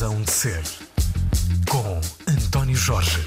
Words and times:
Razão 0.00 0.22
de 0.22 0.30
Ser, 0.30 0.62
com 1.70 2.00
António 2.32 2.74
Jorge. 2.74 3.20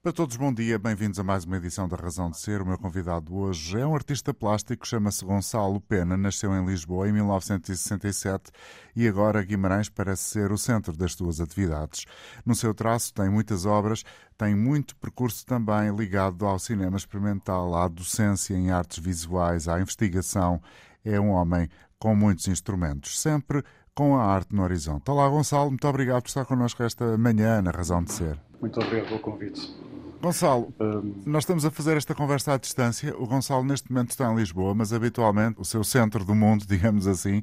Para 0.00 0.12
todos, 0.12 0.36
bom 0.36 0.54
dia, 0.54 0.78
bem-vindos 0.78 1.18
a 1.18 1.24
mais 1.24 1.44
uma 1.44 1.56
edição 1.56 1.88
da 1.88 1.96
Razão 1.96 2.30
de 2.30 2.38
Ser. 2.38 2.62
O 2.62 2.66
meu 2.66 2.78
convidado 2.78 3.34
hoje 3.34 3.80
é 3.80 3.84
um 3.84 3.92
artista 3.92 4.32
plástico, 4.32 4.86
chama-se 4.86 5.24
Gonçalo 5.24 5.80
Pena, 5.80 6.16
nasceu 6.16 6.54
em 6.54 6.64
Lisboa 6.64 7.08
em 7.08 7.12
1967 7.12 8.52
e 8.94 9.08
agora 9.08 9.42
Guimarães 9.42 9.88
parece 9.88 10.22
ser 10.30 10.52
o 10.52 10.58
centro 10.58 10.96
das 10.96 11.14
suas 11.14 11.40
atividades. 11.40 12.04
No 12.46 12.54
seu 12.54 12.72
traço 12.72 13.12
tem 13.12 13.28
muitas 13.28 13.66
obras, 13.66 14.04
tem 14.38 14.54
muito 14.54 14.94
percurso 14.94 15.44
também 15.44 15.92
ligado 15.92 16.46
ao 16.46 16.60
cinema 16.60 16.96
experimental, 16.96 17.74
à 17.74 17.88
docência 17.88 18.54
em 18.54 18.70
artes 18.70 19.02
visuais, 19.02 19.66
à 19.66 19.80
investigação. 19.80 20.62
É 21.04 21.18
um 21.18 21.30
homem 21.30 21.68
com 21.98 22.16
muitos 22.16 22.48
instrumentos, 22.48 23.20
sempre 23.20 23.62
com 23.94 24.16
a 24.16 24.24
arte 24.24 24.54
no 24.54 24.62
horizonte. 24.62 25.10
Olá, 25.10 25.28
Gonçalo, 25.28 25.68
muito 25.68 25.86
obrigado 25.86 26.22
por 26.22 26.28
estar 26.28 26.44
connosco 26.46 26.82
esta 26.82 27.16
manhã 27.18 27.60
na 27.60 27.70
Razão 27.70 28.02
de 28.02 28.12
Ser. 28.12 28.38
Muito 28.60 28.80
obrigado 28.80 29.08
pelo 29.08 29.20
convite. 29.20 29.70
Gonçalo, 30.22 30.72
um... 30.80 31.22
nós 31.26 31.42
estamos 31.42 31.64
a 31.64 31.70
fazer 31.70 31.96
esta 31.96 32.14
conversa 32.14 32.54
à 32.54 32.56
distância. 32.56 33.14
O 33.18 33.26
Gonçalo, 33.26 33.64
neste 33.64 33.90
momento, 33.92 34.10
está 34.10 34.32
em 34.32 34.36
Lisboa, 34.36 34.74
mas 34.74 34.92
habitualmente 34.92 35.60
o 35.60 35.64
seu 35.64 35.82
centro 35.84 36.24
do 36.24 36.34
mundo, 36.34 36.64
digamos 36.68 37.06
assim, 37.06 37.42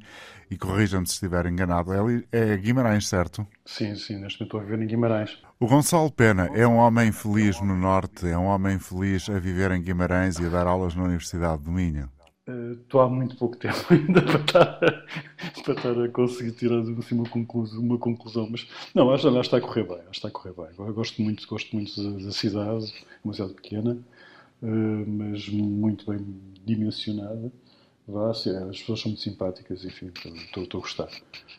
e 0.50 0.58
corrija-me 0.58 1.06
se 1.06 1.14
estiver 1.14 1.46
enganado, 1.46 1.92
é, 1.94 2.26
é 2.32 2.58
Guimarães, 2.58 3.08
certo? 3.08 3.46
Sim, 3.66 3.96
sim, 3.96 4.18
neste 4.18 4.40
momento 4.40 4.44
estou 4.44 4.60
a 4.62 4.64
viver 4.64 4.82
em 4.82 4.88
Guimarães. 4.88 5.38
O 5.60 5.68
Gonçalo 5.68 6.10
Pena 6.10 6.50
é 6.54 6.66
um 6.66 6.78
homem 6.78 7.12
feliz 7.12 7.62
no 7.62 7.76
Norte, 7.76 8.28
é 8.28 8.38
um 8.38 8.46
homem 8.46 8.80
feliz 8.80 9.30
a 9.30 9.38
viver 9.38 9.72
em 9.72 9.82
Guimarães 9.82 10.40
e 10.40 10.46
a 10.46 10.50
dar 10.50 10.66
aulas 10.66 10.96
na 10.96 11.04
Universidade 11.04 11.62
do 11.62 11.72
Minho. 11.72 12.10
Estou 12.82 13.02
uh, 13.02 13.04
há 13.04 13.10
muito 13.10 13.36
pouco 13.36 13.58
tempo 13.58 13.86
ainda 13.90 14.22
para 14.22 14.40
estar, 14.40 14.80
para 15.64 15.74
estar 15.74 16.04
a 16.04 16.10
conseguir 16.10 16.52
tirar 16.52 16.80
assim, 16.80 17.16
uma, 17.16 17.30
conclusão, 17.30 17.80
uma 17.80 17.98
conclusão, 17.98 18.48
mas 18.50 18.68
não, 18.94 19.12
acho, 19.12 19.28
acho 19.28 19.36
que 19.36 19.56
está 19.56 19.58
a 19.58 19.62
correr 19.62 19.84
bem, 19.84 19.98
acho 19.98 20.10
que 20.10 20.16
está 20.18 20.28
a 20.28 20.32
correr 20.32 20.54
bem. 20.54 20.68
Eu 20.78 20.94
gosto 20.94 21.22
muito, 21.22 21.48
gosto 21.48 21.76
muito 21.76 22.02
da, 22.02 22.26
da 22.26 22.32
cidade, 22.32 22.94
uma 23.24 23.34
cidade 23.34 23.54
pequena, 23.54 23.98
uh, 24.62 25.06
mas 25.08 25.48
muito 25.50 26.10
bem 26.10 26.26
dimensionada. 26.66 27.52
Vá, 28.08 28.32
assim, 28.32 28.50
as 28.50 28.80
pessoas 28.80 29.02
são 29.02 29.12
muito 29.12 29.22
simpáticas, 29.22 29.86
enfim, 29.86 30.08
estou, 30.08 30.64
estou 30.64 30.80
a 30.80 30.82
gostar. 30.82 31.10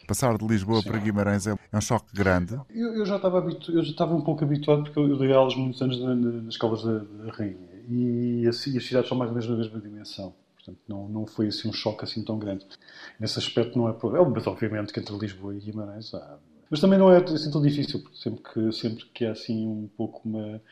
Passar 0.08 0.36
de 0.36 0.44
Lisboa 0.44 0.82
Sim. 0.82 0.88
para 0.88 0.98
Guimarães 0.98 1.46
é, 1.46 1.52
é 1.52 1.78
um 1.78 1.80
choque 1.80 2.12
grande? 2.12 2.58
Eu, 2.70 2.94
eu 2.94 3.06
já 3.06 3.16
estava 3.16 3.38
habitu, 3.38 3.70
eu 3.70 3.84
já 3.84 3.92
estava 3.92 4.16
um 4.16 4.20
pouco 4.20 4.42
habituado 4.42 4.82
porque 4.82 4.98
eu 4.98 5.16
dei 5.16 5.32
aulas 5.32 5.54
muitos 5.54 5.80
anos 5.80 6.00
nas 6.00 6.54
escolas 6.54 6.82
da, 6.82 6.98
da 6.98 7.30
Rainha 7.30 7.70
e, 7.90 8.46
assim, 8.46 8.76
as 8.76 8.84
cidades 8.84 9.08
são 9.08 9.18
mais 9.18 9.30
ou 9.30 9.36
menos 9.36 9.50
na 9.50 9.56
mesma 9.56 9.80
dimensão. 9.80 10.32
Portanto, 10.60 10.80
não, 10.86 11.08
não 11.08 11.26
foi 11.26 11.48
assim 11.48 11.68
um 11.68 11.72
choque 11.72 12.04
assim 12.04 12.22
tão 12.22 12.38
grande. 12.38 12.66
Nesse 13.18 13.38
aspecto 13.38 13.78
não 13.78 13.88
é 13.88 13.92
problema, 13.92 14.28
mas 14.28 14.46
obviamente 14.46 14.92
que 14.92 15.00
entre 15.00 15.16
Lisboa 15.16 15.54
e 15.54 15.60
Guimarães 15.60 16.12
há... 16.14 16.38
Mas 16.70 16.80
também 16.80 16.98
não 16.98 17.10
é 17.10 17.16
assim 17.16 17.50
tão 17.50 17.60
difícil, 17.60 18.00
porque 18.00 18.16
sempre 18.16 18.42
que, 18.42 18.72
sempre 18.72 19.04
que 19.06 19.24
há 19.24 19.32
assim 19.32 19.66
um 19.66 19.88
pouco 19.96 20.20
uma... 20.28 20.62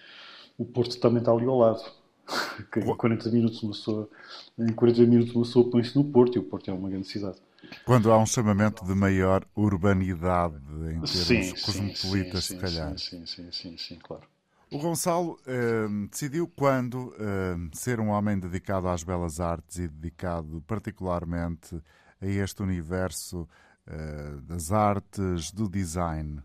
O 0.56 0.64
Porto 0.64 0.98
também 1.00 1.18
está 1.18 1.32
ali 1.32 1.46
ao 1.46 1.58
lado. 1.58 1.82
Que 2.70 2.80
em 2.80 2.96
40 2.96 3.30
minutos 3.30 3.62
uma 3.62 3.72
pessoa, 3.72 4.10
em 4.58 4.72
40 4.72 5.00
minutos 5.06 5.34
uma 5.34 5.44
pessoa 5.44 5.70
põe-se 5.70 5.96
no 5.96 6.04
Porto 6.04 6.36
e 6.36 6.38
o 6.38 6.42
Porto 6.42 6.70
é 6.70 6.74
uma 6.74 6.90
grande 6.90 7.06
cidade. 7.06 7.38
Quando 7.86 8.12
há 8.12 8.18
um 8.18 8.26
chamamento 8.26 8.84
de 8.84 8.94
maior 8.94 9.46
urbanidade 9.56 10.56
em 10.56 11.00
termos 11.00 11.10
sim, 11.10 11.50
cosmopolitas, 11.64 12.44
sim, 12.44 12.54
se 12.54 12.60
calhar. 12.60 12.98
Sim, 12.98 13.24
sim, 13.26 13.50
sim, 13.50 13.76
sim, 13.78 13.96
claro. 13.96 14.24
O 14.70 14.78
Gonçalo 14.78 15.38
uh, 15.46 16.08
decidiu 16.08 16.46
quando 16.46 17.08
uh, 17.08 17.70
ser 17.72 18.00
um 18.00 18.08
homem 18.08 18.38
dedicado 18.38 18.86
às 18.88 19.02
belas 19.02 19.40
artes 19.40 19.78
e 19.78 19.88
dedicado 19.88 20.62
particularmente 20.66 21.74
a 22.20 22.26
este 22.26 22.62
universo 22.62 23.48
uh, 23.86 24.40
das 24.42 24.70
artes, 24.70 25.50
do 25.52 25.70
design? 25.70 26.42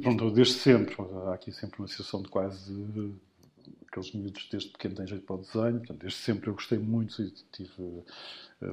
pronto, 0.00 0.32
desde 0.32 0.54
sempre. 0.54 0.96
Há 1.26 1.34
aqui 1.34 1.52
sempre 1.52 1.78
uma 1.78 1.86
situação 1.86 2.22
de 2.22 2.28
quase 2.28 3.14
aqueles 3.86 4.12
miúdos 4.12 4.48
desde 4.50 4.70
pequeno 4.70 4.96
têm 4.96 5.06
jeito 5.06 5.24
para 5.24 5.36
o 5.36 5.38
desenho. 5.38 5.78
Portanto, 5.78 6.00
desde 6.00 6.18
sempre 6.18 6.50
eu 6.50 6.54
gostei 6.54 6.78
muito 6.78 7.22
e 7.22 7.30
tive, 7.52 8.04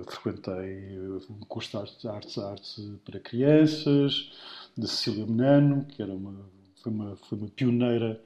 frequentei 0.08 1.00
um 1.30 1.40
curso 1.48 1.72
de 1.72 1.78
artes, 1.78 2.06
artes, 2.08 2.38
artes 2.40 2.92
para 3.06 3.20
crianças, 3.20 4.32
da 4.76 4.88
Cecília 4.88 5.26
Menano, 5.26 5.86
que 5.86 6.02
era 6.02 6.14
uma 6.14 6.63
foi 6.84 6.92
uma, 6.92 7.16
foi 7.16 7.38
uma 7.38 7.48
pioneira 7.48 8.22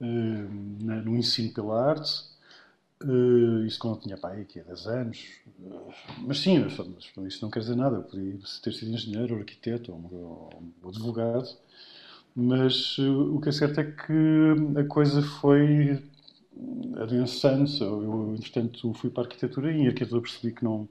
uh, 0.00 0.04
no 0.04 1.16
ensino 1.16 1.52
pela 1.52 1.90
arte. 1.90 2.24
Uh, 3.04 3.64
isso 3.64 3.78
quando 3.78 3.96
eu 3.96 4.00
tinha 4.00 4.16
pai 4.16 4.40
aqui 4.40 4.58
há 4.58 4.64
10 4.64 4.86
anos. 4.86 5.26
Uh, 5.60 5.92
mas 6.26 6.38
sim, 6.38 6.58
mas, 6.58 6.76
mas, 7.16 7.34
isso 7.34 7.44
não 7.44 7.50
quer 7.50 7.60
dizer 7.60 7.76
nada. 7.76 7.96
Eu 7.96 8.02
podia 8.02 8.38
ter 8.62 8.72
sido 8.72 8.92
engenheiro, 8.92 9.34
ou 9.34 9.40
arquiteto, 9.40 9.92
ou, 9.92 10.50
ou 10.82 10.88
advogado. 10.88 11.48
Mas 12.34 12.98
uh, 12.98 13.36
o 13.36 13.40
que 13.40 13.50
é 13.50 13.52
certo 13.52 13.80
é 13.80 13.84
que 13.84 14.78
a 14.80 14.84
coisa 14.84 15.22
foi 15.22 16.02
adensando. 16.96 17.70
Eu, 17.84 18.34
entretanto, 18.34 18.92
fui 18.94 19.10
para 19.10 19.24
a 19.24 19.26
arquitetura 19.26 19.72
e 19.72 19.76
em 19.76 19.86
arquitetura 19.86 20.22
percebi 20.22 20.54
que 20.54 20.64
não 20.64 20.88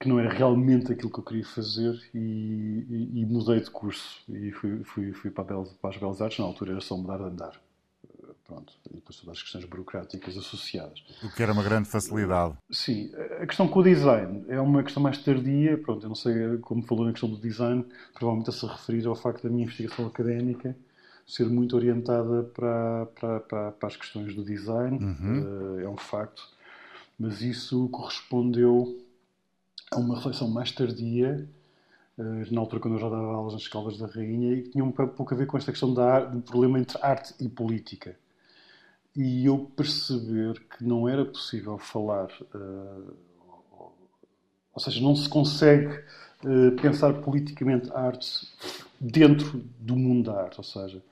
que 0.00 0.08
não 0.08 0.18
era 0.18 0.30
realmente 0.30 0.90
aquilo 0.90 1.12
que 1.12 1.20
eu 1.20 1.24
queria 1.24 1.44
fazer 1.44 2.00
e, 2.14 2.18
e, 2.18 3.20
e 3.20 3.26
mudei 3.26 3.60
de 3.60 3.70
curso 3.70 4.22
e 4.30 4.50
fui, 4.50 4.82
fui, 4.82 5.12
fui 5.12 5.30
para, 5.30 5.44
Belas, 5.44 5.68
para, 5.74 5.90
as 5.90 5.96
Belas 5.98 6.22
Artes, 6.22 6.38
na 6.38 6.46
altura 6.46 6.72
era 6.72 6.80
só 6.80 6.96
mudar 6.96 7.18
de 7.18 7.24
andar. 7.24 7.60
Pronto, 8.46 8.72
e 8.90 8.94
depois 8.94 9.16
todas 9.16 9.36
as 9.36 9.42
questões 9.42 9.64
burocráticas 9.66 10.36
associadas. 10.36 11.04
O 11.22 11.32
que 11.32 11.40
era 11.40 11.52
uma 11.52 11.62
grande 11.62 11.88
facilidade. 11.88 12.56
Sim, 12.68 13.12
a 13.40 13.46
questão 13.46 13.68
com 13.68 13.78
o 13.78 13.82
design 13.82 14.44
é 14.48 14.58
uma 14.58 14.82
questão 14.82 15.02
mais 15.02 15.18
tardia, 15.18 15.78
pronto, 15.78 16.04
eu 16.04 16.08
não 16.08 16.16
sei 16.16 16.58
como 16.62 16.82
falou 16.82 17.04
na 17.04 17.12
questão 17.12 17.28
do 17.28 17.36
design, 17.36 17.84
provavelmente 18.14 18.50
a 18.50 18.52
se 18.52 18.66
referir 18.66 19.06
ao 19.06 19.14
facto 19.14 19.44
da 19.44 19.50
minha 19.50 19.64
investigação 19.64 20.06
académica 20.06 20.74
ser 21.26 21.44
muito 21.48 21.76
orientada 21.76 22.42
para, 22.42 23.06
para, 23.14 23.40
para, 23.40 23.72
para 23.72 23.88
as 23.88 23.96
questões 23.96 24.34
do 24.34 24.42
design, 24.42 24.98
uhum. 24.98 25.76
uh, 25.76 25.80
é 25.80 25.88
um 25.88 25.96
facto, 25.96 26.42
mas 27.16 27.40
isso 27.40 27.88
correspondeu 27.90 28.98
a 29.92 29.98
uma 29.98 30.16
reflexão 30.16 30.48
mais 30.48 30.70
tardia, 30.70 31.48
eh, 32.16 32.22
na 32.52 32.60
altura 32.60 32.80
quando 32.80 32.94
eu 32.94 33.00
já 33.00 33.08
dava 33.08 33.34
aulas 33.34 33.54
nas 33.54 33.62
escolas 33.62 33.98
da 33.98 34.06
Rainha, 34.06 34.52
e 34.54 34.62
que 34.62 34.70
tinha 34.70 34.84
um 34.84 34.92
pouco 34.92 35.34
a 35.34 35.36
ver 35.36 35.46
com 35.46 35.58
esta 35.58 35.72
questão 35.72 35.92
do 35.92 36.42
problema 36.42 36.78
entre 36.78 36.96
arte 37.02 37.34
e 37.40 37.48
política. 37.48 38.16
E 39.16 39.44
eu 39.46 39.70
perceber 39.76 40.60
que 40.68 40.84
não 40.84 41.08
era 41.08 41.24
possível 41.24 41.76
falar, 41.76 42.28
uh, 42.54 43.14
ou 44.72 44.80
seja, 44.80 45.00
não 45.00 45.16
se 45.16 45.28
consegue 45.28 45.92
uh, 46.44 46.80
pensar 46.80 47.14
politicamente 47.14 47.90
a 47.90 48.00
arte 48.00 48.46
dentro 49.00 49.64
do 49.80 49.96
mundo 49.96 50.30
da 50.30 50.40
arte, 50.40 50.58
ou 50.58 50.64
seja, 50.64 51.02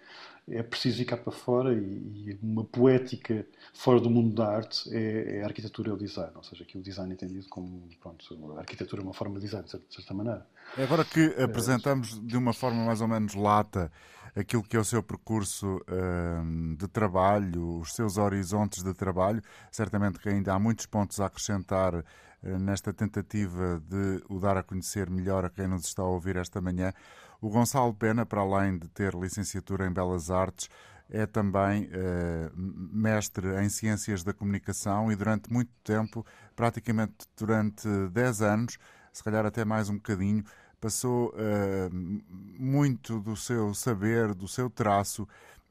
é 0.50 0.62
preciso 0.62 1.02
ir 1.02 1.04
cá 1.04 1.16
para 1.16 1.32
fora 1.32 1.72
e, 1.72 1.78
e, 1.78 2.38
uma 2.42 2.64
poética 2.64 3.46
fora 3.74 4.00
do 4.00 4.10
mundo 4.10 4.34
da 4.34 4.48
arte 4.48 4.88
é, 4.94 5.38
é, 5.38 5.42
a 5.42 5.46
arquitetura 5.46 5.90
e 5.90 5.92
o 5.92 5.96
design, 5.96 6.32
ou 6.34 6.42
seja, 6.42 6.64
que 6.64 6.78
o 6.78 6.82
design 6.82 7.10
é 7.10 7.14
entendido 7.14 7.46
como, 7.48 7.88
pronto, 8.00 8.54
a 8.56 8.60
arquitetura 8.60 9.02
é 9.02 9.04
uma 9.04 9.14
forma 9.14 9.34
de 9.36 9.46
design, 9.46 9.66
de 9.66 9.94
certa 9.94 10.14
maneira. 10.14 10.46
É 10.76 10.84
agora 10.84 11.04
que 11.04 11.34
apresentamos 11.42 12.20
de 12.26 12.36
uma 12.36 12.52
forma 12.52 12.84
mais 12.84 13.00
ou 13.00 13.08
menos 13.08 13.34
lata 13.34 13.90
aquilo 14.36 14.62
que 14.62 14.76
é 14.76 14.80
o 14.80 14.84
seu 14.84 15.02
percurso 15.02 15.80
hum, 15.90 16.76
de 16.78 16.86
trabalho, 16.88 17.80
os 17.80 17.92
seus 17.94 18.16
horizontes 18.16 18.82
de 18.82 18.94
trabalho, 18.94 19.42
certamente 19.70 20.18
que 20.18 20.28
ainda 20.28 20.54
há 20.54 20.58
muitos 20.58 20.86
pontos 20.86 21.20
a 21.20 21.26
acrescentar 21.26 22.04
nesta 22.42 22.92
tentativa 22.92 23.82
de 23.86 24.22
o 24.28 24.38
dar 24.38 24.56
a 24.56 24.62
conhecer 24.62 25.10
melhor 25.10 25.44
a 25.44 25.50
quem 25.50 25.66
nos 25.66 25.84
está 25.84 26.02
a 26.02 26.06
ouvir 26.06 26.36
esta 26.36 26.60
manhã. 26.60 26.92
O 27.40 27.48
Gonçalo 27.48 27.94
Pena, 27.94 28.24
para 28.26 28.40
além 28.40 28.78
de 28.78 28.88
ter 28.88 29.14
licenciatura 29.14 29.86
em 29.86 29.92
Belas 29.92 30.30
Artes, 30.30 30.68
é 31.10 31.24
também 31.24 31.88
eh, 31.90 32.50
mestre 32.54 33.62
em 33.62 33.68
Ciências 33.68 34.22
da 34.22 34.32
Comunicação 34.34 35.10
e 35.10 35.16
durante 35.16 35.50
muito 35.50 35.70
tempo, 35.82 36.24
praticamente 36.54 37.26
durante 37.36 37.88
10 38.12 38.42
anos, 38.42 38.78
se 39.12 39.24
calhar 39.24 39.46
até 39.46 39.64
mais 39.64 39.88
um 39.88 39.94
bocadinho, 39.94 40.44
passou 40.80 41.34
eh, 41.36 41.88
muito 41.92 43.20
do 43.20 43.34
seu 43.36 43.72
saber, 43.72 44.34
do 44.34 44.46
seu 44.46 44.68
traço 44.68 45.26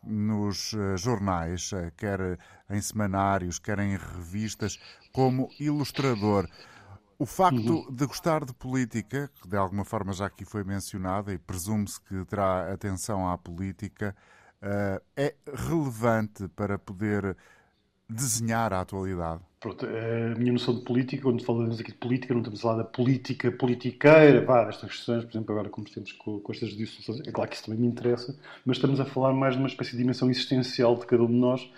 nos 0.08 0.74
eh, 0.74 0.98
jornais, 0.98 1.72
quer 1.96 2.40
em 2.70 2.82
semanários, 2.82 3.60
quer 3.60 3.80
em 3.80 3.98
revistas, 3.98 4.80
como 5.12 5.50
ilustrador. 5.60 6.48
O 7.20 7.26
facto 7.26 7.86
uhum. 7.88 7.92
de 7.92 8.06
gostar 8.06 8.46
de 8.46 8.54
política, 8.54 9.32
que 9.42 9.48
de 9.48 9.58
alguma 9.58 9.84
forma 9.84 10.14
já 10.14 10.28
aqui 10.28 10.46
foi 10.46 10.64
mencionada 10.64 11.34
e 11.34 11.38
presume-se 11.40 12.00
que 12.02 12.24
terá 12.26 12.72
atenção 12.72 13.28
à 13.28 13.36
política, 13.38 14.16
uh, 14.62 15.04
é 15.16 15.36
relevante 15.52 16.48
para 16.50 16.78
poder 16.78 17.36
desenhar 18.08 18.72
a 18.72 18.82
atualidade? 18.82 19.42
Pronto, 19.60 19.88
a 19.88 20.38
minha 20.38 20.54
noção 20.54 20.76
de 20.76 20.82
política, 20.82 21.24
quando 21.24 21.44
falamos 21.44 21.80
aqui 21.80 21.92
de 21.92 21.98
política, 21.98 22.32
não 22.32 22.42
estamos 22.42 22.60
a 22.60 22.62
falar 22.62 22.78
da 22.78 22.84
política 22.84 23.52
politiqueira, 23.52 24.46
vá, 24.46 24.66
destas 24.66 24.92
questões, 24.92 25.26
por 25.26 25.32
exemplo, 25.32 25.52
agora 25.52 25.70
como 25.70 25.88
estamos 25.88 26.12
com, 26.12 26.40
com 26.40 26.52
estas 26.52 26.70
dissoluções, 26.70 27.28
é 27.28 27.32
claro 27.32 27.50
que 27.50 27.56
isso 27.56 27.66
também 27.66 27.80
me 27.82 27.88
interessa, 27.88 28.38
mas 28.64 28.78
estamos 28.78 29.00
a 29.00 29.06
falar 29.06 29.34
mais 29.34 29.56
de 29.56 29.60
uma 29.60 29.68
espécie 29.68 29.92
de 29.94 29.98
dimensão 29.98 30.30
existencial 30.30 30.96
de 30.96 31.08
cada 31.08 31.24
um 31.24 31.28
de 31.28 31.34
nós, 31.34 31.72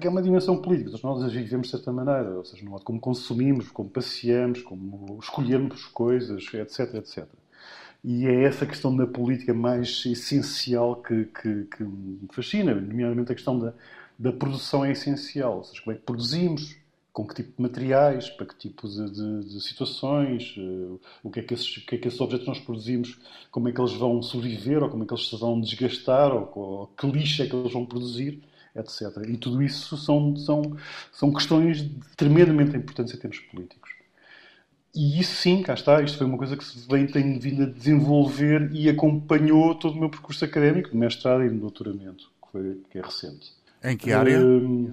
que 0.00 0.06
é 0.06 0.10
uma 0.10 0.22
dimensão 0.22 0.62
política. 0.62 0.90
Nós 1.02 1.32
vivemos 1.32 1.66
de 1.66 1.70
certa 1.72 1.92
maneira, 1.92 2.30
ou 2.30 2.44
seja, 2.44 2.64
no 2.64 2.70
modo 2.70 2.84
como 2.84 2.98
consumimos, 2.98 3.70
como 3.70 3.90
passeamos, 3.90 4.62
como 4.62 5.18
escolhemos 5.20 5.86
coisas, 5.88 6.42
etc, 6.54 6.94
etc. 6.94 7.26
E 8.02 8.26
é 8.26 8.44
essa 8.44 8.64
questão 8.64 8.96
da 8.96 9.06
política 9.06 9.52
mais 9.52 10.04
essencial 10.06 10.96
que, 10.96 11.26
que, 11.26 11.64
que 11.64 11.82
me 11.82 12.28
fascina, 12.32 12.74
nomeadamente 12.74 13.30
a 13.32 13.34
questão 13.34 13.58
da, 13.58 13.74
da 14.18 14.32
produção 14.32 14.84
é 14.84 14.92
essencial. 14.92 15.58
Ou 15.58 15.64
seja, 15.64 15.82
como 15.82 15.94
é 15.94 15.98
que 15.98 16.04
produzimos, 16.04 16.79
com 17.12 17.26
que 17.26 17.34
tipo 17.34 17.56
de 17.56 17.62
materiais, 17.62 18.30
para 18.30 18.46
que 18.46 18.56
tipo 18.56 18.88
de, 18.88 19.10
de, 19.10 19.44
de 19.48 19.60
situações, 19.60 20.54
uh, 20.56 21.00
o, 21.22 21.30
que 21.30 21.40
é 21.40 21.42
que 21.42 21.54
esses, 21.54 21.76
o 21.76 21.86
que 21.86 21.96
é 21.96 21.98
que 21.98 22.08
esses 22.08 22.20
objetos 22.20 22.46
nós 22.46 22.60
produzimos, 22.60 23.18
como 23.50 23.68
é 23.68 23.72
que 23.72 23.80
eles 23.80 23.92
vão 23.92 24.22
sobreviver, 24.22 24.82
ou 24.82 24.88
como 24.88 25.02
é 25.02 25.06
que 25.06 25.12
eles 25.12 25.28
se 25.28 25.36
vão 25.36 25.60
desgastar, 25.60 26.32
ou, 26.32 26.50
ou 26.54 26.86
que 26.88 27.06
lixo 27.06 27.42
é 27.42 27.46
que 27.46 27.56
eles 27.56 27.72
vão 27.72 27.84
produzir, 27.84 28.42
etc. 28.76 29.28
E 29.28 29.36
tudo 29.36 29.62
isso 29.62 29.96
são, 29.96 30.36
são, 30.36 30.76
são 31.12 31.32
questões 31.32 31.82
de 31.82 32.00
tremendamente 32.16 32.76
importantes 32.76 33.14
em 33.14 33.18
termos 33.18 33.40
políticos. 33.40 33.90
E 34.94 35.20
isso 35.20 35.34
sim, 35.34 35.62
cá 35.62 35.74
está, 35.74 36.02
isto 36.02 36.18
foi 36.18 36.26
uma 36.26 36.38
coisa 36.38 36.56
que 36.56 36.64
se 36.64 36.86
vem, 36.88 37.06
tem 37.06 37.38
vindo 37.38 37.62
a 37.62 37.66
desenvolver 37.66 38.70
e 38.72 38.88
acompanhou 38.88 39.74
todo 39.76 39.94
o 39.94 40.00
meu 40.00 40.10
percurso 40.10 40.44
académico, 40.44 40.90
de 40.90 40.96
mestrado 40.96 41.44
e 41.44 41.48
de 41.48 41.56
doutoramento, 41.56 42.30
que, 42.42 42.50
foi, 42.50 42.80
que 42.90 42.98
é 42.98 43.02
recente. 43.02 43.52
Em 43.84 43.96
que 43.96 44.12
área? 44.12 44.40
Uh, 44.44 44.92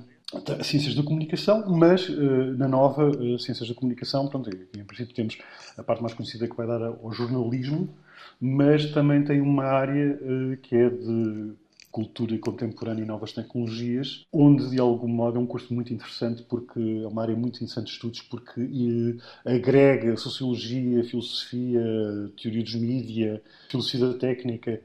ciências 0.64 0.94
da 0.94 1.04
comunicação, 1.04 1.64
mas 1.70 2.10
uh, 2.10 2.58
na 2.58 2.68
nova 2.68 3.10
uh, 3.10 3.40
ciências 3.40 3.70
da 3.70 3.76
comunicação, 3.76 4.28
pronto, 4.28 4.50
em 4.50 4.84
princípio 4.84 5.16
temos 5.16 5.38
a 5.78 5.84
parte 5.84 6.02
mais 6.02 6.14
conhecida 6.14 6.48
que 6.48 6.56
vai 6.56 6.68
dar 6.68 6.82
ao 6.82 7.14
jornalismo, 7.14 7.90
mas 8.40 8.92
também 8.92 9.24
tem 9.24 9.40
uma 9.42 9.64
área 9.64 10.20
que 10.62 10.76
é 10.76 10.90
de 10.90 11.54
cultura 11.92 12.38
contemporânea 12.38 13.04
e 13.04 13.06
novas 13.08 13.32
tecnologias, 13.32 14.26
onde 14.32 14.70
de 14.70 14.80
algum 14.80 15.08
modo 15.08 15.38
é 15.38 15.40
um 15.40 15.48
curso 15.48 15.74
muito 15.74 15.92
interessante 15.92 16.44
porque 16.44 16.80
é 16.80 17.08
uma 17.08 17.24
área 17.24 17.36
muito 17.36 17.56
interessante 17.56 17.88
de 17.88 17.94
estudos 17.94 18.22
porque 18.22 19.18
agrega 19.44 20.16
sociologia, 20.18 21.04
filosofia, 21.06 21.82
teoria 22.40 22.64
dos 22.64 22.76
mídia, 22.76 23.42
filosofia 23.70 24.08
da 24.08 24.14
técnica, 24.14 24.80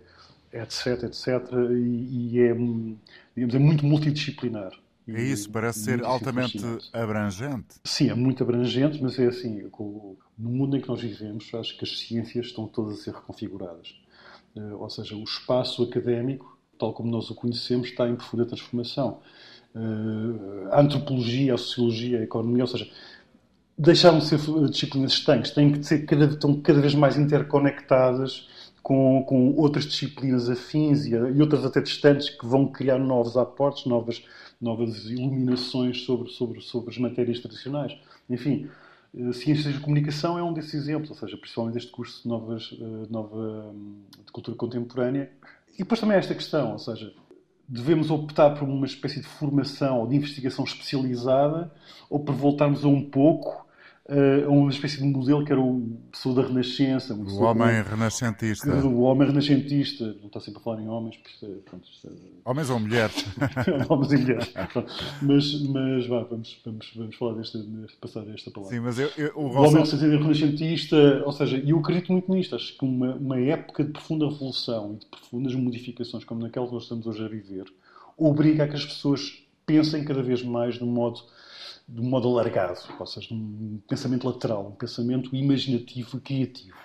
etc, 0.52 1.02
etc, 1.04 1.26
e, 1.72 2.30
e 2.32 2.40
é, 2.40 2.54
digamos, 3.34 3.54
é 3.54 3.58
muito 3.58 3.84
multidisciplinar. 3.84 4.72
É 5.08 5.22
isso, 5.22 5.50
parece 5.50 5.80
ser 5.80 6.04
altamente 6.04 6.58
abrangente. 6.92 7.74
Sim, 7.84 8.10
é 8.10 8.14
muito 8.14 8.42
abrangente, 8.42 9.02
mas 9.02 9.18
é 9.18 9.26
assim, 9.26 9.68
no 10.38 10.50
mundo 10.50 10.76
em 10.76 10.80
que 10.80 10.88
nós 10.88 11.00
vivemos, 11.00 11.52
acho 11.54 11.76
que 11.76 11.84
as 11.84 11.98
ciências 11.98 12.46
estão 12.46 12.66
todas 12.66 13.00
a 13.00 13.02
ser 13.02 13.14
reconfiguradas. 13.14 13.94
Eh, 14.54 14.74
ou 14.74 14.88
seja, 14.88 15.16
o 15.16 15.24
espaço 15.24 15.82
académico 15.82 16.52
tal 16.82 16.92
como 16.92 17.10
nós 17.10 17.30
o 17.30 17.34
conhecemos, 17.34 17.88
está 17.88 18.08
em 18.08 18.16
profunda 18.16 18.44
transformação. 18.44 19.20
Uh, 19.72 20.68
a 20.72 20.80
antropologia, 20.80 21.54
a 21.54 21.56
sociologia, 21.56 22.18
a 22.18 22.22
economia, 22.24 22.64
ou 22.64 22.66
seja, 22.66 22.90
deixaram 23.78 24.18
de 24.18 24.26
ser 24.26 24.38
disciplinas 24.68 25.12
estanques, 25.12 25.52
têm 25.52 25.72
que 25.72 25.84
ser 25.84 26.04
cada, 26.04 26.24
estão 26.24 26.60
cada 26.60 26.80
vez 26.80 26.94
mais 26.94 27.16
interconectadas 27.16 28.48
com, 28.82 29.22
com 29.24 29.54
outras 29.54 29.84
disciplinas 29.84 30.50
afins 30.50 31.06
e, 31.06 31.10
e, 31.10 31.40
outras 31.40 31.64
até 31.64 31.80
distantes 31.80 32.28
que 32.30 32.44
vão 32.44 32.66
criar 32.66 32.98
novos 32.98 33.36
aportes, 33.36 33.86
novas, 33.86 34.24
novas 34.60 35.04
iluminações 35.06 36.02
sobre, 36.02 36.30
sobre, 36.30 36.60
sobre 36.60 36.90
as 36.90 36.98
matérias 36.98 37.38
tradicionais. 37.40 37.96
Enfim, 38.28 38.68
uh, 39.14 39.32
Ciências 39.32 39.72
de 39.72 39.80
Comunicação 39.80 40.38
é 40.38 40.42
um 40.42 40.52
desses 40.52 40.74
exemplos, 40.74 41.10
ou 41.10 41.16
seja, 41.16 41.36
principalmente 41.36 41.78
este 41.78 41.90
curso 41.92 42.22
de, 42.22 42.28
novas, 42.28 42.72
uh, 42.72 43.06
nova, 43.08 43.74
de 44.24 44.32
cultura 44.32 44.56
contemporânea 44.56 45.30
e 45.74 45.78
depois 45.78 46.00
também 46.00 46.16
esta 46.16 46.34
questão, 46.34 46.72
ou 46.72 46.78
seja, 46.78 47.12
devemos 47.68 48.10
optar 48.10 48.50
por 48.50 48.68
uma 48.68 48.84
espécie 48.84 49.20
de 49.20 49.26
formação 49.26 50.00
ou 50.00 50.06
de 50.06 50.16
investigação 50.16 50.64
especializada 50.64 51.72
ou 52.10 52.20
por 52.20 52.34
voltarmos 52.34 52.84
a 52.84 52.88
um 52.88 53.02
pouco 53.02 53.66
uh, 54.08 54.50
uma 54.50 54.70
espécie 54.70 54.98
de 54.98 55.04
modelo 55.04 55.44
que 55.44 55.52
era 55.52 55.60
o 55.60 55.98
pessoa 56.10 56.34
da 56.34 56.42
Renascença. 56.42 57.14
O 57.14 57.42
homem 57.42 57.82
renascentista. 57.82 58.70
O 58.86 59.00
homem 59.02 59.28
renascentista. 59.28 60.16
Não 60.20 60.26
está 60.26 60.40
sempre 60.40 60.60
a 60.60 60.62
falar 60.62 60.80
em 60.80 60.88
homens. 60.88 61.18
Pronto, 61.64 61.88
é... 62.06 62.10
Homens 62.44 62.70
ou 62.70 62.80
mulheres? 62.80 63.24
homens 63.88 64.12
e 64.12 64.16
mulheres. 64.18 64.54
Mas, 65.22 65.62
mas 65.62 66.06
vá, 66.06 66.24
vamos, 66.24 66.60
vamos, 66.64 66.92
vamos 66.96 67.16
falar 67.16 67.34
desta, 67.34 67.64
passar 68.00 68.28
esta 68.28 68.50
palavra. 68.50 68.76
Sim, 68.76 68.82
mas 68.82 68.98
eu, 68.98 69.10
eu, 69.16 69.32
o, 69.36 69.48
o 69.48 69.62
homem 69.62 69.84
renascentista, 69.84 71.22
ou 71.24 71.32
seja, 71.32 71.58
eu 71.58 71.78
acredito 71.78 72.12
muito 72.12 72.32
nisto. 72.32 72.56
Acho 72.56 72.76
que 72.76 72.84
uma, 72.84 73.14
uma 73.14 73.40
época 73.40 73.84
de 73.84 73.90
profunda 73.90 74.28
revolução 74.28 74.94
e 74.94 74.98
de 74.98 75.06
profundas 75.06 75.54
modificações, 75.54 76.24
como 76.24 76.40
naquela 76.40 76.66
que 76.66 76.74
nós 76.74 76.82
estamos 76.84 77.06
hoje 77.06 77.24
a 77.24 77.28
viver, 77.28 77.64
obriga 78.16 78.64
a 78.64 78.68
que 78.68 78.76
as 78.76 78.84
pessoas 78.84 79.42
pensem 79.64 80.04
cada 80.04 80.22
vez 80.22 80.42
mais 80.42 80.74
de 80.74 80.84
um 80.84 80.88
modo 80.88 81.22
de 81.92 82.00
um 82.00 82.08
modo 82.08 82.28
alargado, 82.28 82.80
ou 82.98 83.06
seja, 83.06 83.34
um 83.34 83.78
pensamento 83.86 84.26
lateral, 84.26 84.66
um 84.68 84.72
pensamento 84.74 85.36
imaginativo 85.36 86.16
e 86.16 86.20
criativo. 86.20 86.76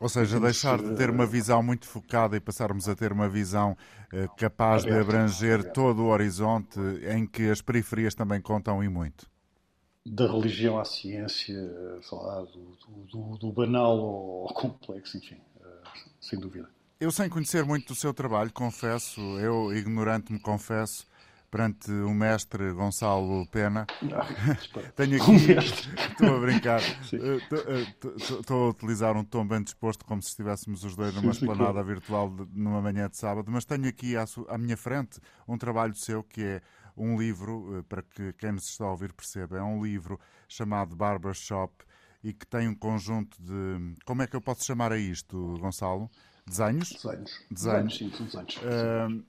Ou 0.00 0.08
seja, 0.08 0.38
deixar 0.40 0.82
de 0.82 0.94
ter 0.94 1.08
uma 1.08 1.24
visão 1.24 1.62
muito 1.62 1.86
focada 1.86 2.36
e 2.36 2.40
passarmos 2.40 2.88
a 2.88 2.94
ter 2.94 3.12
uma 3.12 3.28
visão 3.28 3.76
eh, 4.12 4.28
capaz 4.36 4.82
de 4.82 4.92
abranger 4.92 5.72
todo 5.72 6.02
o 6.02 6.08
horizonte, 6.08 6.78
em 7.08 7.26
que 7.26 7.48
as 7.48 7.62
periferias 7.62 8.14
também 8.14 8.40
contam 8.40 8.82
e 8.84 8.88
muito. 8.88 9.26
Da 10.04 10.26
religião 10.26 10.78
à 10.78 10.84
ciência, 10.84 11.56
sei 12.02 12.18
lá, 12.18 12.42
do, 12.42 12.76
do, 13.10 13.38
do 13.38 13.52
banal 13.52 13.98
ao 14.48 14.52
complexo, 14.52 15.16
enfim, 15.16 15.38
eh, 15.64 15.98
sem 16.20 16.38
dúvida. 16.38 16.68
Eu, 17.00 17.10
sem 17.10 17.28
conhecer 17.28 17.64
muito 17.64 17.88
do 17.88 17.94
seu 17.94 18.12
trabalho, 18.12 18.52
confesso, 18.52 19.20
eu, 19.38 19.72
ignorante, 19.74 20.32
me 20.32 20.40
confesso, 20.40 21.06
perante 21.50 21.90
o 21.90 22.12
mestre 22.12 22.72
Gonçalo 22.72 23.46
Pena. 23.48 23.86
Tenho 24.96 25.22
aqui. 25.22 25.52
Estou 26.10 26.36
a 26.36 26.40
brincar. 26.40 26.80
Estou 28.16 28.66
a 28.66 28.70
utilizar 28.70 29.16
um 29.16 29.24
tom 29.24 29.46
bem 29.46 29.62
disposto, 29.62 30.04
como 30.04 30.22
se 30.22 30.28
estivéssemos 30.30 30.84
os 30.84 30.96
dois 30.96 31.14
numa 31.14 31.32
esplanada 31.32 31.82
virtual 31.82 32.32
numa 32.52 32.80
manhã 32.80 33.08
de 33.08 33.16
sábado, 33.16 33.50
mas 33.50 33.64
tenho 33.64 33.88
aqui 33.88 34.14
à, 34.16 34.58
minha 34.58 34.76
frente 34.76 35.20
um 35.46 35.56
trabalho 35.56 35.94
seu 35.94 36.22
que 36.22 36.42
é 36.42 36.62
um 36.96 37.18
livro, 37.18 37.78
eh, 37.78 37.82
para 37.88 38.02
que 38.02 38.32
quem 38.34 38.52
nos 38.52 38.68
está 38.68 38.86
a 38.86 38.90
ouvir 38.90 39.12
perceba, 39.12 39.58
é 39.58 39.62
um 39.62 39.84
livro 39.84 40.18
chamado 40.48 40.96
Barbershop 40.96 41.84
e 42.24 42.32
que 42.32 42.46
tem 42.46 42.68
um 42.68 42.74
conjunto 42.74 43.36
de. 43.40 43.94
Como 44.04 44.22
é 44.22 44.26
que 44.26 44.34
eu 44.34 44.40
posso 44.40 44.64
chamar 44.64 44.92
a 44.92 44.98
isto, 44.98 45.56
Gonçalo? 45.60 46.10
Desenhos? 46.46 46.90
Desenhos. 46.90 47.44
Desenhos, 47.50 47.98
sim, 47.98 48.08
desenhos. 48.08 48.56
Uh, 48.56 49.24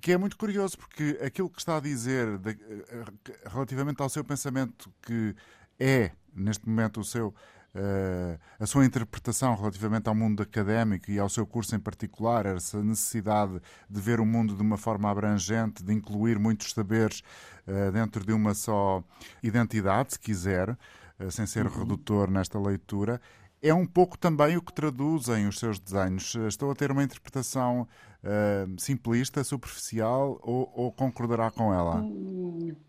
que 0.00 0.12
é 0.12 0.16
muito 0.16 0.36
curioso, 0.36 0.76
porque 0.78 1.18
aquilo 1.24 1.48
que 1.48 1.58
está 1.58 1.76
a 1.76 1.80
dizer 1.80 2.38
de, 2.38 2.50
eh, 2.50 3.04
relativamente 3.46 4.02
ao 4.02 4.08
seu 4.08 4.24
pensamento, 4.24 4.92
que 5.02 5.34
é, 5.78 6.12
neste 6.34 6.68
momento, 6.68 7.00
o 7.00 7.04
seu, 7.04 7.28
uh, 7.28 8.38
a 8.58 8.66
sua 8.66 8.84
interpretação 8.84 9.54
relativamente 9.54 10.08
ao 10.08 10.14
mundo 10.14 10.42
académico 10.42 11.10
e 11.10 11.18
ao 11.18 11.28
seu 11.28 11.46
curso 11.46 11.74
em 11.74 11.78
particular, 11.78 12.44
essa 12.44 12.82
necessidade 12.82 13.60
de 13.88 14.00
ver 14.00 14.20
o 14.20 14.26
mundo 14.26 14.54
de 14.54 14.62
uma 14.62 14.76
forma 14.76 15.10
abrangente, 15.10 15.82
de 15.82 15.92
incluir 15.92 16.38
muitos 16.38 16.72
saberes 16.72 17.22
uh, 17.66 17.90
dentro 17.92 18.24
de 18.24 18.32
uma 18.32 18.54
só 18.54 19.02
identidade, 19.42 20.12
se 20.12 20.18
quiser, 20.20 20.70
uh, 20.70 21.30
sem 21.30 21.46
ser 21.46 21.66
uhum. 21.66 21.78
redutor 21.78 22.30
nesta 22.30 22.58
leitura, 22.58 23.20
é 23.62 23.74
um 23.74 23.86
pouco 23.86 24.16
também 24.16 24.56
o 24.56 24.62
que 24.62 24.72
traduzem 24.72 25.46
os 25.46 25.58
seus 25.58 25.78
desenhos. 25.78 26.34
Estou 26.34 26.70
a 26.70 26.74
ter 26.74 26.90
uma 26.90 27.02
interpretação 27.02 27.86
uh, 28.24 28.80
simplista, 28.80 29.44
superficial, 29.44 30.38
ou, 30.42 30.72
ou, 30.74 30.92
concordará 30.92 31.50
com 31.50 31.72
ela? 31.72 32.02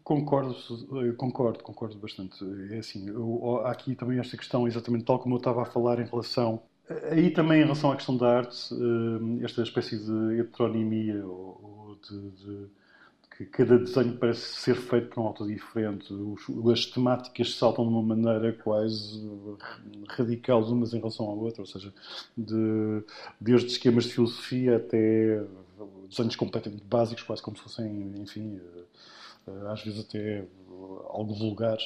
Concordo, 0.04 0.56
concordo, 1.18 1.63
concordo 1.63 1.98
bastante. 1.98 2.38
É 2.72 2.80
assim, 2.80 3.08
eu, 3.08 3.62
há 3.66 3.72
aqui 3.72 3.96
também 3.96 4.20
esta 4.20 4.38
questão, 4.38 4.68
exatamente 4.68 5.06
tal 5.06 5.20
como 5.20 5.36
eu 5.36 5.40
estava 5.40 5.63
a 5.63 5.66
falar 5.66 6.00
em 6.00 6.06
relação. 6.06 6.62
Aí 7.10 7.32
também 7.32 7.62
em 7.62 7.63
relação 7.63 7.92
à 7.92 7.96
questão 7.96 8.18
da 8.18 8.38
arte, 8.38 8.74
uh, 8.74 9.44
esta 9.44 9.62
espécie 9.63 9.98
de 9.98 10.40
heteronimia 10.40 11.25
ou, 11.25 11.88
ou 11.88 11.96
de, 11.96 12.32
de 12.32 12.80
que 13.45 13.51
cada 13.51 13.77
desenho 13.77 14.17
parece 14.17 14.41
ser 14.41 14.75
feito 14.75 15.10
por 15.10 15.21
um 15.21 15.27
autor 15.27 15.48
diferente. 15.48 16.13
As 16.71 16.86
temáticas 16.86 17.55
saltam 17.55 17.86
de 17.86 17.91
uma 17.91 18.03
maneira 18.03 18.53
quase 18.53 19.21
radical 20.10 20.62
umas 20.63 20.93
em 20.93 20.98
relação 20.98 21.27
à 21.27 21.33
outra, 21.33 21.62
ou 21.62 21.67
seja, 21.67 21.93
de, 22.38 23.03
desde 23.39 23.67
esquemas 23.67 24.05
de 24.05 24.13
filosofia 24.13 24.77
até 24.77 25.43
desenhos 26.10 26.36
completamente 26.36 26.83
básicos, 26.83 27.24
quase 27.24 27.41
como 27.41 27.57
se 27.57 27.63
fossem, 27.63 28.13
enfim, 28.19 28.60
eh, 29.48 29.51
às 29.69 29.81
vezes 29.83 30.01
até 30.01 30.45
algo 31.10 31.33
vulgares. 31.33 31.83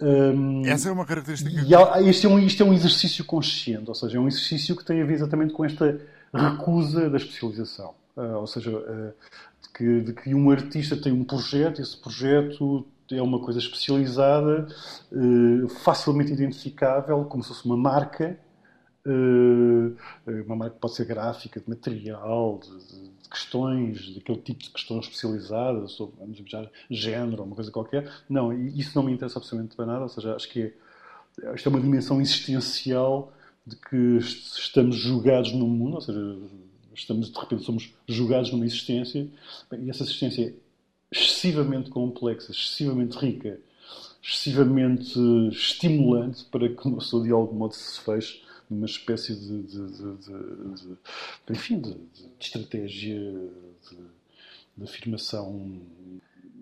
Um, 0.00 0.64
Essa 0.66 0.88
é 0.88 0.92
uma 0.92 1.04
característica. 1.04 1.50
E 1.50 2.10
isto, 2.10 2.26
é 2.26 2.30
um, 2.30 2.38
isto 2.38 2.62
é 2.62 2.66
um 2.66 2.72
exercício 2.72 3.24
consciente, 3.24 3.88
ou 3.88 3.94
seja, 3.94 4.16
é 4.16 4.20
um 4.20 4.26
exercício 4.26 4.76
que 4.76 4.84
tem 4.84 5.02
a 5.02 5.04
ver 5.04 5.14
exatamente 5.14 5.52
com 5.52 5.64
esta 5.64 6.00
recusa 6.32 7.08
da 7.10 7.16
especialização. 7.16 7.94
Uh, 8.16 8.36
ou 8.36 8.46
seja, 8.46 8.70
uh, 8.70 9.12
que, 9.70 10.00
de 10.00 10.12
que 10.12 10.34
um 10.34 10.50
artista 10.50 10.96
tem 10.96 11.12
um 11.12 11.24
projeto, 11.24 11.80
esse 11.80 11.96
projeto 11.96 12.86
é 13.10 13.20
uma 13.20 13.38
coisa 13.38 13.58
especializada, 13.58 14.66
uh, 15.12 15.68
facilmente 15.68 16.32
identificável, 16.32 17.24
como 17.24 17.42
se 17.42 17.50
fosse 17.50 17.64
uma 17.64 17.76
marca, 17.76 18.38
uma 20.46 20.56
marca 20.56 20.76
que 20.76 20.80
pode 20.80 20.94
ser 20.94 21.04
gráfica, 21.04 21.60
de 21.60 21.68
material, 21.68 22.58
de, 22.62 23.22
de 23.22 23.28
questões, 23.28 24.14
daquele 24.14 24.38
tipo 24.38 24.62
de 24.62 24.70
questões 24.70 25.04
especializadas, 25.04 25.92
sobre, 25.92 26.16
vamos 26.18 26.42
dizer, 26.42 26.70
género, 26.90 27.42
uma 27.42 27.54
coisa 27.54 27.70
qualquer. 27.70 28.10
Não, 28.28 28.52
isso 28.52 28.92
não 28.94 29.02
me 29.02 29.12
interessa 29.12 29.38
absolutamente 29.38 29.76
para 29.76 29.86
nada, 29.86 30.02
ou 30.02 30.08
seja, 30.08 30.34
acho 30.34 30.48
que 30.48 30.72
é, 31.42 31.54
isto 31.54 31.68
é 31.68 31.70
uma 31.70 31.80
dimensão 31.80 32.20
existencial 32.20 33.32
de 33.66 33.76
que 33.76 34.16
estamos 34.18 34.96
julgados 34.96 35.52
no 35.52 35.66
mundo, 35.66 35.94
ou 35.94 36.00
seja, 36.00 36.36
estamos, 36.94 37.32
de 37.32 37.38
repente 37.38 37.64
somos 37.64 37.92
julgados 38.06 38.52
numa 38.52 38.64
existência, 38.64 39.28
e 39.72 39.90
essa 39.90 40.02
existência 40.02 40.48
é 40.48 40.54
excessivamente 41.10 41.90
complexa, 41.90 42.52
excessivamente 42.52 43.16
rica, 43.16 43.60
excessivamente 44.22 45.18
estimulante 45.52 46.44
para 46.46 46.68
que 46.68 46.88
uma 46.88 46.98
pessoa 46.98 47.24
de 47.24 47.30
algum 47.30 47.56
modo 47.56 47.74
se 47.74 48.00
feche 48.00 48.42
numa 48.70 48.86
espécie 48.86 49.34
de, 49.34 49.62
de, 49.62 49.92
de, 49.92 50.96
de 51.46 51.52
enfim, 51.52 51.80
de, 51.80 51.96
estratégia 52.40 53.20
de, 53.90 54.82
afirmação 54.82 55.80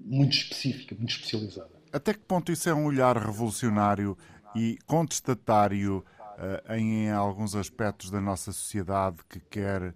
muito 0.04 0.32
específica, 0.32 0.94
muito 0.96 1.10
especializada. 1.10 1.70
Até 1.92 2.12
que 2.12 2.20
ponto 2.20 2.50
isso 2.50 2.68
é 2.68 2.74
um 2.74 2.84
olhar 2.84 3.16
revolucionário 3.16 4.18
e 4.54 4.78
contestatário 4.86 6.04
uh, 6.18 6.72
em 6.74 7.10
alguns 7.10 7.54
aspectos 7.54 8.10
da 8.10 8.20
nossa 8.20 8.52
sociedade 8.52 9.18
que 9.28 9.40
quer 9.40 9.94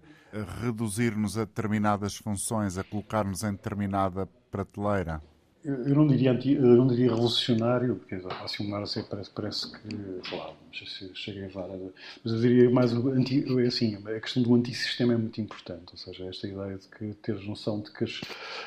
reduzir-nos 0.61 1.37
a 1.37 1.45
determinadas 1.45 2.15
funções, 2.17 2.77
a 2.77 2.83
colocar-nos 2.83 3.43
em 3.43 3.51
determinada 3.51 4.27
prateleira? 4.51 5.21
Eu 5.67 5.95
não 5.95 6.07
diria, 6.07 6.31
anti, 6.31 6.53
eu 6.53 6.61
não 6.61 6.87
diria 6.87 7.09
revolucionário, 7.09 7.97
porque 7.97 8.15
assim, 8.15 8.71
o 8.71 8.75
assim, 8.77 9.03
parece, 9.03 9.29
parece 9.31 9.69
que, 9.69 9.79
sei 10.73 10.87
se 10.87 11.13
cheguei 11.13 11.43
a 11.43 11.49
vara, 11.49 11.77
mas 12.23 12.33
eu 12.33 12.39
diria 12.39 12.69
mais 12.69 12.93
anti, 12.93 13.43
assim, 13.67 13.95
a 13.95 14.19
questão 14.21 14.43
do 14.43 14.55
antissistema 14.55 15.11
é 15.11 15.17
muito 15.17 15.41
importante, 15.41 15.91
ou 15.91 15.97
seja, 15.97 16.23
esta 16.23 16.47
ideia 16.47 16.77
de 16.77 16.87
que 16.87 17.13
teres 17.21 17.45
noção 17.45 17.81
de 17.81 17.91
que, 17.91 18.05
as, 18.05 18.21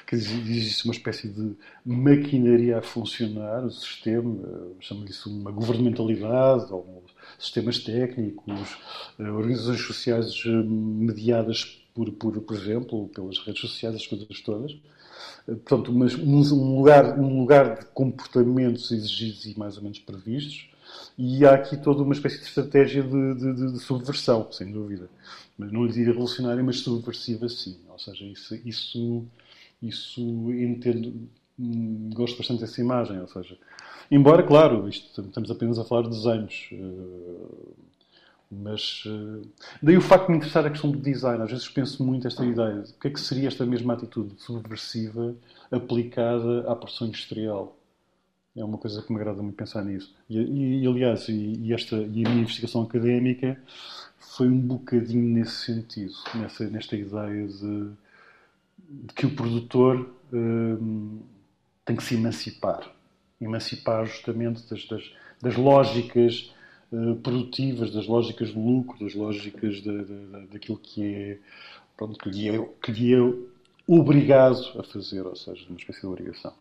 que 0.06 0.14
existe 0.14 0.84
uma 0.84 0.92
espécie 0.92 1.28
de 1.30 1.56
maquinaria 1.86 2.76
a 2.76 2.82
funcionar, 2.82 3.64
o 3.64 3.70
sistema, 3.70 4.38
chamo-lhe 4.80 5.10
isso 5.10 5.30
uma 5.30 5.50
governamentalidade, 5.50 6.70
ou 6.70 7.02
sistemas 7.38 7.78
técnicos, 7.78 8.76
eh, 9.18 9.22
organizações 9.22 9.80
sociais 9.80 10.42
eh, 10.44 10.50
mediadas 10.50 11.64
por, 11.94 12.12
por, 12.12 12.38
por 12.42 12.56
exemplo, 12.56 13.08
pelas 13.08 13.38
redes 13.38 13.62
sociais, 13.62 13.96
as 13.96 14.06
coisas 14.06 14.40
todas, 14.42 14.76
portanto, 15.46 15.92
mas 15.92 16.14
um 16.14 16.76
lugar, 16.76 17.18
um 17.18 17.40
lugar 17.40 17.78
de 17.78 17.86
comportamentos 17.86 18.90
exigidos 18.90 19.46
e 19.46 19.58
mais 19.58 19.76
ou 19.76 19.82
menos 19.82 19.98
previstos, 19.98 20.70
e 21.16 21.44
há 21.44 21.54
aqui 21.54 21.76
toda 21.76 22.02
uma 22.02 22.14
espécie 22.14 22.38
de 22.38 22.44
estratégia 22.44 23.02
de, 23.02 23.34
de, 23.34 23.72
de 23.72 23.78
subversão, 23.80 24.50
sem 24.50 24.70
dúvida. 24.72 25.08
Mas 25.56 25.70
não 25.70 25.84
lhe 25.84 25.92
diria 25.92 26.12
revolucionária, 26.12 26.62
mas 26.62 26.78
subversiva 26.80 27.48
sim. 27.48 27.78
Ou 27.88 27.98
seja, 27.98 28.24
isso, 28.24 28.54
isso, 28.64 29.24
isso 29.82 30.20
entendo, 30.52 31.28
hum, 31.58 32.10
gosto 32.14 32.38
bastante 32.38 32.60
dessa 32.60 32.80
imagem. 32.80 33.20
Ou 33.20 33.28
seja, 33.28 33.58
embora, 34.10 34.42
claro, 34.42 34.88
isto, 34.88 35.20
estamos 35.20 35.50
apenas 35.50 35.78
a 35.78 35.84
falar 35.84 36.02
de 36.02 36.10
desenhos. 36.10 36.70
Uh, 36.72 37.74
mas 38.50 39.04
uh, 39.06 39.42
daí 39.80 39.96
o 39.96 40.00
facto 40.00 40.26
de 40.26 40.32
me 40.32 40.38
interessar 40.38 40.66
a 40.66 40.70
questão 40.70 40.90
do 40.90 40.98
design. 40.98 41.42
Às 41.42 41.50
vezes 41.50 41.68
penso 41.68 42.04
muito 42.04 42.26
esta 42.26 42.44
ideia 42.44 42.82
de 42.82 42.90
o 42.90 42.94
que 42.94 43.08
é 43.08 43.10
que 43.10 43.20
seria 43.20 43.46
esta 43.46 43.64
mesma 43.64 43.94
atitude 43.94 44.34
subversiva 44.38 45.36
aplicada 45.70 46.70
à 46.70 46.74
produção 46.74 47.06
industrial. 47.06 47.76
É 48.56 48.64
uma 48.64 48.78
coisa 48.78 49.00
que 49.00 49.12
me 49.12 49.20
agrada 49.20 49.40
muito 49.40 49.54
pensar 49.54 49.84
nisso. 49.84 50.12
E, 50.28 50.82
e 50.82 50.86
aliás, 50.86 51.28
e, 51.28 51.54
e, 51.60 51.72
esta, 51.72 51.96
e 51.96 52.26
a 52.26 52.28
minha 52.28 52.42
investigação 52.42 52.82
académica 52.82 53.56
foi 54.18 54.48
um 54.48 54.58
bocadinho 54.58 55.22
nesse 55.22 55.66
sentido, 55.66 56.14
nessa, 56.34 56.68
nesta 56.68 56.96
ideia 56.96 57.46
de, 57.46 57.90
de 58.88 59.14
que 59.14 59.26
o 59.26 59.34
produtor 59.36 60.12
um, 60.32 61.20
tem 61.84 61.94
que 61.94 62.02
se 62.02 62.16
emancipar. 62.16 62.90
Emancipar 63.40 64.04
justamente 64.06 64.68
das, 64.68 64.84
das, 64.86 65.12
das 65.40 65.56
lógicas 65.56 66.52
eh, 66.92 67.14
produtivas, 67.22 67.92
das 67.92 68.06
lógicas 68.08 68.48
de 68.48 68.58
lucro, 68.58 68.98
das 68.98 69.14
lógicas 69.14 69.76
de, 69.76 70.04
de, 70.04 70.46
daquilo 70.52 70.76
que 70.76 71.04
é, 71.04 71.38
pronto, 71.96 72.18
que, 72.18 72.28
lhe 72.28 72.48
é, 72.48 72.68
que 72.82 72.90
lhe 72.90 73.14
é 73.14 73.34
obrigado 73.86 74.60
a 74.76 74.82
fazer, 74.82 75.22
ou 75.22 75.36
seja, 75.36 75.64
uma 75.68 75.78
espécie 75.78 76.00
de 76.00 76.06
obrigação. 76.08 76.52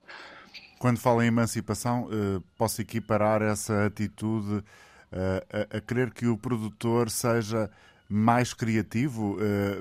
Quando 0.78 1.00
falo 1.00 1.24
em 1.24 1.28
emancipação, 1.28 2.08
eh, 2.12 2.42
posso 2.58 2.80
equiparar 2.80 3.42
essa 3.42 3.86
atitude 3.86 4.64
eh, 5.12 5.68
a, 5.74 5.78
a 5.78 5.82
querer 5.82 6.14
que 6.14 6.28
o 6.28 6.38
produtor 6.38 7.10
seja 7.10 7.70
mais 8.08 8.54
criativo, 8.54 9.38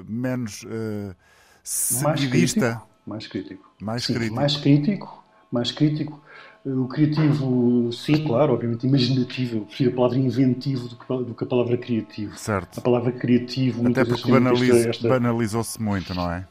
menos 0.07 0.64
seguidista? 1.62 2.83
Mais 3.07 3.26
crítico. 3.26 3.75
Mais 3.81 4.05
Sim, 4.05 4.14
crítico. 4.14 4.35
Mais 4.35 4.57
crítico, 4.57 5.25
mais 5.50 5.73
crítico 5.73 6.23
o 6.65 6.87
criativo, 6.87 7.91
sim, 7.93 8.25
claro, 8.25 8.53
obviamente 8.53 8.87
imaginativo. 8.87 9.59
Eu 9.59 9.62
prefiro 9.62 9.91
a 9.91 9.95
palavra 9.95 10.19
inventivo 10.19 10.88
do 10.88 10.97
que, 10.97 11.07
do 11.25 11.35
que 11.35 11.45
a 11.45 11.47
palavra 11.47 11.77
criativo. 11.77 12.37
Certo. 12.37 12.79
A 12.79 12.83
palavra 12.83 13.12
criativo... 13.12 13.87
Até 13.88 14.05
porque 14.05 14.31
esta... 14.33 15.09
banalizou-se 15.09 15.81
muito, 15.81 16.15
não 16.15 16.31
é? 16.31 16.47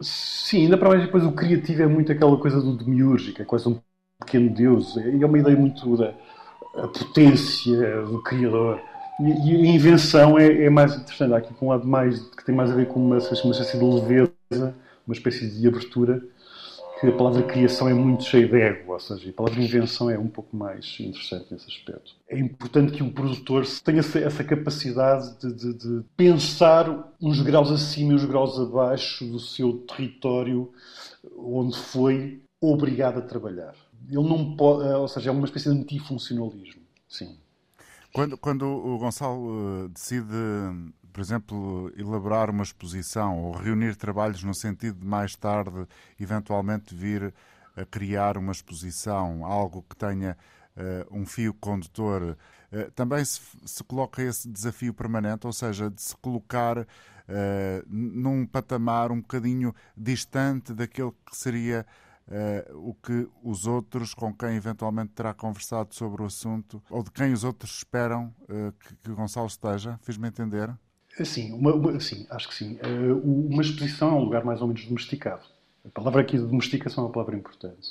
Sim, 0.00 0.62
ainda 0.62 0.76
para 0.76 0.88
mais 0.88 1.02
depois 1.02 1.24
o 1.24 1.32
criativo 1.32 1.82
é 1.82 1.86
muito 1.86 2.10
aquela 2.12 2.36
coisa 2.36 2.60
do 2.60 2.76
demiúrgico, 2.76 3.40
é 3.40 3.44
quase 3.44 3.68
um 3.68 3.78
pequeno 4.20 4.50
deus. 4.50 4.96
É, 4.96 5.10
é 5.10 5.26
uma 5.26 5.38
ideia 5.38 5.56
muito 5.56 5.96
da 5.96 6.14
potência 6.88 8.02
do 8.02 8.22
criador. 8.22 8.80
E, 9.20 9.64
e 9.64 9.68
a 9.68 9.74
invenção 9.74 10.38
é, 10.38 10.64
é, 10.64 10.70
mais 10.70 10.94
interessante. 10.94 11.32
Há 11.32 11.36
aqui 11.38 11.54
um 11.60 11.68
lado 11.68 11.86
mais, 11.86 12.20
que 12.20 12.44
tem 12.44 12.54
mais 12.54 12.70
a 12.70 12.74
ver 12.74 12.86
com 12.88 13.00
uma, 13.00 13.18
uma 13.18 13.52
espécie 13.52 13.78
de 13.78 13.84
leveza, 13.84 14.74
uma 15.06 15.14
espécie 15.14 15.48
de 15.48 15.68
abertura 15.68 16.22
que 17.04 17.10
a 17.10 17.16
palavra 17.16 17.42
criação 17.42 17.88
é 17.88 17.94
muito 17.94 18.24
cheia 18.24 18.48
de 18.48 18.56
ego, 18.56 18.92
ou 18.92 19.00
seja, 19.00 19.28
a 19.28 19.32
palavra 19.32 19.62
invenção 19.62 20.10
é 20.10 20.18
um 20.18 20.28
pouco 20.28 20.56
mais 20.56 20.96
interessante 20.98 21.52
nesse 21.52 21.68
aspecto. 21.68 22.12
É 22.28 22.38
importante 22.38 22.92
que 22.92 23.02
o 23.02 23.12
produtor 23.12 23.64
tenha 23.84 24.00
essa 24.00 24.42
capacidade 24.42 25.38
de, 25.38 25.52
de, 25.52 25.74
de 25.74 26.04
pensar 26.16 27.12
uns 27.20 27.40
graus 27.40 27.70
acima 27.70 28.12
e 28.12 28.14
uns 28.16 28.24
graus 28.24 28.58
abaixo 28.58 29.24
do 29.26 29.38
seu 29.38 29.78
território 29.78 30.72
onde 31.36 31.76
foi 31.76 32.42
obrigado 32.60 33.18
a 33.18 33.22
trabalhar. 33.22 33.74
Ele 34.08 34.28
não 34.28 34.56
pode, 34.56 34.88
ou 34.88 35.08
seja, 35.08 35.30
é 35.30 35.32
uma 35.32 35.44
espécie 35.44 35.70
de 35.70 35.78
antifuncionalismo. 35.78 36.82
Sim. 37.08 37.36
Quando, 38.12 38.38
quando 38.38 38.64
o 38.64 38.98
Gonçalo 38.98 39.84
eh, 39.84 39.88
decide 39.88 40.26
por 41.14 41.20
exemplo, 41.20 41.92
elaborar 41.96 42.50
uma 42.50 42.64
exposição 42.64 43.38
ou 43.38 43.52
reunir 43.52 43.94
trabalhos 43.94 44.42
no 44.42 44.52
sentido 44.52 44.98
de 44.98 45.06
mais 45.06 45.36
tarde, 45.36 45.86
eventualmente, 46.18 46.92
vir 46.92 47.32
a 47.76 47.84
criar 47.84 48.36
uma 48.36 48.50
exposição, 48.50 49.46
algo 49.46 49.84
que 49.88 49.94
tenha 49.94 50.36
uh, 50.76 51.16
um 51.16 51.24
fio 51.24 51.54
condutor, 51.54 52.36
uh, 52.72 52.90
também 52.96 53.24
se, 53.24 53.40
se, 53.64 53.84
coloca 53.84 54.20
esse 54.22 54.48
desafio 54.48 54.92
permanente, 54.92 55.46
ou 55.46 55.52
seja, 55.52 55.88
de 55.88 56.02
se 56.02 56.16
colocar 56.16 56.78
uh, 56.78 56.84
num 57.86 58.44
patamar 58.44 59.12
um 59.12 59.20
bocadinho 59.20 59.72
distante 59.96 60.74
daquele 60.74 61.12
que 61.24 61.36
seria 61.36 61.86
Uh, 62.26 62.88
o 62.88 62.94
que 62.94 63.28
os 63.42 63.66
outros 63.66 64.14
com 64.14 64.32
quem 64.32 64.56
eventualmente 64.56 65.12
terá 65.12 65.34
conversado 65.34 65.94
sobre 65.94 66.22
o 66.22 66.24
assunto 66.24 66.82
ou 66.88 67.02
de 67.02 67.10
quem 67.10 67.34
os 67.34 67.44
outros 67.44 67.70
esperam 67.76 68.34
uh, 68.44 68.72
que, 68.72 68.96
que 68.96 69.10
Gonçalo 69.12 69.46
esteja? 69.46 70.00
Fiz-me 70.02 70.28
entender? 70.28 70.74
Sim, 71.22 71.52
uma, 71.52 71.72
uma, 71.74 72.00
sim, 72.00 72.26
acho 72.30 72.48
que 72.48 72.54
sim. 72.54 72.76
Uh, 72.82 73.18
uma 73.48 73.62
exposição 73.62 74.08
é 74.10 74.12
um 74.14 74.24
lugar 74.24 74.44
mais 74.44 74.60
ou 74.60 74.66
menos 74.66 74.84
domesticado. 74.84 75.42
A 75.86 75.90
palavra 75.90 76.22
aqui 76.22 76.38
de 76.38 76.44
domesticação 76.44 77.04
é 77.04 77.06
uma 77.06 77.12
palavra 77.12 77.36
importante. 77.36 77.90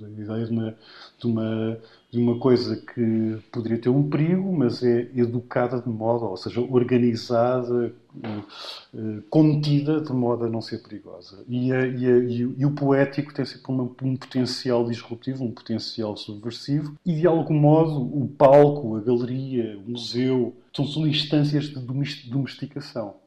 A 0.00 0.08
ideia 0.08 0.46
de 0.46 0.52
uma, 0.52 0.76
de, 1.18 1.26
uma, 1.26 1.78
de 2.08 2.18
uma 2.20 2.38
coisa 2.38 2.76
que 2.76 3.36
poderia 3.50 3.78
ter 3.78 3.88
um 3.88 4.08
perigo, 4.08 4.52
mas 4.52 4.80
é 4.80 5.10
educada 5.16 5.80
de 5.80 5.88
modo, 5.88 6.26
ou 6.26 6.36
seja, 6.36 6.60
organizada, 6.60 7.92
uh, 8.14 9.22
contida 9.28 10.00
de 10.00 10.12
modo 10.12 10.44
a 10.44 10.48
não 10.48 10.60
ser 10.60 10.84
perigosa. 10.84 11.44
E, 11.48 11.72
a, 11.72 11.84
e, 11.84 12.06
a, 12.06 12.18
e, 12.18 12.64
o, 12.64 12.70
poético 12.70 13.34
tem 13.34 13.44
sempre 13.44 13.72
uma, 13.72 13.82
um 13.82 14.16
potencial 14.16 14.84
disruptivo, 14.84 15.42
um 15.42 15.50
potencial 15.50 16.16
subversivo, 16.16 16.96
e 17.04 17.16
de 17.16 17.26
algum 17.26 17.58
modo 17.58 18.02
o 18.02 18.28
palco, 18.28 18.94
a 18.94 19.00
galeria, 19.00 19.76
o 19.78 19.90
museu, 19.90 20.54
são, 20.72 20.86
são 20.86 21.06
instâncias 21.08 21.64
de 21.64 21.80
domesticação. 22.30 23.21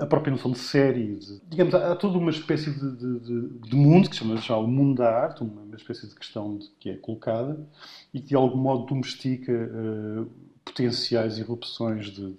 A 0.00 0.06
própria 0.06 0.30
noção 0.30 0.52
de 0.52 0.58
série, 0.58 1.16
de, 1.16 1.40
digamos, 1.48 1.74
há, 1.74 1.96
toda 1.96 2.16
uma 2.16 2.30
espécie 2.30 2.70
de, 2.70 2.96
de, 2.96 3.48
de, 3.58 3.74
mundo 3.74 4.08
que 4.08 4.14
chama 4.14 4.36
já 4.36 4.56
o 4.56 4.66
mundo 4.66 4.98
da 4.98 5.10
arte, 5.10 5.42
uma, 5.42 5.62
uma 5.62 5.76
espécie 5.76 6.06
de 6.06 6.14
questão 6.14 6.58
que 6.78 6.90
é 6.90 6.96
colocada 6.96 7.58
e 8.14 8.20
que 8.20 8.28
de 8.28 8.36
algum 8.36 8.58
modo 8.58 8.86
domestica 8.86 9.52
uh, 9.52 10.30
potenciais 10.64 11.38
irrupções 11.38 12.06
de, 12.12 12.36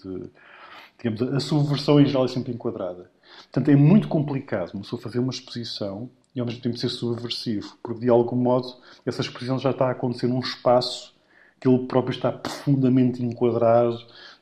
digamos, 0.98 1.22
a 1.34 1.40
subversão 1.42 2.00
em 2.00 2.06
geral 2.06 2.26
é 2.26 2.28
sempre 2.30 2.54
enquadrada. 2.54 3.12
Portanto, 3.44 3.70
é 3.70 3.76
muito 3.76 4.08
complicado 4.08 4.74
uma 4.74 4.84
pessoa 4.84 5.02
fazer 5.02 5.20
uma 5.20 5.32
exposição 5.32 6.10
e 6.34 6.40
ao 6.40 6.46
mesmo 6.46 6.62
tempo 6.62 6.78
ser 6.78 6.90
subversivo, 6.90 7.78
porque 7.84 8.02
de 8.02 8.10
algum 8.10 8.36
modo 8.36 8.74
essa 9.06 9.22
exposição 9.22 9.60
já 9.60 9.72
está 9.72 9.88
a 9.88 9.92
acontecer 9.92 10.28
num 10.28 10.40
espaço 10.40 11.16
que 11.60 11.68
ele 11.68 11.88
próprio 11.88 12.14
está 12.14 12.32
profundamente 12.32 13.24
enquadrado 13.24 13.98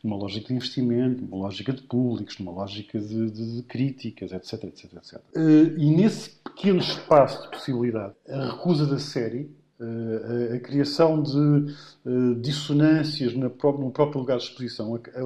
numa 0.05 0.17
lógica 0.17 0.47
de 0.49 0.53
investimento, 0.53 1.23
numa 1.23 1.37
lógica 1.37 1.73
de 1.73 1.81
públicos, 1.81 2.37
numa 2.37 2.51
lógica 2.51 2.99
de, 2.99 3.31
de, 3.31 3.55
de 3.55 3.63
críticas, 3.63 4.31
etc, 4.31 4.65
etc, 4.65 4.93
etc. 4.93 5.21
E 5.77 5.89
nesse 5.89 6.29
pequeno 6.29 6.79
espaço 6.79 7.41
de 7.41 7.49
possibilidade, 7.49 8.13
a 8.29 8.51
recusa 8.51 8.85
da 8.85 8.99
série 8.99 9.49
Uh, 9.77 10.53
a, 10.53 10.55
a, 10.55 10.59
criação 10.61 11.21
de 11.21 11.37
uh, 11.37 12.35
dissonâncias 12.39 13.33
no 13.33 13.49
próprio 13.49 14.21
lugar 14.21 14.37
de 14.37 14.45
exposição, 14.45 14.95
a, 14.95 15.21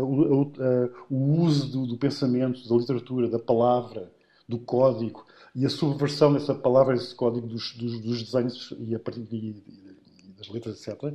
o 1.08 1.42
uso 1.44 1.72
do, 1.72 1.86
do, 1.86 1.96
pensamento, 1.98 2.68
da 2.68 2.76
literatura, 2.76 3.30
da 3.30 3.38
palavra, 3.38 4.12
do 4.48 4.58
código 4.58 5.24
e 5.56 5.68
a 5.68 5.70
subversão 5.70 6.34
dessa 6.34 6.56
palavra, 6.56 6.96
desse 6.96 7.14
código 7.14 7.46
dos, 7.46 7.74
dos, 7.74 8.00
dos 8.00 8.24
desenhos 8.24 8.74
e, 8.80 8.96
a 8.96 8.98
de, 8.98 9.56
das 10.36 10.50
letras, 10.50 10.88
etc., 10.88 11.14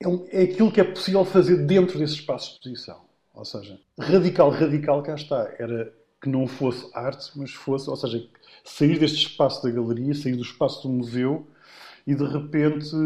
é, 0.00 0.08
um, 0.08 0.26
é 0.30 0.42
aquilo 0.42 0.70
que 0.70 0.80
é 0.80 0.84
possível 0.84 1.24
fazer 1.24 1.66
dentro 1.66 1.98
desse 1.98 2.14
espaço 2.14 2.50
de 2.50 2.54
exposição. 2.56 3.00
Ou 3.34 3.44
seja, 3.44 3.78
radical, 3.98 4.50
radical, 4.50 5.02
cá 5.02 5.14
está. 5.14 5.48
Era 5.58 5.92
que 6.20 6.28
não 6.28 6.46
fosse 6.46 6.90
arte, 6.94 7.30
mas 7.36 7.52
fosse, 7.52 7.88
ou 7.88 7.96
seja, 7.96 8.28
sair 8.64 8.98
deste 8.98 9.28
espaço 9.28 9.62
da 9.62 9.70
galeria, 9.70 10.14
sair 10.14 10.36
do 10.36 10.42
espaço 10.42 10.86
do 10.86 10.92
museu 10.92 11.46
e 12.06 12.14
de 12.14 12.24
repente 12.24 12.96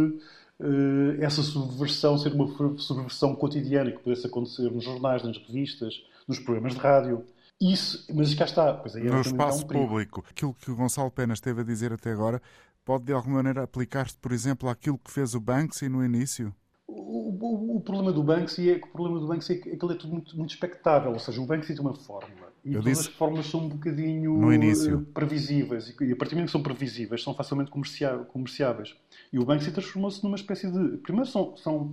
eh, 0.61 1.25
essa 1.25 1.43
subversão 1.43 2.17
ser 2.17 2.33
uma 2.33 2.47
subversão 2.79 3.35
cotidiana 3.35 3.91
que 3.91 3.99
pudesse 3.99 4.27
acontecer 4.27 4.71
nos 4.71 4.85
jornais, 4.85 5.23
nas 5.23 5.37
revistas, 5.37 6.03
nos 6.27 6.39
programas 6.39 6.75
de 6.75 6.79
rádio. 6.79 7.27
Isso, 7.61 8.07
mas 8.15 8.35
cá 8.35 8.45
está. 8.45 8.73
Pois 8.75 8.97
aí 8.97 9.07
é 9.07 9.11
no 9.11 9.21
espaço 9.21 9.65
um 9.65 9.69
público. 9.69 10.25
Aquilo 10.29 10.55
que 10.55 10.71
o 10.71 10.77
Gonçalo 10.77 11.11
Pena 11.11 11.35
esteve 11.35 11.61
a 11.61 11.65
dizer 11.65 11.93
até 11.93 12.13
agora 12.13 12.41
pode 12.85 13.05
de 13.05 13.13
alguma 13.13 13.37
maneira 13.37 13.63
aplicar-se, 13.63 14.17
por 14.17 14.33
exemplo, 14.33 14.69
àquilo 14.69 14.99
que 14.99 15.11
fez 15.11 15.35
o 15.35 15.41
Banksy 15.41 15.89
no 15.89 16.05
início? 16.05 16.55
O, 16.95 17.31
o, 17.41 17.77
o, 17.77 17.81
problema 17.81 18.13
do 18.13 18.23
Banksy 18.23 18.71
é 18.71 18.79
que 18.79 18.87
o 18.87 18.91
problema 18.91 19.19
do 19.19 19.27
Banksy 19.27 19.53
é 19.55 19.57
que 19.57 19.69
ele 19.69 19.93
é 19.93 19.97
tudo 19.97 20.13
muito, 20.13 20.37
muito 20.37 20.51
expectável, 20.51 21.13
ou 21.13 21.19
seja, 21.19 21.41
o 21.41 21.47
Banksy 21.47 21.75
tem 21.75 21.81
uma 21.81 21.95
fórmula 21.95 22.53
e 22.65 22.75
Eu 22.75 22.83
todas 22.83 23.01
as 23.01 23.07
fórmulas 23.07 23.47
são 23.47 23.61
um 23.61 23.69
bocadinho. 23.69 24.53
Eh, 24.53 25.05
previsíveis 25.13 25.89
e 26.01 26.13
a 26.13 26.17
partir 26.17 26.35
do 26.35 26.37
momento 26.37 26.47
que 26.47 26.53
são 26.53 26.63
previsíveis 26.63 27.23
são 27.23 27.35
facilmente 27.35 27.71
comerciáveis. 27.71 28.97
E 29.33 29.39
o 29.39 29.45
Banksy 29.45 29.73
transformou-se 29.73 30.23
numa 30.23 30.37
espécie 30.37 30.71
de. 30.71 30.99
Primeiro 30.99 31.29
são. 31.29 31.57
são... 31.57 31.91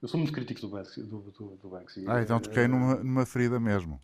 Eu 0.00 0.06
sou 0.06 0.18
muito 0.18 0.32
crítico 0.32 0.60
do 0.60 0.68
Banksy. 0.68 1.02
Do, 1.02 1.18
do, 1.36 1.58
do 1.60 1.68
Banksy. 1.68 2.04
Ah, 2.06 2.22
então 2.22 2.38
toquei 2.38 2.68
numa, 2.68 2.96
numa 2.96 3.26
ferida 3.26 3.58
mesmo. 3.58 4.00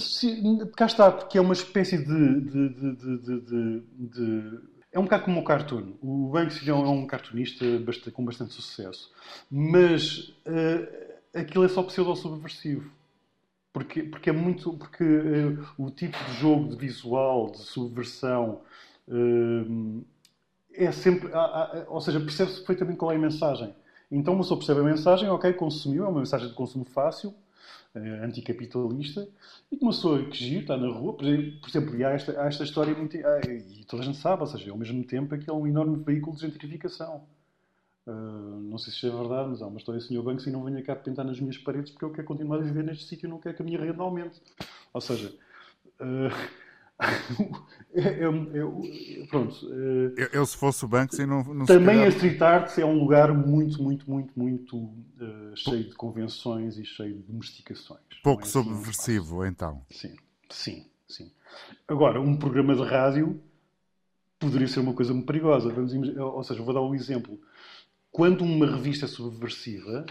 Se, 0.00 0.42
cá 0.76 0.86
está, 0.86 1.12
porque 1.12 1.38
é 1.38 1.40
uma 1.40 1.54
espécie 1.54 1.98
de, 1.98 2.40
de, 2.40 2.68
de, 2.96 3.80
de 3.96 4.60
é 4.92 4.98
um 4.98 5.04
bocado 5.04 5.24
como 5.24 5.40
o 5.40 5.44
cartoon. 5.44 5.94
O 6.00 6.30
Banksy 6.30 6.68
é 6.68 6.74
um 6.74 7.06
bastante, 7.78 8.10
com 8.10 8.24
bastante 8.24 8.54
sucesso. 8.54 9.12
Mas 9.50 10.34
uh, 10.46 11.38
aquilo 11.38 11.64
é 11.64 11.68
só 11.68 11.82
pseudo-subversivo. 11.82 12.90
Porque, 13.72 14.02
porque 14.02 14.30
é 14.30 14.32
muito. 14.32 14.72
Porque 14.72 15.04
uh, 15.04 15.66
o 15.76 15.90
tipo 15.90 16.16
de 16.24 16.32
jogo 16.34 16.70
de 16.70 16.76
visual, 16.76 17.50
de 17.50 17.58
subversão, 17.58 18.62
uh, 19.08 20.04
é 20.74 20.90
sempre. 20.90 21.30
ou 21.88 22.00
seja, 22.00 22.18
percebe-se 22.18 22.58
perfeitamente 22.58 22.98
qual 22.98 23.12
é 23.12 23.16
a 23.16 23.18
mensagem. 23.18 23.74
Então 24.10 24.32
uma 24.32 24.42
pessoa 24.42 24.58
percebe 24.58 24.80
a 24.80 24.84
mensagem, 24.84 25.28
ok, 25.28 25.52
consumiu, 25.52 26.06
é 26.06 26.08
uma 26.08 26.20
mensagem 26.20 26.48
de 26.48 26.54
consumo 26.54 26.84
fácil, 26.86 27.34
uh, 27.98 28.24
anticapitalista, 28.24 29.28
e 29.70 29.76
que 29.76 29.84
uma 29.84 29.90
pessoa 29.90 30.24
que 30.24 30.56
está 30.56 30.76
na 30.76 30.88
rua, 30.88 31.14
por 31.14 31.24
exemplo, 31.26 31.96
e 31.96 32.04
há 32.04 32.10
esta, 32.10 32.40
há 32.40 32.46
esta 32.46 32.64
história 32.64 32.94
muito. 32.94 33.16
e 33.16 33.84
toda 33.86 34.02
a 34.02 34.06
gente 34.06 34.18
sabe, 34.18 34.42
ou 34.42 34.46
seja, 34.46 34.70
ao 34.70 34.78
mesmo 34.78 35.04
tempo 35.04 35.34
é 35.34 35.38
que 35.38 35.50
é 35.50 35.52
um 35.52 35.66
enorme 35.66 36.02
veículo 36.04 36.36
de 36.36 36.42
gentrificação. 36.42 37.24
Uh, 38.06 38.60
não 38.62 38.78
sei 38.78 38.92
se 38.92 39.06
é 39.06 39.10
verdade, 39.10 39.50
mas 39.50 39.60
há 39.60 39.66
uma 39.66 39.78
história, 39.78 40.00
Sr. 40.00 40.22
Banco, 40.22 40.48
e 40.48 40.50
não 40.50 40.64
venha 40.64 40.82
cá 40.82 40.96
pintar 40.96 41.26
nas 41.26 41.38
minhas 41.38 41.58
paredes 41.58 41.90
porque 41.90 42.06
eu 42.06 42.10
quero 42.10 42.26
continuar 42.26 42.56
a 42.56 42.62
viver 42.62 42.82
neste 42.82 43.04
sítio 43.04 43.26
e 43.26 43.30
não 43.30 43.38
quero 43.38 43.54
que 43.54 43.62
a 43.62 43.64
minha 43.64 43.78
renda 43.78 44.02
aumente. 44.02 44.40
Ou 44.94 45.00
seja, 45.00 45.34
uh, 46.00 46.67
eu, 47.94 48.54
eu, 48.54 48.82
pronto. 49.28 49.54
Uh, 49.66 50.14
eu, 50.16 50.28
eu, 50.32 50.46
se 50.46 50.56
fosse 50.56 50.84
o 50.84 50.88
Banksy, 50.88 51.24
não, 51.26 51.42
não 51.42 51.66
Também 51.66 52.02
a 52.02 52.08
Street 52.08 52.40
Art 52.40 52.76
é 52.78 52.84
um 52.84 52.98
lugar 52.98 53.32
muito, 53.32 53.82
muito, 53.82 54.10
muito, 54.10 54.32
muito 54.36 54.76
uh, 54.76 55.56
cheio 55.56 55.84
de 55.84 55.94
convenções 55.94 56.76
e 56.76 56.84
cheio 56.84 57.14
de 57.14 57.22
domesticações. 57.22 58.00
Pouco 58.22 58.42
é 58.42 58.44
assim 58.44 58.62
subversivo, 58.62 59.44
então. 59.44 59.84
Sim, 59.90 60.16
sim, 60.50 60.86
sim. 61.08 61.30
Agora, 61.86 62.20
um 62.20 62.36
programa 62.36 62.74
de 62.74 62.82
rádio 62.82 63.40
poderia 64.38 64.68
ser 64.68 64.80
uma 64.80 64.94
coisa 64.94 65.12
muito 65.12 65.26
perigosa. 65.26 65.72
Vamos, 65.72 65.92
ou 66.16 66.42
seja, 66.42 66.62
vou 66.62 66.74
dar 66.74 66.82
um 66.82 66.94
exemplo 66.94 67.40
quando 68.10 68.42
uma 68.42 68.66
revista 68.66 69.04
é 69.04 69.08
subversiva 69.08 70.04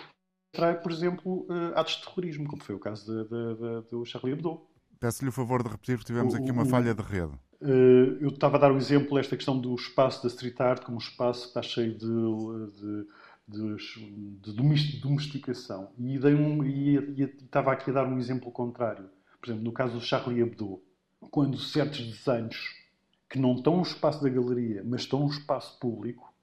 trai, 0.51 0.79
por 0.81 0.91
exemplo, 0.91 1.45
atos 1.75 1.97
de 1.97 2.03
terrorismo, 2.03 2.47
como 2.47 2.63
foi 2.63 2.73
o 2.73 2.79
caso 2.79 3.05
de, 3.05 3.29
de, 3.29 3.55
de, 3.55 3.89
do 3.91 4.03
Charlie 4.05 4.33
Hebdo. 4.33 4.61
Peço-lhe 4.99 5.29
o 5.29 5.33
favor 5.33 5.63
de 5.63 5.69
repetir, 5.69 5.97
porque 5.97 6.11
tivemos 6.11 6.33
o, 6.33 6.37
aqui 6.37 6.51
uma 6.51 6.63
o, 6.63 6.65
falha 6.65 6.93
de 6.93 7.01
rede. 7.01 7.33
Uh, 7.61 8.17
eu 8.19 8.29
estava 8.29 8.57
a 8.57 8.59
dar 8.59 8.71
o 8.71 8.75
um 8.75 8.77
exemplo, 8.77 9.17
esta 9.17 9.35
questão 9.35 9.59
do 9.59 9.73
espaço 9.75 10.21
da 10.23 10.27
street 10.27 10.59
art 10.59 10.83
como 10.83 10.97
um 10.97 11.01
espaço 11.01 11.41
que 11.41 11.47
está 11.47 11.61
cheio 11.61 11.97
de, 11.97 13.07
de, 13.47 13.75
de 14.41 14.99
domesticação. 15.01 15.91
E, 15.97 16.17
dei 16.19 16.33
um, 16.33 16.63
e, 16.63 16.97
e, 16.97 17.23
estava 17.23 17.71
aqui 17.71 17.89
a 17.89 17.93
dar 17.93 18.07
um 18.07 18.17
exemplo 18.17 18.51
contrário. 18.51 19.09
Por 19.39 19.47
exemplo, 19.47 19.63
no 19.63 19.71
caso 19.71 19.93
do 19.93 20.01
Charlie 20.01 20.41
Hebdo, 20.41 20.81
quando 21.31 21.57
certos 21.57 21.99
desenhos 21.99 22.75
que 23.29 23.39
não 23.39 23.55
estão 23.55 23.77
no 23.77 23.81
espaço 23.81 24.23
da 24.23 24.29
galeria, 24.29 24.83
mas 24.85 25.01
estão 25.01 25.19
no 25.19 25.29
espaço 25.29 25.79
público, 25.79 26.33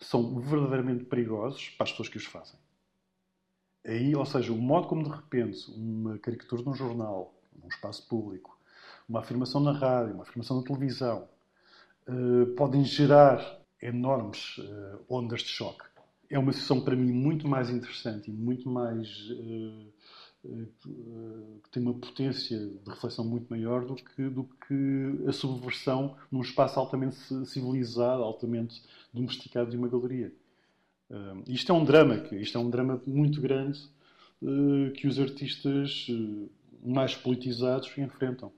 são 0.00 0.38
verdadeiramente 0.40 1.04
perigosos 1.04 1.70
para 1.70 1.84
as 1.84 1.90
pessoas 1.90 2.08
que 2.08 2.16
os 2.16 2.24
fazem. 2.24 2.58
Aí, 3.84 4.14
ou 4.14 4.24
seja, 4.24 4.52
o 4.52 4.56
modo 4.56 4.86
como 4.86 5.02
de 5.02 5.10
repente 5.10 5.70
uma 5.72 6.18
caricatura 6.18 6.62
num 6.62 6.74
jornal, 6.74 7.34
num 7.60 7.68
espaço 7.68 8.06
público, 8.08 8.58
uma 9.08 9.20
afirmação 9.20 9.60
na 9.60 9.72
rádio, 9.72 10.14
uma 10.14 10.22
afirmação 10.22 10.58
na 10.58 10.62
televisão, 10.62 11.28
uh, 12.08 12.46
podem 12.56 12.84
gerar 12.84 13.60
enormes 13.80 14.58
uh, 14.58 15.00
ondas 15.08 15.42
de 15.42 15.48
choque. 15.48 15.84
É 16.30 16.38
uma 16.38 16.52
situação 16.52 16.80
para 16.80 16.96
mim 16.96 17.12
muito 17.12 17.46
mais 17.46 17.68
interessante 17.68 18.30
e 18.30 18.32
muito 18.32 18.68
mais 18.68 19.08
uh, 19.30 19.92
que 20.42 21.70
tem 21.70 21.80
uma 21.80 21.94
potência 21.94 22.58
de 22.58 22.90
reflexão 22.90 23.24
muito 23.24 23.48
maior 23.48 23.84
do 23.84 23.94
que, 23.94 24.28
do 24.28 24.42
que 24.66 25.28
a 25.28 25.32
subversão 25.32 26.16
num 26.32 26.40
espaço 26.40 26.80
altamente 26.80 27.16
civilizado, 27.46 28.24
altamente 28.24 28.82
domesticado 29.14 29.70
de 29.70 29.76
uma 29.76 29.86
galeria. 29.86 30.32
Isto 31.46 31.70
é 31.70 31.74
um 31.76 31.84
drama, 31.84 32.16
isto 32.32 32.58
é 32.58 32.60
um 32.60 32.68
drama 32.68 33.00
muito 33.06 33.40
grande 33.40 33.88
que 34.96 35.06
os 35.06 35.20
artistas 35.20 36.08
mais 36.82 37.14
politizados 37.14 37.96
enfrentam. 37.96 38.52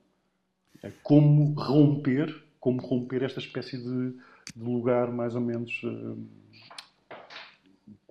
É 0.83 0.91
como 1.03 1.53
romper, 1.53 2.43
como 2.59 2.81
romper 2.81 3.23
esta 3.23 3.39
espécie 3.39 3.77
de, 3.77 4.17
de 4.55 4.63
lugar 4.63 5.11
mais 5.11 5.35
ou 5.35 5.41
menos 5.41 5.81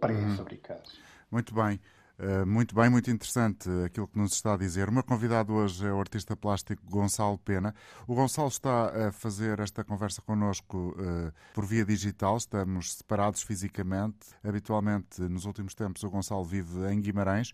pré-fabricado. 0.00 0.90
Muito 1.30 1.54
bem. 1.54 1.80
Eh, 2.16 2.44
muito 2.44 2.76
bem, 2.76 2.88
muito 2.88 3.10
interessante 3.10 3.68
aquilo 3.84 4.06
que 4.06 4.16
nos 4.16 4.32
está 4.32 4.54
a 4.54 4.56
dizer. 4.56 4.88
O 4.88 4.92
meu 4.92 5.02
convidado 5.02 5.52
hoje 5.52 5.84
é 5.84 5.92
o 5.92 5.98
artista 5.98 6.36
plástico 6.36 6.80
Gonçalo 6.88 7.36
Pena. 7.38 7.74
O 8.06 8.14
Gonçalo 8.14 8.48
está 8.48 9.08
a 9.08 9.12
fazer 9.12 9.58
esta 9.58 9.82
conversa 9.82 10.22
connosco 10.22 10.94
uh, 10.96 11.32
por 11.52 11.66
via 11.66 11.84
digital, 11.84 12.36
estamos 12.36 12.94
separados 12.94 13.42
fisicamente. 13.42 14.28
Habitualmente, 14.44 15.22
nos 15.22 15.44
últimos 15.44 15.74
tempos, 15.74 16.04
o 16.04 16.10
Gonçalo 16.10 16.44
vive 16.44 16.88
em 16.92 17.00
Guimarães, 17.00 17.52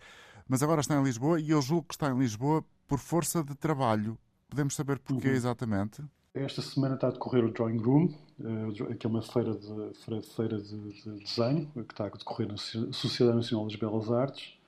mas 0.50 0.64
agora 0.64 0.80
está 0.80 0.98
em 0.98 1.04
Lisboa 1.04 1.40
e 1.40 1.50
eu 1.50 1.62
julgo 1.62 1.86
que 1.86 1.94
está 1.94 2.10
em 2.10 2.18
Lisboa 2.18 2.64
por 2.88 2.98
força 2.98 3.44
de 3.44 3.54
trabalho. 3.54 4.18
Podemos 4.48 4.74
saber 4.74 4.98
porquê 4.98 5.28
uhum. 5.28 5.34
exatamente? 5.34 6.02
Esta 6.34 6.60
semana 6.60 6.96
está 6.96 7.06
a 7.06 7.12
decorrer 7.12 7.44
o 7.44 7.52
Drawing 7.52 7.78
Room, 7.78 8.12
uh, 8.40 8.96
que 8.96 9.06
é 9.06 9.08
uma 9.08 9.22
feira 9.22 9.54
de, 9.54 10.24
feira, 10.34 10.60
de, 10.60 11.02
de, 11.04 11.24
desenho, 11.24 11.70
que 11.72 11.92
está 11.92 12.06
a 12.06 12.08
decorrer 12.08 12.48
na 12.48 12.56
Sociedade 12.56 13.36
Nacional 13.36 13.68
das 13.68 13.76
Belas 13.76 14.10
Artes. 14.10 14.58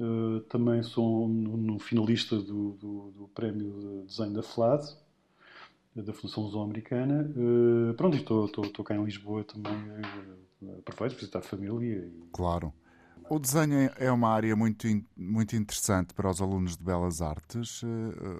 Uh, 0.00 0.40
também 0.48 0.82
sou 0.82 1.28
no, 1.28 1.58
no 1.58 1.78
finalista 1.78 2.36
do, 2.36 2.72
do, 2.72 3.10
do, 3.10 3.30
Prémio 3.34 3.70
de 3.70 4.06
Desenho 4.06 4.32
da 4.32 4.42
FLAD, 4.42 4.96
da 5.94 6.12
Fundação 6.14 6.44
Luso-Americana. 6.44 7.30
Uh, 7.36 7.92
pronto, 7.94 8.16
estou, 8.16 8.46
estou, 8.46 8.64
estou 8.64 8.82
cá 8.82 8.96
em 8.96 9.04
Lisboa 9.04 9.44
também, 9.44 9.74
aproveito 10.78 10.96
para 10.96 11.08
visitar 11.08 11.38
a 11.40 11.42
família. 11.42 11.98
E... 11.98 12.22
Claro. 12.32 12.72
O 13.32 13.38
desenho 13.38 13.90
é 13.96 14.12
uma 14.12 14.28
área 14.28 14.54
muito, 14.54 14.86
muito 15.16 15.56
interessante 15.56 16.12
para 16.12 16.28
os 16.28 16.42
alunos 16.42 16.76
de 16.76 16.84
Belas 16.84 17.22
Artes, 17.22 17.80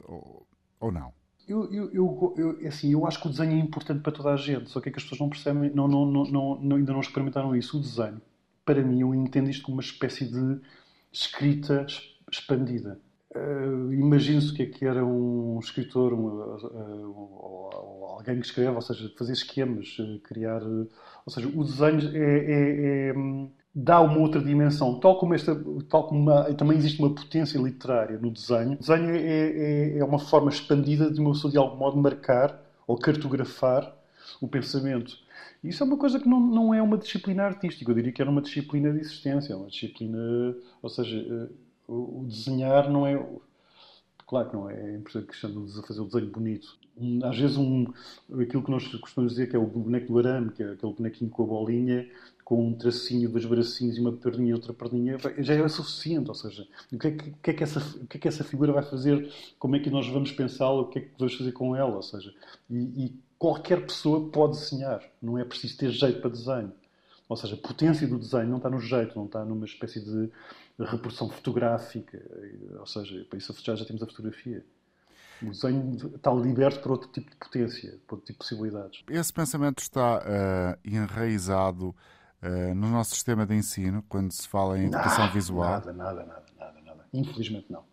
ou, 0.07 0.47
ou 0.79 0.93
não? 0.93 1.15
Eu, 1.49 1.65
eu, 1.73 1.91
eu, 1.95 2.35
eu, 2.37 2.69
assim, 2.69 2.93
eu 2.93 3.07
acho 3.07 3.19
que 3.19 3.27
o 3.27 3.31
desenho 3.31 3.53
é 3.53 3.59
importante 3.59 4.03
para 4.03 4.13
toda 4.13 4.35
a 4.35 4.37
gente, 4.37 4.69
só 4.69 4.83
que 4.83 4.91
é 4.91 4.93
que 4.93 4.99
as 4.99 5.03
pessoas 5.03 5.21
não 5.23 5.31
percebem, 5.31 5.71
não, 5.75 5.89
não, 5.89 6.05
não, 6.05 6.61
não, 6.61 6.77
ainda 6.77 6.93
não 6.93 7.01
experimentaram 7.01 7.57
isso. 7.57 7.79
O 7.79 7.81
desenho, 7.81 8.21
para 8.67 8.83
mim, 8.83 9.01
eu 9.01 9.15
entendo 9.15 9.49
isto 9.49 9.63
como 9.63 9.79
uma 9.79 9.83
espécie 9.83 10.27
de 10.27 10.61
escrita 11.11 11.87
expandida. 12.31 13.01
Uh, 13.35 13.95
Imagine-se 13.95 14.53
o 14.53 14.55
que 14.55 14.63
é 14.63 14.67
que 14.67 14.85
era 14.85 15.03
um 15.03 15.59
escritor 15.59 16.13
ou, 16.13 17.71
alguém 18.15 18.39
que 18.39 18.45
escreve, 18.45 18.69
ou 18.69 18.83
seja, 18.83 19.11
fazer 19.17 19.33
esquemas, 19.33 19.97
criar. 20.23 20.63
ou 20.63 21.33
seja, 21.33 21.49
o 21.49 21.65
desenho 21.65 22.15
é, 22.15 23.09
é, 23.09 23.09
é 23.09 23.15
dá 23.75 24.01
uma 24.01 24.19
outra 24.19 24.41
dimensão, 24.41 24.99
tal 25.01 25.19
como 25.19 25.35
esta, 25.35 25.55
tal 25.89 26.07
como 26.07 26.21
uma, 26.21 26.45
também 26.55 26.77
existe 26.77 26.99
uma 27.01 27.15
potência 27.15 27.59
literária 27.59 28.19
no 28.19 28.31
desenho. 28.31 28.73
O 28.73 28.77
desenho 28.77 29.11
é, 29.11 29.19
é, 29.19 29.99
é, 29.99 30.05
uma 30.05 30.19
forma 30.19 30.51
expandida 30.51 31.11
de 31.11 31.21
uma 31.21 31.33
pessoa 31.33 31.51
de 31.51 31.57
algum 31.57 31.77
modo 31.77 31.97
marcar 31.97 32.61
ou 32.87 32.99
cartografar 32.99 33.95
o 34.41 34.47
pensamento. 34.47 35.17
Isso 35.65 35.83
é 35.83 35.87
uma 35.87 35.97
coisa 35.97 36.19
que 36.19 36.29
não, 36.29 36.41
não 36.41 36.75
é 36.75 36.83
uma 36.83 36.99
disciplina 36.99 37.45
artística, 37.45 37.91
eu 37.91 37.95
diria 37.95 38.13
que 38.13 38.21
era 38.21 38.31
uma 38.31 38.43
disciplina 38.43 38.93
de 38.93 38.99
existência, 38.99 39.57
uma 39.57 39.69
disciplina, 39.69 40.19
ou 40.83 40.91
seja, 40.91 41.17
eh, 41.17 41.49
o 41.89 42.25
desenhar 42.27 42.91
não 42.91 43.07
é. 43.07 43.15
Claro 44.33 44.49
que 44.49 44.57
não 44.57 44.71
é, 44.71 44.97
importante 44.97 45.27
que 45.27 45.35
estamos 45.35 45.79
a 45.79 45.83
fazer 45.83 46.01
o 46.01 46.07
desenho 46.07 46.31
bonito. 46.31 46.79
Às 47.23 47.39
vezes, 47.39 47.59
um, 47.59 47.85
aquilo 48.41 48.63
que 48.63 48.71
nós 48.71 48.83
costumamos 48.87 49.35
dizer 49.35 49.51
que 49.51 49.55
é 49.55 49.59
o 49.59 49.67
boneco 49.67 50.11
do 50.11 50.19
arame, 50.19 50.51
que 50.53 50.63
é 50.63 50.73
aquele 50.73 50.95
bonequinho 50.95 51.31
com 51.31 51.43
a 51.43 51.47
bolinha, 51.47 52.09
com 52.43 52.69
um 52.69 52.73
tracinho, 52.73 53.29
dois 53.29 53.45
bracinhos 53.45 53.99
e 53.99 54.01
uma 54.01 54.11
perninha 54.11 54.53
e 54.53 54.55
outra 54.55 54.73
perninha, 54.73 55.19
já 55.37 55.53
é 55.53 55.69
suficiente. 55.69 56.31
Ou 56.31 56.35
seja, 56.35 56.67
o 56.91 56.99
que 56.99 57.09
é 57.09 57.11
que, 57.11 57.31
que, 57.43 57.51
é 57.51 57.53
que 57.53 57.63
essa, 57.63 57.79
o 57.79 58.07
que, 58.07 58.17
é 58.17 58.21
que 58.21 58.29
essa 58.29 58.43
figura 58.43 58.73
vai 58.73 58.83
fazer? 58.83 59.31
Como 59.59 59.77
é 59.77 59.81
que 59.81 59.91
nós 59.91 60.09
vamos 60.09 60.33
pensá-la? 60.33 60.81
O 60.81 60.89
que 60.89 61.01
é 61.01 61.03
que 61.03 61.11
vamos 61.19 61.35
fazer 61.35 61.53
com 61.53 61.77
ela? 61.77 61.97
Ou 61.97 62.03
seja, 62.03 62.33
e, 62.71 63.05
e 63.05 63.21
qualquer 63.39 63.85
pessoa 63.85 64.31
pode 64.31 64.59
desenhar, 64.59 65.03
não 65.21 65.37
é 65.37 65.45
preciso 65.45 65.77
ter 65.77 65.91
jeito 65.91 66.23
para 66.23 66.31
desenho. 66.31 66.73
Ou 67.29 67.37
seja, 67.37 67.55
a 67.55 67.59
potência 67.59 68.09
do 68.09 68.19
desenho 68.19 68.49
não 68.49 68.57
está 68.57 68.71
no 68.71 68.81
jeito, 68.81 69.15
não 69.15 69.27
está 69.27 69.45
numa 69.45 69.67
espécie 69.67 70.01
de 70.01 70.31
reprodução 70.79 71.29
fotográfica. 71.29 72.21
Ou 72.79 72.87
seja, 72.87 73.25
para 73.29 73.39
isso 73.39 73.55
já, 73.63 73.75
já 73.75 73.85
temos 73.85 74.03
a 74.03 74.07
fotografia. 74.07 74.65
O 75.43 75.51
desenho 75.51 75.97
está 76.15 76.33
liberto 76.33 76.81
para 76.81 76.93
outro 76.93 77.09
tipo 77.11 77.31
de 77.31 77.37
potência, 77.37 77.99
para 78.07 78.15
outro 78.15 78.27
tipo 78.27 78.45
de 78.45 78.49
possibilidades. 78.49 79.03
Esse 79.11 79.33
pensamento 79.33 79.81
está 79.81 80.19
uh, 80.19 80.79
enraizado 80.85 81.89
uh, 81.89 82.75
no 82.75 82.89
nosso 82.89 83.15
sistema 83.15 83.45
de 83.45 83.55
ensino, 83.55 84.05
quando 84.09 84.31
se 84.31 84.47
fala 84.47 84.79
em 84.79 84.87
educação 84.87 85.25
nada, 85.25 85.33
visual? 85.33 85.71
Nada, 85.71 85.93
nada, 85.93 86.25
nada, 86.25 86.45
nada, 86.59 86.81
nada. 86.83 87.07
Infelizmente 87.13 87.67
não. 87.71 87.85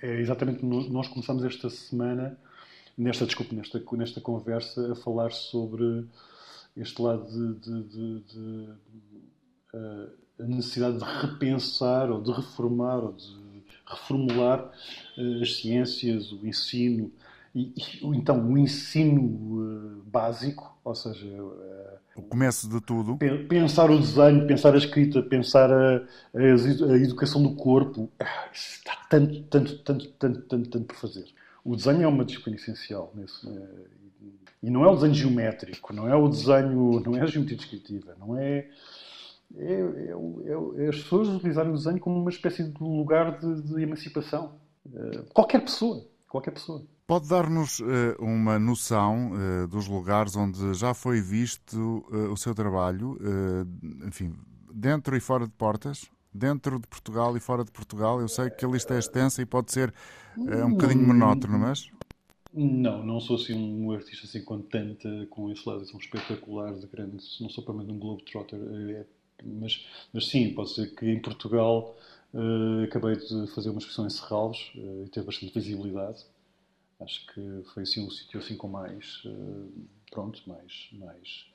É, 0.00 0.06
é 0.06 0.20
exatamente, 0.20 0.64
nós 0.64 1.08
começamos 1.08 1.42
esta 1.42 1.68
semana 1.68 2.38
nesta, 2.96 3.26
desculpe, 3.26 3.54
nesta, 3.54 3.82
nesta 3.92 4.20
conversa 4.20 4.92
a 4.92 4.94
falar 4.96 5.32
sobre 5.32 6.06
este 6.76 7.00
lado 7.02 7.26
de, 7.26 7.54
de, 7.60 7.82
de, 7.88 8.20
de 8.20 8.70
uh, 9.74 10.12
a 10.38 10.44
necessidade 10.44 10.98
de 10.98 11.04
repensar 11.04 12.10
ou 12.10 12.20
de 12.20 12.32
reformar 12.32 12.98
ou 12.98 13.12
de 13.12 13.42
reformular 13.86 14.70
uh, 15.18 15.42
as 15.42 15.56
ciências, 15.56 16.32
o 16.32 16.46
ensino 16.46 17.12
e, 17.54 17.72
então 18.02 18.50
o 18.50 18.56
ensino 18.56 19.22
uh, 19.22 20.02
básico, 20.06 20.74
ou 20.82 20.94
seja, 20.94 21.26
o 22.16 22.22
começo 22.22 22.68
de 22.68 22.80
tudo. 22.80 23.18
Pensar 23.48 23.90
o 23.90 23.98
desenho, 23.98 24.46
pensar 24.46 24.74
a 24.74 24.78
escrita, 24.78 25.22
pensar 25.22 25.70
a, 25.70 26.02
a, 26.34 26.96
educação 26.96 27.42
do 27.42 27.54
corpo, 27.54 28.10
ah, 28.20 28.48
está 28.52 28.96
tanto, 29.08 29.42
tanto, 29.44 29.78
tanto, 29.78 30.08
tanto, 30.18 30.42
tanto, 30.42 30.70
tanto 30.70 30.84
por 30.86 30.96
fazer. 30.96 31.26
O 31.64 31.76
desenho 31.76 32.02
é 32.02 32.06
uma 32.06 32.24
disciplina 32.24 32.56
essencial 32.56 33.12
nesse, 33.14 33.46
e 34.62 34.70
não 34.70 34.84
é 34.84 34.88
o 34.88 34.94
desenho 34.94 35.14
geométrico, 35.14 35.92
não 35.92 36.08
é 36.08 36.14
o 36.14 36.28
desenho, 36.28 37.00
não 37.00 37.16
é 37.16 37.22
a 37.22 37.26
geometria 37.26 37.56
descritiva, 37.56 38.14
não 38.18 38.36
é, 38.36 38.68
é, 39.56 39.74
é, 39.74 40.84
é 40.84 40.88
as 40.88 40.96
pessoas 40.96 41.28
utilizarem 41.28 41.70
o 41.70 41.76
desenho 41.76 42.00
como 42.00 42.20
uma 42.20 42.30
espécie 42.30 42.64
de 42.64 42.82
lugar 42.82 43.38
de, 43.38 43.62
de 43.62 43.82
emancipação. 43.82 44.58
Uh, 44.86 45.24
qualquer 45.32 45.60
pessoa, 45.60 46.04
qualquer 46.28 46.52
pessoa. 46.52 46.84
Pode 47.06 47.28
dar-nos 47.28 47.80
uh, 47.80 47.84
uma 48.18 48.58
noção 48.58 49.32
uh, 49.32 49.68
dos 49.68 49.86
lugares 49.86 50.36
onde 50.36 50.74
já 50.74 50.94
foi 50.94 51.20
visto 51.20 52.04
o 52.30 52.36
seu 52.36 52.54
trabalho, 52.54 53.18
enfim, 54.06 54.34
dentro 54.72 55.16
e 55.16 55.20
fora 55.20 55.46
de 55.46 55.52
portas? 55.52 56.10
dentro 56.34 56.80
de 56.80 56.86
Portugal 56.86 57.36
e 57.36 57.40
fora 57.40 57.62
de 57.62 57.70
Portugal? 57.70 58.18
Eu 58.18 58.26
sei 58.26 58.48
que 58.48 58.64
a 58.64 58.68
lista 58.68 58.94
é 58.94 58.98
extensa 58.98 59.42
e 59.42 59.44
pode 59.44 59.70
ser 59.70 59.92
um 60.34 60.70
bocadinho 60.70 61.06
monótono, 61.06 61.58
mas. 61.58 61.90
Não, 62.54 63.04
não 63.04 63.18
sou 63.18 63.36
assim 63.36 63.54
um 63.54 63.92
artista 63.92 64.26
assim 64.26 64.42
com 64.44 64.60
tanta, 64.60 65.26
com 65.30 65.50
esse 65.50 65.66
lado 65.66 65.86
tão 65.86 65.98
espetacular 65.98 66.74
de 66.74 66.86
grande, 66.86 67.16
não 67.40 67.48
sou 67.48 67.64
para 67.64 67.72
mim 67.72 67.90
um 67.90 67.98
Globetrotter, 67.98 68.58
é, 68.90 69.06
mas, 69.44 69.86
mas 70.12 70.28
sim, 70.28 70.52
pode 70.54 70.70
ser 70.74 70.94
que 70.94 71.06
em 71.06 71.20
Portugal 71.20 71.96
uh, 72.34 72.84
acabei 72.84 73.16
de 73.16 73.46
fazer 73.48 73.70
uma 73.70 73.78
exposição 73.78 74.06
em 74.06 74.10
Serralves 74.10 74.72
uh, 74.74 75.04
e 75.04 75.08
teve 75.08 75.26
bastante 75.26 75.54
visibilidade. 75.54 76.24
Acho 77.00 77.26
que 77.26 77.62
foi 77.74 77.82
assim 77.82 78.06
um 78.06 78.10
sítio 78.10 78.38
assim 78.38 78.56
com 78.56 78.68
mais, 78.68 79.22
uh, 79.24 79.72
pronto, 80.10 80.42
mais, 80.46 80.88
mais 80.92 81.52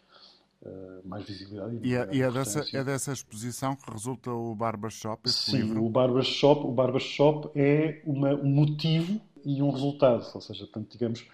mais 1.05 1.23
visibilidade. 1.23 1.79
E, 1.83 1.93
é, 1.93 2.09
e 2.11 2.21
é, 2.21 2.31
dessa, 2.31 2.65
é 2.75 2.83
dessa 2.83 3.13
exposição 3.13 3.75
que 3.75 3.89
resulta 3.91 4.31
o 4.31 4.55
Barbershop, 4.55 5.21
esse 5.29 5.51
Sim, 5.51 5.57
livro? 5.57 5.85
o 5.85 5.89
Barbershop, 5.89 6.65
o 6.65 6.71
Barbershop 6.71 7.51
é 7.57 8.01
uma, 8.03 8.33
um 8.33 8.49
motivo 8.49 9.21
e 9.45 9.61
um 9.61 9.69
resultado, 9.69 10.27
ou 10.33 10.41
seja, 10.41 10.65
portanto, 10.65 10.91
digamos 10.91 11.25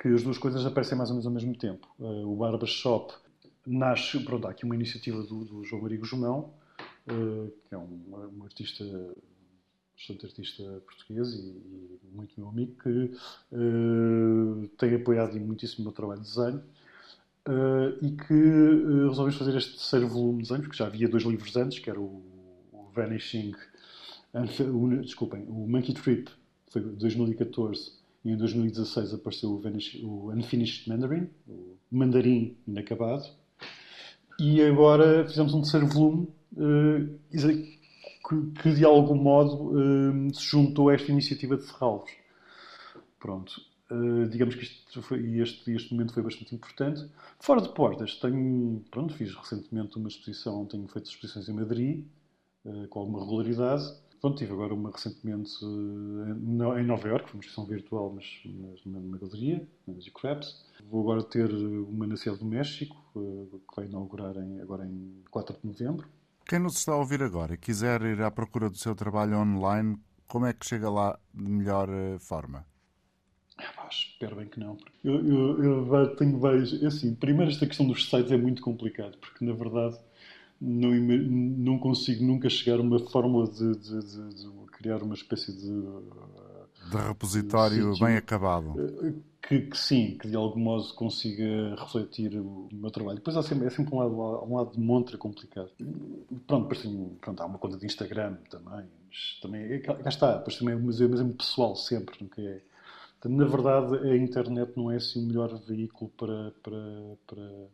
que 0.00 0.08
as 0.08 0.22
duas 0.22 0.36
coisas 0.36 0.66
aparecem 0.66 0.98
mais 0.98 1.08
ou 1.08 1.14
menos 1.14 1.26
ao 1.26 1.32
mesmo 1.32 1.56
tempo. 1.56 1.88
Uh, 1.98 2.30
o 2.30 2.36
Barbershop 2.36 3.14
nasce, 3.66 4.18
pronto, 4.20 4.46
há 4.46 4.50
aqui 4.50 4.64
uma 4.64 4.74
iniciativa 4.74 5.22
do, 5.22 5.44
do 5.44 5.64
João 5.64 5.82
Maria 5.82 5.98
Guzmão, 5.98 6.54
uh, 7.08 7.52
que 7.68 7.74
é 7.74 7.78
um, 7.78 8.30
um 8.38 8.44
artista 8.44 8.84
bastante 9.96 10.26
artista 10.26 10.82
português 10.84 11.32
e, 11.34 11.40
e, 11.40 12.00
muito 12.12 12.34
meu 12.36 12.48
amigo, 12.48 12.74
que 12.82 13.12
uh, 13.52 14.68
tem 14.76 14.94
apoiado 14.94 15.38
muitíssimo 15.38 15.82
o 15.82 15.84
meu 15.84 15.92
trabalho 15.92 16.20
de 16.20 16.28
desenho 16.28 16.62
Uh, 17.46 17.92
e 18.02 18.12
que 18.12 18.32
uh, 18.32 19.08
resolvemos 19.08 19.36
fazer 19.36 19.54
este 19.54 19.72
terceiro 19.72 20.08
volume 20.08 20.38
de 20.38 20.44
desenhos, 20.44 20.66
porque 20.66 20.78
já 20.78 20.86
havia 20.86 21.06
dois 21.06 21.24
livros 21.24 21.54
antes, 21.56 21.78
que 21.78 21.90
era 21.90 22.00
o, 22.00 22.22
o 22.72 22.88
Vanishing, 22.94 23.52
o, 24.72 25.02
desculpem, 25.02 25.44
o 25.46 25.68
Monkey 25.68 25.92
Trip, 25.92 26.30
foi 26.70 26.80
2014, 26.80 27.92
e 28.24 28.30
em 28.30 28.36
2016 28.38 29.12
apareceu 29.12 29.50
o, 29.50 29.58
Vanish, 29.58 30.00
o 30.02 30.30
Unfinished 30.30 30.88
Mandarin, 30.88 31.28
o 31.46 31.76
Mandarim 31.92 32.56
inacabado, 32.66 33.26
e 34.38 34.62
agora 34.62 35.26
fizemos 35.26 35.54
um 35.54 35.62
terceiro 35.62 35.86
volume 35.86 36.28
uh, 36.52 37.18
que, 37.30 38.62
que, 38.62 38.74
de 38.74 38.84
algum 38.84 39.16
modo 39.16 39.72
se 40.32 40.42
juntou 40.42 40.88
a 40.88 40.94
esta 40.94 41.12
iniciativa 41.12 41.56
de 41.56 41.64
Serralvos. 41.64 42.10
Pronto. 43.18 43.60
Uh, 43.90 44.26
digamos 44.28 44.54
que 44.54 44.64
isto 44.64 45.02
foi, 45.02 45.38
este, 45.40 45.70
este 45.72 45.92
momento 45.92 46.14
foi 46.14 46.22
bastante 46.22 46.54
importante. 46.54 47.06
Fora 47.38 47.60
de 47.60 47.68
portas, 47.68 48.16
tenho, 48.16 48.82
pronto, 48.90 49.14
fiz 49.14 49.34
recentemente 49.34 49.96
uma 49.96 50.08
exposição, 50.08 50.66
tenho 50.66 50.88
feito 50.88 51.06
exposições 51.06 51.48
em 51.48 51.52
Madrid, 51.52 52.04
uh, 52.64 52.88
com 52.88 53.00
alguma 53.00 53.20
regularidade. 53.20 53.84
Pronto, 54.24 54.38
tive 54.38 54.54
agora 54.54 54.72
uma 54.72 54.90
recentemente 54.90 55.62
uh, 55.62 56.78
em 56.78 56.86
Nova 56.86 57.06
Iorque, 57.06 57.28
foi 57.28 57.34
uma 57.34 57.40
exposição 57.40 57.66
virtual, 57.66 58.10
mas, 58.16 58.24
mas 58.46 58.82
numa 58.86 59.18
galeria, 59.18 59.68
na 59.86 59.92
Magic 59.92 60.18
Crabs. 60.18 60.64
Vou 60.90 61.02
agora 61.02 61.22
ter 61.24 61.52
uma 61.52 62.06
na 62.06 62.16
Cidade 62.16 62.38
do 62.38 62.46
México, 62.46 62.96
que 63.12 63.76
vai 63.76 63.84
inaugurar 63.84 64.34
em, 64.38 64.62
agora 64.62 64.86
em 64.86 65.22
4 65.30 65.58
de 65.60 65.66
novembro. 65.66 66.08
Quem 66.46 66.58
nos 66.58 66.78
está 66.78 66.92
a 66.92 66.96
ouvir 66.96 67.22
agora 67.22 67.52
e 67.52 67.58
quiser 67.58 68.00
ir 68.00 68.22
à 68.22 68.30
procura 68.30 68.70
do 68.70 68.78
seu 68.78 68.94
trabalho 68.94 69.36
online, 69.36 70.00
como 70.26 70.46
é 70.46 70.54
que 70.54 70.64
chega 70.64 70.88
lá 70.88 71.18
de 71.34 71.42
melhor 71.46 71.90
forma? 72.18 72.64
Ah, 73.58 73.88
espero 73.90 74.36
bem 74.36 74.48
que 74.48 74.58
não. 74.58 74.78
Eu, 75.04 75.22
eu, 75.22 75.94
eu 75.94 76.16
tenho 76.16 76.38
vários. 76.38 76.82
É 76.82 76.86
assim, 76.86 77.14
primeiro, 77.14 77.52
esta 77.52 77.66
questão 77.66 77.86
dos 77.86 78.08
sites 78.08 78.32
é 78.32 78.38
muito 78.38 78.62
complicado, 78.62 79.18
porque 79.18 79.44
na 79.44 79.52
verdade 79.52 79.98
não, 80.64 80.90
não 80.92 81.78
consigo 81.78 82.24
nunca 82.24 82.48
chegar 82.48 82.78
a 82.78 82.82
uma 82.82 82.98
fórmula 82.98 83.48
de, 83.48 83.76
de, 83.76 84.00
de, 84.00 84.34
de 84.34 84.66
criar 84.72 85.02
uma 85.02 85.14
espécie 85.14 85.52
de. 85.52 85.70
De 86.90 86.96
repositório 86.96 87.98
bem 87.98 88.16
acabado. 88.16 88.74
Eh, 88.78 89.14
que, 89.40 89.60
que, 89.60 89.76
sim, 89.76 90.18
que 90.18 90.28
de 90.28 90.36
algum 90.36 90.60
modo 90.60 90.92
consiga 90.94 91.74
refletir 91.76 92.36
o 92.38 92.68
meu 92.72 92.90
trabalho. 92.90 93.16
Depois 93.16 93.36
há 93.36 93.42
sempre, 93.42 93.66
é 93.66 93.70
sempre 93.70 93.94
um 93.94 93.98
lado, 93.98 94.44
um 94.44 94.56
lado 94.56 94.72
de 94.72 94.80
montra 94.80 95.16
complicado. 95.16 95.70
Pronto, 96.46 96.68
depois 96.68 96.82
tem, 96.82 97.08
pronto, 97.20 97.42
há 97.42 97.46
uma 97.46 97.58
conta 97.58 97.78
de 97.78 97.86
Instagram 97.86 98.36
também, 98.50 98.84
mas 99.08 99.38
também, 99.40 99.62
é, 99.62 99.78
cá 99.78 99.96
está, 100.06 100.36
depois 100.36 100.58
também, 100.58 100.74
é, 100.74 100.78
mas 100.78 101.00
é 101.00 101.06
muito 101.06 101.38
pessoal 101.38 101.74
sempre, 101.74 102.16
nunca 102.20 102.40
é 102.40 102.60
na 103.28 103.46
verdade, 103.46 103.96
a 104.06 104.16
internet 104.16 104.72
não 104.76 104.90
é 104.90 104.96
assim 104.96 105.24
o 105.24 105.26
melhor 105.26 105.58
veículo 105.66 106.10
para. 106.10 106.52
para, 106.62 107.16
para, 107.26 107.68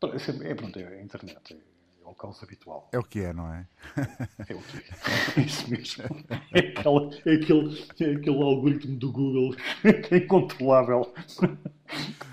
para 0.00 0.16
é, 0.16 0.50
é, 0.50 0.54
pronto, 0.54 0.78
é 0.78 0.86
a 0.86 1.02
internet. 1.02 1.54
É, 1.54 1.73
é 2.04 2.08
o 2.08 2.14
caos 2.14 2.42
habitual. 2.42 2.88
É 2.92 2.98
o 2.98 3.02
que 3.02 3.20
é, 3.20 3.32
não 3.32 3.52
é? 3.52 3.66
É 4.48 4.54
o 4.54 4.60
que 4.60 4.78
é. 4.78 5.40
É 5.40 5.44
isso 5.44 5.70
mesmo. 5.70 6.04
É, 6.52 6.58
aquela, 6.58 7.10
é, 7.24 7.34
aquele, 7.34 7.86
é 8.00 8.16
aquele 8.16 8.42
algoritmo 8.42 8.96
do 8.96 9.10
Google 9.10 9.54
que 9.82 10.14
é 10.14 10.18
incontrolável. 10.18 11.12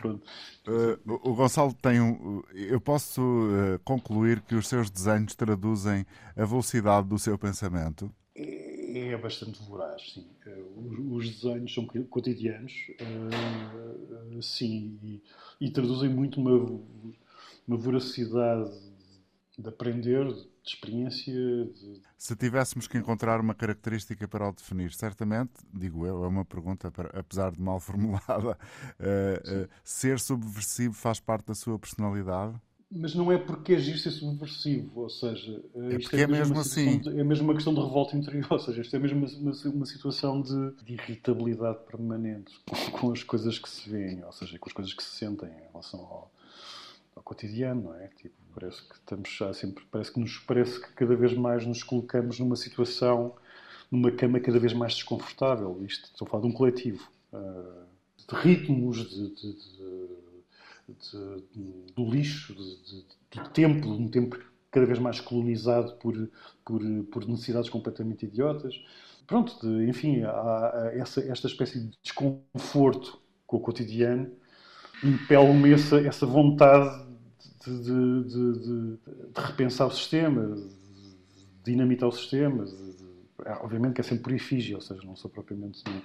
Pronto. 0.01 0.23
Uh, 0.67 1.29
o 1.29 1.33
Gonçalo 1.33 1.73
tem 1.73 1.99
um. 1.99 2.43
Eu 2.53 2.79
posso 2.79 3.21
uh, 3.21 3.79
concluir 3.83 4.41
que 4.41 4.55
os 4.55 4.67
seus 4.67 4.91
desenhos 4.91 5.35
traduzem 5.35 6.05
a 6.35 6.45
velocidade 6.45 7.07
do 7.07 7.17
seu 7.17 7.37
pensamento? 7.37 8.13
É 8.35 9.17
bastante 9.17 9.61
voraz, 9.63 10.13
sim. 10.13 10.27
Eh, 10.45 10.63
os, 11.09 11.29
desenhos 11.29 11.73
são 11.73 11.85
cotidianos, 11.85 12.73
uh, 12.99 14.41
sim, 14.41 14.99
e, 15.01 15.21
e, 15.61 15.71
traduzem 15.71 16.09
muito 16.09 16.41
uma, 16.41 16.81
uma 17.67 17.77
voracidade 17.77 18.90
de 19.61 19.69
aprender, 19.69 20.25
de 20.25 20.47
experiência. 20.63 21.33
De... 21.33 22.01
Se 22.17 22.35
tivéssemos 22.35 22.87
que 22.87 22.97
encontrar 22.97 23.39
uma 23.39 23.53
característica 23.53 24.27
para 24.27 24.49
o 24.49 24.51
definir, 24.51 24.91
certamente, 24.93 25.51
digo 25.73 26.05
eu, 26.05 26.23
é 26.23 26.27
uma 26.27 26.45
pergunta, 26.45 26.91
apesar 27.13 27.51
de 27.51 27.61
mal 27.61 27.79
formulada, 27.81 28.51
uh, 28.51 29.63
uh, 29.63 29.69
ser 29.83 30.19
subversivo 30.19 30.93
faz 30.93 31.19
parte 31.19 31.47
da 31.47 31.55
sua 31.55 31.77
personalidade? 31.79 32.59
Mas 32.93 33.15
não 33.15 33.31
é 33.31 33.37
porque 33.37 33.79
giro 33.79 33.97
ser 33.97 34.11
subversivo, 34.11 35.01
ou 35.01 35.09
seja, 35.09 35.63
é 35.73 35.97
porque 35.97 36.17
é, 36.17 36.21
é 36.23 36.27
mesmo 36.27 36.59
assim. 36.59 36.99
De, 36.99 37.21
é 37.21 37.23
mesmo 37.23 37.45
uma 37.45 37.53
questão 37.53 37.73
de 37.73 37.79
revolta 37.79 38.17
interior, 38.17 38.45
ou 38.51 38.59
seja, 38.59 38.81
isto 38.81 38.93
é 38.93 38.99
mesmo 38.99 39.25
uma, 39.25 39.53
uma, 39.53 39.73
uma 39.73 39.85
situação 39.85 40.41
de, 40.41 40.71
de, 40.83 40.93
irritabilidade 40.93 41.79
permanente 41.85 42.51
com, 42.67 42.91
com, 42.91 43.11
as 43.13 43.23
coisas 43.23 43.57
que 43.57 43.69
se 43.69 43.89
veem, 43.89 44.21
ou 44.25 44.31
seja, 44.33 44.59
com 44.59 44.67
as 44.67 44.73
coisas 44.73 44.93
que 44.93 45.01
se 45.01 45.11
sentem 45.11 45.47
em 45.47 45.71
relação 45.71 46.01
ao, 46.01 46.31
ao 47.21 47.23
cotidiano, 47.23 47.83
não 47.83 47.95
é? 47.95 48.07
Tipo, 48.17 48.35
parece 48.53 48.81
que 48.87 48.95
estamos 48.95 49.29
já 49.29 49.53
sempre, 49.53 49.85
parece 49.89 50.11
que 50.11 50.19
nos 50.19 50.39
parece 50.39 50.81
que 50.81 50.91
cada 50.93 51.15
vez 51.15 51.33
mais 51.33 51.65
nos 51.65 51.83
colocamos 51.83 52.39
numa 52.39 52.55
situação, 52.55 53.35
numa 53.89 54.11
cama 54.11 54.39
cada 54.39 54.59
vez 54.59 54.73
mais 54.73 54.95
desconfortável. 54.95 55.81
Isto, 55.85 56.05
estou 56.05 56.27
a 56.27 56.31
falar 56.31 56.41
de 56.43 56.49
um 56.49 56.51
coletivo, 56.51 57.07
uh, 57.31 57.85
de 58.27 58.35
ritmos, 58.35 59.09
de, 59.09 59.35
de, 59.35 59.53
de, 60.87 61.93
do 61.95 62.09
lixo, 62.09 62.53
do 62.53 63.49
tempo, 63.53 63.87
um 63.87 64.09
tempo 64.09 64.37
cada 64.69 64.85
vez 64.85 64.99
mais 64.99 65.19
colonizado 65.19 65.95
por, 65.97 66.29
por, 66.65 66.81
por 67.11 67.27
necessidades 67.27 67.69
completamente 67.69 68.25
idiotas. 68.25 68.75
Pronto, 69.27 69.59
de, 69.61 69.87
enfim, 69.87 70.23
há 70.23 70.91
essa, 70.93 71.21
esta 71.21 71.47
espécie 71.47 71.79
de 71.79 71.97
desconforto 72.01 73.21
com 73.45 73.57
o 73.57 73.59
cotidiano 73.59 74.31
impele-me 75.03 75.73
essa, 75.73 75.99
essa 75.99 76.25
vontade 76.25 77.10
de, 77.63 77.83
de, 77.83 78.23
de, 78.23 78.97
de, 78.97 78.99
repensar 79.35 79.87
o 79.87 79.91
sistema, 79.91 80.55
de 80.55 80.69
dinamitar 81.63 82.09
o 82.09 82.11
sistema. 82.11 82.65
obviamente 83.61 83.95
que 83.95 84.01
é 84.01 84.03
sempre 84.03 84.23
por 84.23 84.33
efígie, 84.33 84.75
ou 84.75 84.81
seja, 84.81 85.01
não 85.03 85.15
sou 85.15 85.29
propriamente. 85.29 85.83
Não, 85.85 86.01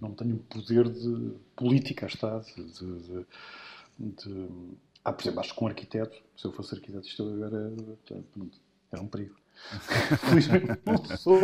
não 0.00 0.14
tenho 0.14 0.36
poder 0.38 0.88
de 0.88 1.34
política, 1.56 2.06
está. 2.06 2.38
De, 2.38 3.26
ah, 5.04 5.12
por 5.12 5.22
exemplo, 5.22 5.40
acho 5.40 5.54
que 5.54 5.64
um 5.64 5.66
arquiteto, 5.66 6.22
se 6.36 6.44
eu 6.44 6.52
fosse 6.52 6.74
arquiteto, 6.74 7.06
isto 7.06 7.44
era, 7.44 7.72
era 8.92 9.02
um 9.02 9.08
perigo. 9.08 9.34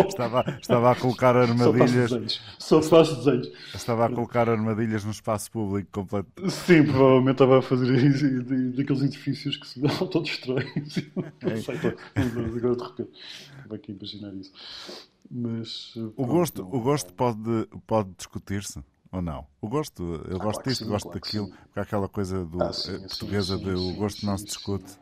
Estava, 0.08 0.44
estava 0.60 0.92
a 0.92 0.96
colocar 0.96 1.36
armadilhas. 1.36 2.40
Só 2.58 2.80
faço 2.80 3.16
desenhos. 3.16 3.50
Estava 3.74 4.06
a 4.06 4.08
colocar 4.08 4.48
armadilhas 4.48 5.04
no 5.04 5.10
espaço 5.10 5.50
público 5.50 5.90
completo. 5.92 6.50
Sim, 6.50 6.84
provavelmente 6.84 7.34
estava 7.34 7.58
a 7.58 7.62
fazer 7.62 8.72
daqueles 8.72 9.02
edifícios 9.02 9.56
que 9.56 9.66
se 9.66 9.80
autodestroem. 10.00 10.72
Não 11.42 11.56
sei, 11.56 11.76
agora 12.16 12.76
de 12.76 12.82
repente. 12.82 13.10
Vai 13.68 13.78
aqui 13.78 13.92
imaginar 13.92 14.34
isso. 14.34 14.52
Mas, 15.30 15.94
o 16.16 16.26
gosto, 16.26 16.62
o 16.62 16.80
gosto 16.80 17.12
pode, 17.14 17.68
pode 17.86 18.10
discutir-se 18.16 18.80
ou 19.10 19.22
não? 19.22 19.46
O 19.60 19.68
gosto, 19.68 20.02
eu 20.28 20.36
ah, 20.36 20.44
gosto 20.44 20.62
claro 20.62 20.68
disto, 20.68 20.84
sim, 20.84 20.90
gosto 20.90 21.04
claro 21.04 21.20
daquilo, 21.20 21.48
porque 21.48 21.78
há 21.78 21.82
aquela 21.82 22.08
coisa 22.08 22.44
do, 22.44 22.62
ah, 22.62 22.72
sim, 22.72 23.00
portuguesa 23.00 23.56
sim, 23.56 23.64
de 23.64 23.70
o 23.70 23.94
gosto 23.94 24.26
não 24.26 24.36
se 24.36 24.44
discute. 24.44 24.98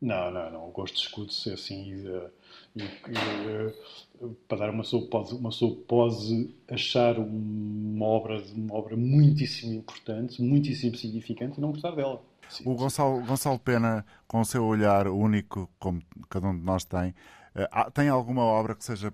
Não, 0.00 0.30
não, 0.30 0.50
não. 0.50 0.68
O 0.68 0.72
gosto 0.72 0.94
discute-se 0.94 1.52
assim. 1.52 2.06
Uh, 2.06 2.30
e, 2.74 2.82
e, 2.82 4.24
uh, 4.24 4.34
para 4.46 4.58
dar 4.58 4.70
uma 4.70 4.82
pessoa 4.82 5.06
pode, 5.08 5.34
uma 5.34 5.48
pessoa 5.48 5.76
pode 5.88 6.54
achar 6.70 7.18
uma 7.18 8.04
obra, 8.04 8.42
uma 8.54 8.74
obra 8.74 8.96
muitíssimo 8.96 9.72
importante, 9.72 10.42
muitíssimo 10.42 10.96
significante 10.96 11.58
e 11.58 11.60
não 11.60 11.72
gostar 11.72 11.92
dela. 11.92 12.22
Sim, 12.48 12.64
o 12.66 12.74
Gonçalo, 12.74 13.24
Gonçalo 13.24 13.58
Pena, 13.58 14.06
com 14.28 14.40
o 14.40 14.44
seu 14.44 14.64
olhar 14.64 15.08
único, 15.08 15.68
como 15.78 16.02
cada 16.28 16.46
um 16.48 16.56
de 16.56 16.62
nós 16.62 16.84
tem, 16.84 17.10
uh, 17.54 17.90
tem 17.90 18.08
alguma 18.08 18.42
obra 18.42 18.74
que 18.74 18.84
seja 18.84 19.12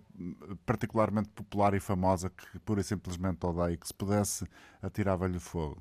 particularmente 0.67 1.29
popular 1.31 1.75
e 1.75 1.81
famosa 1.81 2.29
que 2.29 2.59
pura 2.59 2.81
e 2.81 2.85
simplesmente 2.85 3.47
odeie, 3.47 3.77
que 3.77 3.87
se 3.87 3.95
pudesse 3.95 4.47
atirava-lhe 4.83 5.39
fogo? 5.39 5.81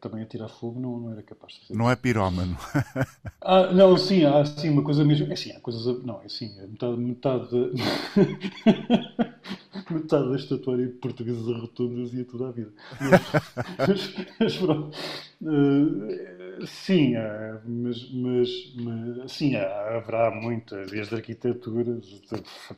Também 0.00 0.22
a 0.22 0.26
tirar 0.26 0.48
fogo 0.48 0.78
não, 0.78 1.00
não 1.00 1.10
era 1.10 1.22
capaz 1.22 1.54
de 1.54 1.60
fazer. 1.60 1.76
Não 1.76 1.90
é 1.90 1.96
pirómano. 1.96 2.56
ah, 3.42 3.72
não, 3.72 3.96
sim, 3.96 4.24
há 4.24 4.44
sim 4.44 4.70
uma 4.70 4.84
coisa 4.84 5.04
mesmo. 5.04 5.32
É 5.32 5.36
sim, 5.36 5.50
há 5.50 5.58
coisas. 5.60 5.84
Não, 6.04 6.22
é 6.22 6.28
sim, 6.28 6.54
metade, 6.68 6.96
metade, 6.96 7.48
metade 9.90 10.30
da 10.30 10.36
estatuária 10.36 10.88
portuguesa 11.00 11.58
rotunda 11.58 12.16
e 12.16 12.24
toda 12.24 12.48
a 12.48 12.52
vida. 12.52 12.72
Mas, 13.00 14.14
mas 14.38 14.56
pronto. 14.56 14.96
Uh, 15.42 16.64
sim, 16.64 17.16
há, 17.16 17.60
mas, 17.66 18.08
mas, 18.12 18.74
mas 18.76 19.32
sim, 19.32 19.56
há, 19.56 19.96
haverá 19.96 20.30
muita, 20.30 20.86
desde 20.86 21.16
arquitetura, 21.16 22.00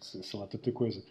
sei 0.00 0.40
lá, 0.40 0.46
tanta 0.46 0.72
coisa. 0.72 1.02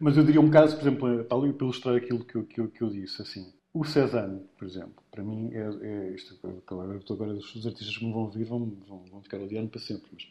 Mas 0.00 0.16
eu 0.16 0.24
diria 0.24 0.40
um 0.40 0.48
caso, 0.48 0.76
por 0.76 0.82
exemplo, 0.82 1.24
para 1.24 1.38
ilustrar 1.38 1.96
aquilo 1.96 2.24
que 2.24 2.36
eu, 2.36 2.44
que 2.44 2.60
eu, 2.62 2.68
que 2.68 2.82
eu 2.82 2.88
disse, 2.88 3.20
assim 3.20 3.52
o 3.74 3.84
Cézanne, 3.84 4.40
por 4.58 4.66
exemplo, 4.66 5.02
para 5.10 5.24
mim 5.24 5.50
é, 5.52 5.86
é 5.86 6.14
isto. 6.14 6.38
Agora, 6.66 7.00
agora 7.10 7.32
os 7.32 7.66
artistas 7.66 7.96
que 7.96 8.04
me 8.04 8.12
vão 8.12 8.22
ouvir 8.22 8.44
vão, 8.44 8.72
vão, 8.86 9.02
vão 9.10 9.22
ficar 9.22 9.40
odiando 9.40 9.68
para 9.68 9.80
sempre, 9.80 10.08
mas 10.12 10.28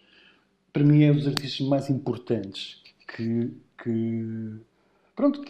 para 0.71 0.83
mim 0.83 1.03
é 1.03 1.11
um 1.11 1.15
dos 1.15 1.27
artistas 1.27 1.67
mais 1.67 1.89
importantes 1.89 2.81
que, 3.07 3.51
que 3.83 4.55
pronto, 5.15 5.43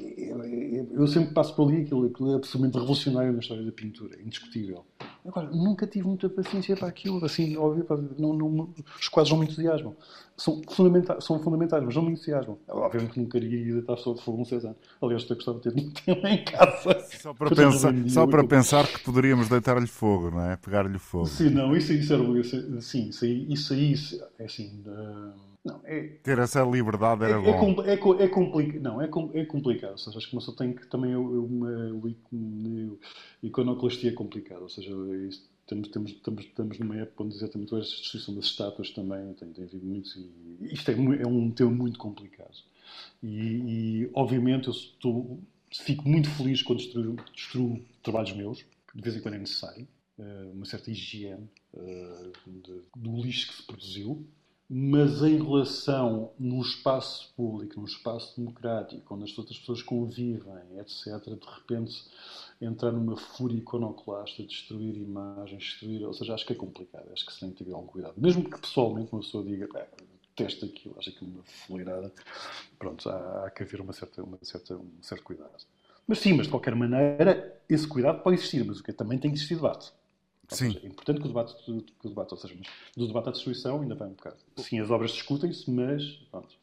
eu 0.91 1.07
sempre 1.07 1.33
passo 1.33 1.55
por 1.55 1.69
ali 1.69 1.81
aquilo, 1.81 2.07
aquilo 2.07 2.31
é 2.31 2.35
absolutamente 2.35 2.79
revolucionário 2.79 3.33
na 3.33 3.39
história 3.39 3.63
da 3.63 3.71
pintura, 3.71 4.21
indiscutível. 4.21 4.85
Agora, 5.25 5.49
nunca 5.51 5.85
tive 5.85 6.07
muita 6.07 6.27
paciência 6.29 6.75
para 6.75 6.87
aquilo, 6.87 7.23
assim, 7.23 7.55
óbvio, 7.55 7.85
não, 8.17 8.33
não, 8.33 8.69
os 8.99 9.07
quadros 9.07 9.31
não 9.31 9.39
me 9.39 9.45
entusiasmam. 9.45 9.95
São 10.35 10.59
fundamentais, 10.67 11.23
são 11.23 11.39
fundamentais 11.39 11.83
mas 11.83 11.95
não 11.95 12.01
me 12.01 12.13
entusiasmam. 12.13 12.57
Obviamente 12.67 13.19
nunca 13.19 13.37
iria 13.37 13.75
deitar 13.75 13.97
só 13.97 14.13
de 14.13 14.21
fogo 14.21 14.41
um 14.41 14.45
César. 14.45 14.75
Aliás, 14.99 15.23
até 15.23 15.35
gostava 15.35 15.59
de 15.59 15.71
ter 15.71 15.79
um 15.79 15.91
tema 15.91 16.29
em 16.29 16.43
casa. 16.43 16.99
Só 17.21 17.33
para, 17.33 17.55
pensar, 17.55 17.93
só 18.07 18.27
para 18.27 18.43
pensar 18.43 18.87
que 18.87 18.99
poderíamos 19.03 19.47
deitar-lhe 19.47 19.85
fogo, 19.85 20.31
não 20.31 20.49
é? 20.49 20.57
Pegar-lhe 20.57 20.97
fogo. 20.97 21.27
Sim, 21.27 21.51
não, 21.51 21.75
isso, 21.75 21.93
isso 21.93 22.13
era. 22.13 22.23
Isso, 22.39 22.81
sim, 22.81 23.09
isso 23.09 23.25
aí, 23.25 23.53
isso 23.53 23.73
aí 23.73 23.93
é 24.39 24.45
assim. 24.45 24.81
Uh 24.87 25.50
não, 25.63 25.79
é, 25.83 26.07
Ter 26.23 26.39
essa 26.39 26.63
liberdade 26.63 27.23
era 27.23 27.33
é, 27.33 27.37
é 27.37 27.41
bom. 27.41 27.83
É, 27.83 27.91
é, 27.91 27.93
é 27.93 28.27
complicado. 28.27 28.81
Não, 28.81 28.99
é, 28.99 29.05
é 29.05 29.45
complicado. 29.45 29.91
Ou 29.91 29.97
seja, 29.97 30.17
acho 30.17 30.27
que 30.27 30.33
uma 30.33 30.41
pessoa 30.41 30.57
tem 30.57 30.73
que 30.73 30.87
também 30.87 31.15
uma, 31.15 31.69
uma 31.91 32.15
iconoclastia 33.43 34.09
é 34.09 34.13
complicada. 34.13 34.61
Ou 34.61 34.69
seja, 34.69 34.91
isso, 35.27 35.47
temos, 35.67 35.89
temos, 35.89 36.11
estamos, 36.11 36.43
estamos 36.45 36.79
numa 36.79 36.97
época 36.97 37.23
onde 37.23 37.35
exatamente 37.35 37.75
a 37.75 37.79
destruição 37.79 38.33
das 38.33 38.45
estátuas 38.45 38.89
também 38.89 39.33
tem, 39.35 39.49
tem 39.53 39.65
havido 39.65 39.85
muitos. 39.85 40.15
E 40.15 40.73
isto 40.73 40.89
é, 40.89 40.93
é 40.95 41.27
um 41.27 41.51
tema 41.51 41.71
muito 41.71 41.99
complicado. 41.99 42.57
E, 43.21 43.27
e 44.03 44.09
obviamente 44.15 44.67
eu 44.67 44.73
estou, 44.73 45.39
fico 45.71 46.09
muito 46.09 46.29
feliz 46.31 46.63
quando 46.63 46.79
destruo, 46.79 47.15
destruo 47.35 47.85
trabalhos 48.01 48.33
meus, 48.33 48.63
que 48.63 48.97
de 48.97 49.01
vez 49.03 49.15
em 49.15 49.21
quando 49.21 49.35
é 49.35 49.39
necessário. 49.39 49.87
Uh, 50.17 50.51
uma 50.53 50.65
certa 50.65 50.91
higiene 50.91 51.49
de, 52.45 52.81
do 52.95 53.21
lixo 53.21 53.47
que 53.47 53.55
se 53.55 53.63
produziu 53.63 54.27
mas 54.73 55.21
em 55.21 55.35
relação 55.35 56.31
no 56.39 56.61
espaço 56.61 57.33
público, 57.35 57.77
no 57.77 57.85
espaço 57.85 58.39
democrático, 58.39 59.13
onde 59.13 59.29
as 59.29 59.37
outras 59.37 59.59
pessoas 59.59 59.83
convivem, 59.83 60.79
etc., 60.79 61.21
de 61.25 61.45
repente 61.45 62.01
entrar 62.61 62.93
numa 62.93 63.17
fúria 63.17 63.57
iconoclasta, 63.57 64.41
destruir 64.43 64.95
imagens, 64.95 65.61
destruir. 65.61 66.07
Ou 66.07 66.13
seja, 66.13 66.33
acho 66.33 66.45
que 66.45 66.53
é 66.53 66.55
complicado, 66.55 67.11
acho 67.11 67.25
que 67.25 67.33
se 67.33 67.41
tem 67.41 67.51
que 67.51 67.65
ter 67.65 67.73
algum 67.73 67.85
cuidado. 67.85 68.13
Mesmo 68.15 68.49
que 68.49 68.61
pessoalmente 68.61 69.11
uma 69.11 69.19
pessoa 69.19 69.43
diga, 69.43 69.67
testa 70.37 70.65
aquilo, 70.65 70.95
acho 70.97 71.09
aquilo 71.09 71.31
uma 71.31 71.43
fuleirada, 71.43 72.13
pronto, 72.79 73.09
há, 73.09 73.47
há, 73.47 73.51
que 73.51 73.63
haver 73.63 73.81
uma 73.81 73.91
certa, 73.91 74.23
uma 74.23 74.39
certa, 74.41 74.75
um 74.77 75.03
certo 75.03 75.23
cuidado. 75.25 75.51
Mas 76.07 76.19
sim, 76.19 76.31
mas 76.31 76.45
de 76.45 76.49
qualquer 76.49 76.75
maneira, 76.75 77.61
esse 77.67 77.85
cuidado 77.85 78.23
pode 78.23 78.37
existir, 78.37 78.63
mas 78.63 78.79
o 78.79 78.83
que 78.83 78.93
também 78.93 79.19
tem 79.19 79.31
que 79.31 79.35
existir 79.35 79.55
debate. 79.55 79.91
Sim. 80.51 80.77
É 80.83 80.87
importante 80.87 81.21
que 81.21 81.25
o 81.25 81.29
debate, 81.29 81.55
que 81.63 81.71
o 81.71 82.09
debate 82.09 82.33
ou 82.33 82.37
seja, 82.37 82.55
do 82.95 83.07
debate 83.07 83.29
à 83.29 83.31
destruição 83.31 83.81
ainda 83.81 83.95
vai 83.95 84.07
um 84.07 84.13
bocado. 84.13 84.37
Sim, 84.57 84.79
as 84.79 84.89
obras 84.89 85.11
discutem-se, 85.11 85.69
mas 85.71 86.03
pronto, 86.29 86.55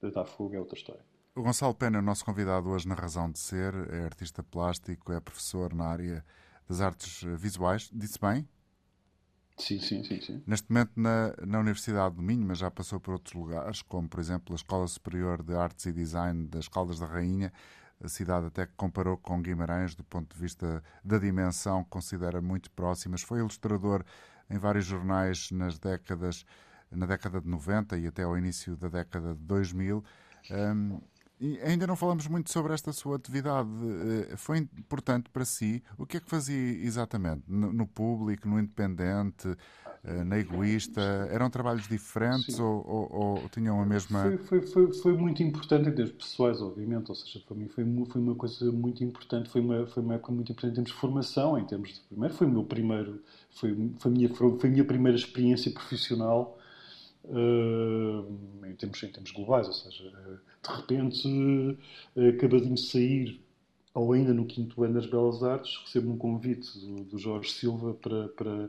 deitar 0.00 0.24
fogo 0.24 0.54
é 0.54 0.60
outra 0.60 0.76
história. 0.76 1.02
O 1.34 1.42
Gonçalo 1.42 1.74
Pena 1.74 1.98
é 1.98 2.00
o 2.00 2.02
nosso 2.02 2.24
convidado 2.24 2.68
hoje 2.70 2.88
na 2.88 2.94
Razão 2.94 3.30
de 3.30 3.38
Ser, 3.38 3.74
é 3.92 4.04
artista 4.04 4.42
plástico, 4.42 5.12
é 5.12 5.20
professor 5.20 5.74
na 5.74 5.84
área 5.86 6.24
das 6.68 6.80
artes 6.80 7.22
visuais. 7.36 7.90
Disse 7.92 8.18
bem? 8.18 8.48
Sim, 9.58 9.80
sim, 9.80 10.04
sim. 10.04 10.20
sim. 10.20 10.42
Neste 10.46 10.70
momento 10.70 10.92
na, 10.96 11.34
na 11.46 11.60
Universidade 11.60 12.14
do 12.14 12.22
Minho, 12.22 12.46
mas 12.46 12.58
já 12.58 12.70
passou 12.70 13.00
por 13.00 13.14
outros 13.14 13.34
lugares, 13.34 13.82
como 13.82 14.08
por 14.08 14.20
exemplo 14.20 14.54
a 14.54 14.56
Escola 14.56 14.86
Superior 14.86 15.42
de 15.42 15.54
Artes 15.54 15.86
e 15.86 15.92
Design 15.92 16.46
das 16.46 16.68
Caldas 16.68 16.98
da 16.98 17.06
Rainha, 17.06 17.52
a 18.02 18.08
cidade 18.08 18.46
até 18.46 18.66
que 18.66 18.74
comparou 18.76 19.16
com 19.16 19.40
Guimarães 19.40 19.94
do 19.94 20.04
ponto 20.04 20.34
de 20.34 20.40
vista 20.40 20.82
da 21.04 21.18
dimensão, 21.18 21.84
considera 21.84 22.40
muito 22.40 22.70
próximas. 22.70 23.22
Foi 23.22 23.38
ilustrador 23.38 24.04
em 24.50 24.58
vários 24.58 24.84
jornais 24.84 25.50
nas 25.50 25.78
décadas, 25.78 26.44
na 26.90 27.06
década 27.06 27.40
de 27.40 27.48
90 27.48 27.98
e 27.98 28.06
até 28.06 28.22
ao 28.22 28.36
início 28.36 28.76
da 28.76 28.88
década 28.88 29.34
de 29.34 29.40
2000. 29.40 30.04
Um, 30.50 31.00
E 31.38 31.58
ainda 31.60 31.86
não 31.86 31.96
falamos 31.96 32.26
muito 32.26 32.50
sobre 32.50 32.72
esta 32.72 32.92
sua 32.92 33.16
atividade. 33.16 33.68
Eh, 34.30 34.36
foi 34.36 34.58
importante 34.58 35.28
para 35.28 35.44
si? 35.44 35.82
O 35.98 36.06
que 36.06 36.16
é 36.16 36.20
que 36.20 36.28
fazia 36.28 36.56
exatamente? 36.56 37.42
No 37.46 37.86
público, 37.86 38.48
no 38.48 38.58
independente, 38.58 39.54
eh, 40.02 40.24
na 40.24 40.38
egoísta? 40.38 41.00
Eram 41.30 41.50
trabalhos 41.50 41.86
diferentes 41.86 42.58
ou, 42.58 42.82
ou, 42.88 43.12
ou, 43.12 43.48
tinham 43.50 43.78
a 43.82 43.84
mesma. 43.84 44.22
Foi, 44.22 44.38
foi, 44.38 44.62
foi, 44.62 44.92
foi, 44.94 45.12
muito 45.12 45.42
importante 45.42 45.90
em 45.90 45.92
termos 45.92 46.12
pessoais, 46.14 46.62
obviamente. 46.62 47.10
Ou 47.10 47.14
seja, 47.14 47.38
para 47.46 47.54
mim 47.54 47.68
foi, 47.68 47.84
foi 48.06 48.20
uma 48.20 48.34
coisa 48.34 48.72
muito 48.72 49.04
importante. 49.04 49.50
Foi 49.50 49.60
uma, 49.60 49.86
foi 49.86 50.02
uma 50.02 50.14
época 50.14 50.32
muito 50.32 50.50
importante 50.52 50.72
em 50.72 50.74
termos 50.76 50.92
de 50.92 50.98
formação. 50.98 51.58
Em 51.58 51.66
termos 51.66 51.90
de, 51.90 52.00
primeiro, 52.00 52.34
foi 52.34 52.46
o 52.46 52.50
meu 52.50 52.64
primeiro. 52.64 53.22
Foi, 53.50 53.92
foi, 53.98 54.10
minha, 54.10 54.34
foi 54.34 54.68
a 54.70 54.72
minha 54.72 54.84
primeira 54.86 55.18
experiência 55.18 55.70
profissional 55.70 56.55
em, 57.30 58.74
termos, 58.74 59.02
em 59.02 59.08
termos 59.08 59.30
globais, 59.30 59.66
ou 59.66 59.72
seja, 59.72 60.10
de 60.62 60.76
repente, 60.76 61.28
uh, 61.28 62.28
acabadinho 62.28 62.74
de 62.74 62.80
sair, 62.80 63.40
ou 63.94 64.12
ainda 64.12 64.34
no 64.34 64.44
quinto 64.44 64.82
ano 64.84 64.94
das 64.94 65.06
Belas 65.06 65.42
Artes, 65.42 65.78
recebo 65.84 66.12
um 66.12 66.18
convite 66.18 66.78
do, 66.78 67.04
do 67.04 67.18
Jorge 67.18 67.50
Silva 67.50 67.94
para, 67.94 68.28
para, 68.28 68.68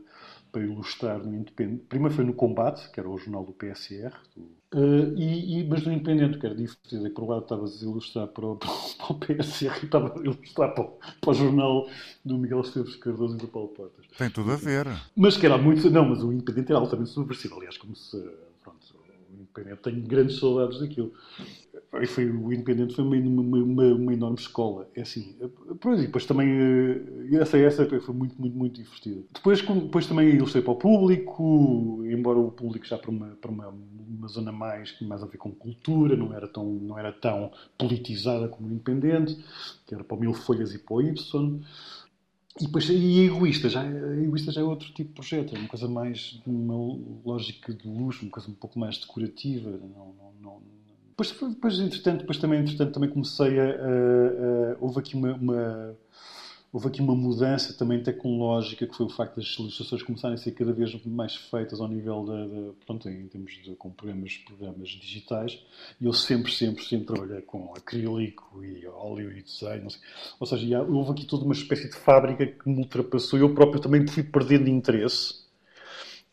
para 0.50 0.62
ilustrar 0.62 1.18
no 1.18 1.34
Independente. 1.34 1.84
Primeiro 1.86 2.14
foi 2.14 2.24
no 2.24 2.32
Combate, 2.32 2.90
que 2.90 2.98
era 2.98 3.08
o 3.08 3.18
jornal 3.18 3.44
do 3.44 3.52
PSR, 3.52 4.10
do, 4.34 4.42
uh, 4.78 5.18
e, 5.18 5.60
e, 5.60 5.68
mas 5.68 5.84
no 5.84 5.92
Independente, 5.92 6.38
que 6.38 6.46
era 6.46 6.54
diferente, 6.54 7.06
é 7.06 7.08
que 7.10 7.14
por 7.14 7.24
um 7.24 7.28
lado 7.28 7.42
estavas 7.42 7.82
a 7.82 7.84
ilustrar 7.84 8.28
para 8.28 8.46
o, 8.46 8.56
para 8.56 9.12
o 9.12 9.14
PSR 9.16 9.78
e 9.82 9.84
estava 9.84 10.18
a 10.18 10.22
ilustrar 10.22 10.74
para 10.74 10.84
o, 10.84 10.98
para 11.20 11.30
o 11.30 11.34
jornal 11.34 11.86
do 12.24 12.38
Miguel 12.38 12.62
Esteves 12.62 12.96
Cardoso 12.96 13.36
e 13.36 13.38
do 13.38 13.48
Paulo 13.48 13.68
Portas. 13.68 14.06
Tem 14.16 14.30
tudo 14.30 14.50
a 14.50 14.56
ver. 14.56 14.86
Mas 15.14 15.36
que 15.36 15.44
era 15.44 15.58
muito. 15.58 15.90
Não, 15.90 16.08
mas 16.08 16.22
o 16.22 16.32
Independente 16.32 16.72
era 16.72 16.80
altamente 16.80 17.10
subversivo, 17.10 17.56
aliás, 17.56 17.76
como 17.76 17.94
se 17.94 18.16
Independente, 19.40 19.82
tenho 19.82 20.02
grandes 20.02 20.38
saudades 20.38 20.80
daquilo. 20.80 21.12
E 22.00 22.06
foi, 22.06 22.30
o 22.30 22.52
Independente 22.52 22.94
foi 22.94 23.04
uma, 23.04 23.16
uma, 23.16 23.94
uma, 23.94 24.12
enorme 24.12 24.38
escola. 24.38 24.88
É 24.94 25.02
assim, 25.02 25.36
depois, 25.68 26.00
depois 26.00 26.26
também, 26.26 26.48
eh, 26.50 27.36
essa, 27.36 27.58
essa 27.58 27.86
foi 28.00 28.14
muito, 28.14 28.38
muito, 28.38 28.56
muito 28.56 28.74
divertida. 28.74 29.22
Depois, 29.32 29.62
depois 29.62 30.06
também 30.06 30.28
ilustrei 30.28 30.62
para 30.62 30.72
o 30.72 30.76
público, 30.76 32.04
embora 32.04 32.38
o 32.38 32.50
público 32.50 32.86
já 32.86 32.98
para 32.98 33.10
uma, 33.10 33.28
para 33.40 33.50
uma, 33.50 33.68
uma 33.68 34.28
zona 34.28 34.52
mais, 34.52 35.00
mais 35.00 35.22
a 35.22 35.26
ver 35.26 35.38
com 35.38 35.50
cultura, 35.50 36.16
não 36.16 36.34
era 36.34 36.46
tão, 36.46 36.64
não 36.64 36.98
era 36.98 37.12
tão 37.12 37.50
politizada 37.78 38.48
como 38.48 38.68
o 38.68 38.72
Independente, 38.72 39.38
que 39.86 39.94
era 39.94 40.04
para 40.04 40.16
o 40.16 40.20
Mil 40.20 40.34
Folhas 40.34 40.74
e 40.74 40.78
para 40.78 40.94
o 40.94 41.00
Y. 41.00 41.60
E 42.60 42.64
depois, 42.64 42.88
e 42.88 43.26
egoísta, 43.26 43.68
já, 43.68 43.84
egoísta 43.84 44.50
já 44.50 44.60
é 44.60 44.64
outro 44.64 44.88
tipo 44.88 45.10
de 45.10 45.14
projeto, 45.14 45.54
é 45.54 45.58
uma 45.58 45.68
coisa 45.68 45.86
mais, 45.86 46.40
uma 46.44 46.74
lógica 47.24 47.72
de 47.72 47.86
luxo, 47.86 48.24
uma 48.24 48.32
coisa 48.32 48.50
um 48.50 48.54
pouco 48.54 48.78
mais 48.78 48.98
decorativa. 48.98 49.70
Não, 49.70 50.14
não, 50.18 50.32
não, 50.40 50.62
depois, 51.10 51.30
depois, 51.54 51.78
entretanto, 51.78 52.20
depois 52.20 52.38
também, 52.38 52.60
entretanto, 52.60 52.92
também 52.92 53.10
comecei 53.10 53.58
a, 53.60 53.64
a, 53.64 53.68
a 53.68 54.76
houve 54.80 54.98
aqui 54.98 55.14
uma, 55.14 55.34
uma 55.34 55.96
houve 56.72 56.88
aqui 56.88 57.00
uma 57.00 57.14
mudança 57.14 57.72
também 57.72 58.02
tecnológica, 58.02 58.86
que 58.86 58.94
foi 58.94 59.06
o 59.06 59.08
facto 59.08 59.36
das 59.36 59.46
ilustrações 59.58 60.02
começarem 60.02 60.34
a 60.34 60.38
ser 60.38 60.52
cada 60.52 60.72
vez 60.72 60.94
mais 61.04 61.34
feitas 61.34 61.80
ao 61.80 61.88
nível 61.88 62.24
da, 62.24 62.72
pronto, 62.84 63.08
em 63.08 63.26
termos 63.26 63.52
de 63.52 63.74
com 63.76 63.90
programas, 63.90 64.36
programas 64.36 64.88
digitais, 64.90 65.58
e 66.00 66.04
eu 66.04 66.12
sempre, 66.12 66.52
sempre, 66.52 66.84
sempre 66.84 67.06
trabalhei 67.06 67.42
com 67.42 67.72
acrílico 67.74 68.62
e 68.62 68.86
óleo 68.86 69.32
e 69.36 69.42
desenho, 69.42 69.88
ou 70.38 70.46
seja, 70.46 70.82
houve 70.82 71.12
aqui 71.12 71.26
toda 71.26 71.44
uma 71.44 71.54
espécie 71.54 71.88
de 71.88 71.96
fábrica 71.96 72.46
que 72.46 72.68
me 72.68 72.78
ultrapassou, 72.78 73.38
eu 73.38 73.54
próprio 73.54 73.80
também 73.80 74.06
fui 74.06 74.22
perdendo 74.22 74.68
interesse, 74.68 75.48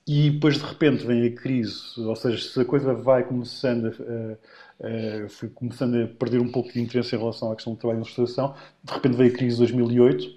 e 0.07 0.29
depois 0.29 0.55
de 0.55 0.63
repente 0.63 1.05
vem 1.05 1.25
a 1.25 1.31
crise, 1.31 1.99
ou 1.99 2.15
seja, 2.15 2.37
se 2.37 2.59
a 2.59 2.65
coisa 2.65 2.93
vai 2.93 3.23
começando 3.23 3.87
a, 3.87 4.37
Uh, 4.79 5.29
fui 5.29 5.47
começando 5.49 5.95
a 5.95 6.07
perder 6.07 6.41
um 6.41 6.51
pouco 6.51 6.71
de 6.71 6.81
interesse 6.81 7.15
em 7.15 7.19
relação 7.19 7.51
à 7.51 7.55
questão 7.55 7.73
do 7.73 7.79
trabalho 7.79 8.01
de 8.01 8.07
ilustração. 8.07 8.55
De 8.83 8.93
repente 8.93 9.15
veio 9.15 9.33
a 9.33 9.37
crise 9.37 9.55
de 9.55 9.59
2008, 9.59 10.23
uh, 10.25 10.35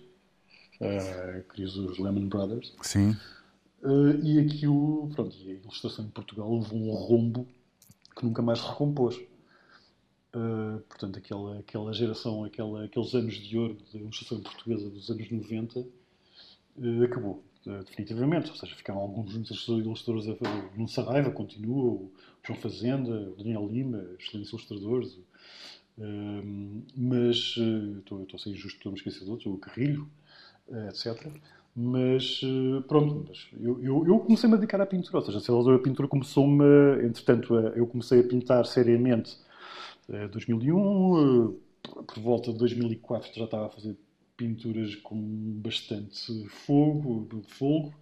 eh, 0.80 1.38
a 1.38 1.52
crise 1.52 1.74
dos 1.74 1.98
Lehman 1.98 2.28
Brothers. 2.28 2.72
Sim. 2.82 3.16
Uh, 3.82 4.14
e 4.22 4.38
aquilo, 4.38 5.08
pronto, 5.14 5.36
e 5.36 5.50
a 5.50 5.54
ilustração 5.54 6.04
em 6.04 6.08
Portugal 6.08 6.52
levou 6.52 6.78
um 6.78 6.92
rombo 6.92 7.48
que 8.16 8.24
nunca 8.24 8.40
mais 8.42 8.60
se 8.60 8.68
recompôs. 8.68 9.20
Portanto, 10.88 11.18
aquela, 11.18 11.58
aquela 11.58 11.92
geração, 11.92 12.44
aquela, 12.44 12.84
aqueles 12.84 13.12
anos 13.12 13.34
de 13.34 13.58
ouro 13.58 13.76
da 13.92 13.98
ilustração 13.98 14.40
portuguesa 14.40 14.88
dos 14.88 15.10
anos 15.10 15.28
90 15.28 15.84
acabou 17.04 17.42
definitivamente. 17.84 18.50
Ou 18.50 18.56
seja, 18.56 18.74
ficaram 18.74 19.00
alguns 19.00 19.34
ilustradores 19.68 20.28
a 20.28 20.34
fazer. 20.36 20.70
Nuno 20.74 20.88
Saraiva 20.88 21.30
continua, 21.30 21.84
o 21.84 22.12
João 22.44 22.58
Fazenda, 22.58 23.30
o 23.30 23.36
Daniel 23.36 23.66
Lima, 23.66 24.04
excelentes 24.18 24.50
ilustradores. 24.52 25.18
Um, 25.98 26.82
mas 26.96 27.56
uh, 27.56 27.98
estou, 27.98 28.22
estou 28.22 28.36
a 28.36 28.38
ser 28.38 28.50
injusto, 28.50 28.76
estou 28.76 28.90
a 28.90 28.92
me 28.92 28.98
esquecer 28.98 29.24
de 29.24 29.30
outros, 29.30 29.52
o 29.52 29.58
Carrilho, 29.58 30.08
uh, 30.68 30.88
etc. 30.88 31.32
Mas 31.80 32.40
pronto, 32.88 33.24
mas 33.28 33.48
eu, 33.60 33.80
eu, 33.80 34.04
eu 34.04 34.18
comecei-me 34.18 34.54
a 34.54 34.58
dedicar 34.58 34.80
à 34.80 34.86
pintura, 34.86 35.18
ou 35.18 35.24
seja, 35.24 35.74
a 35.74 35.78
pintura 35.78 36.08
começou-me, 36.08 36.64
entretanto, 37.04 37.54
eu 37.54 37.86
comecei 37.86 38.18
a 38.18 38.24
pintar 38.24 38.66
seriamente 38.66 39.38
em 40.08 40.26
2001, 40.26 41.56
por 41.82 42.20
volta 42.20 42.52
de 42.52 42.58
2004 42.58 43.30
já 43.32 43.44
estava 43.44 43.66
a 43.66 43.68
fazer 43.68 43.96
pinturas 44.38 44.94
com 44.94 45.20
bastante 45.60 46.48
fogo, 46.48 47.42
fogo 47.48 47.92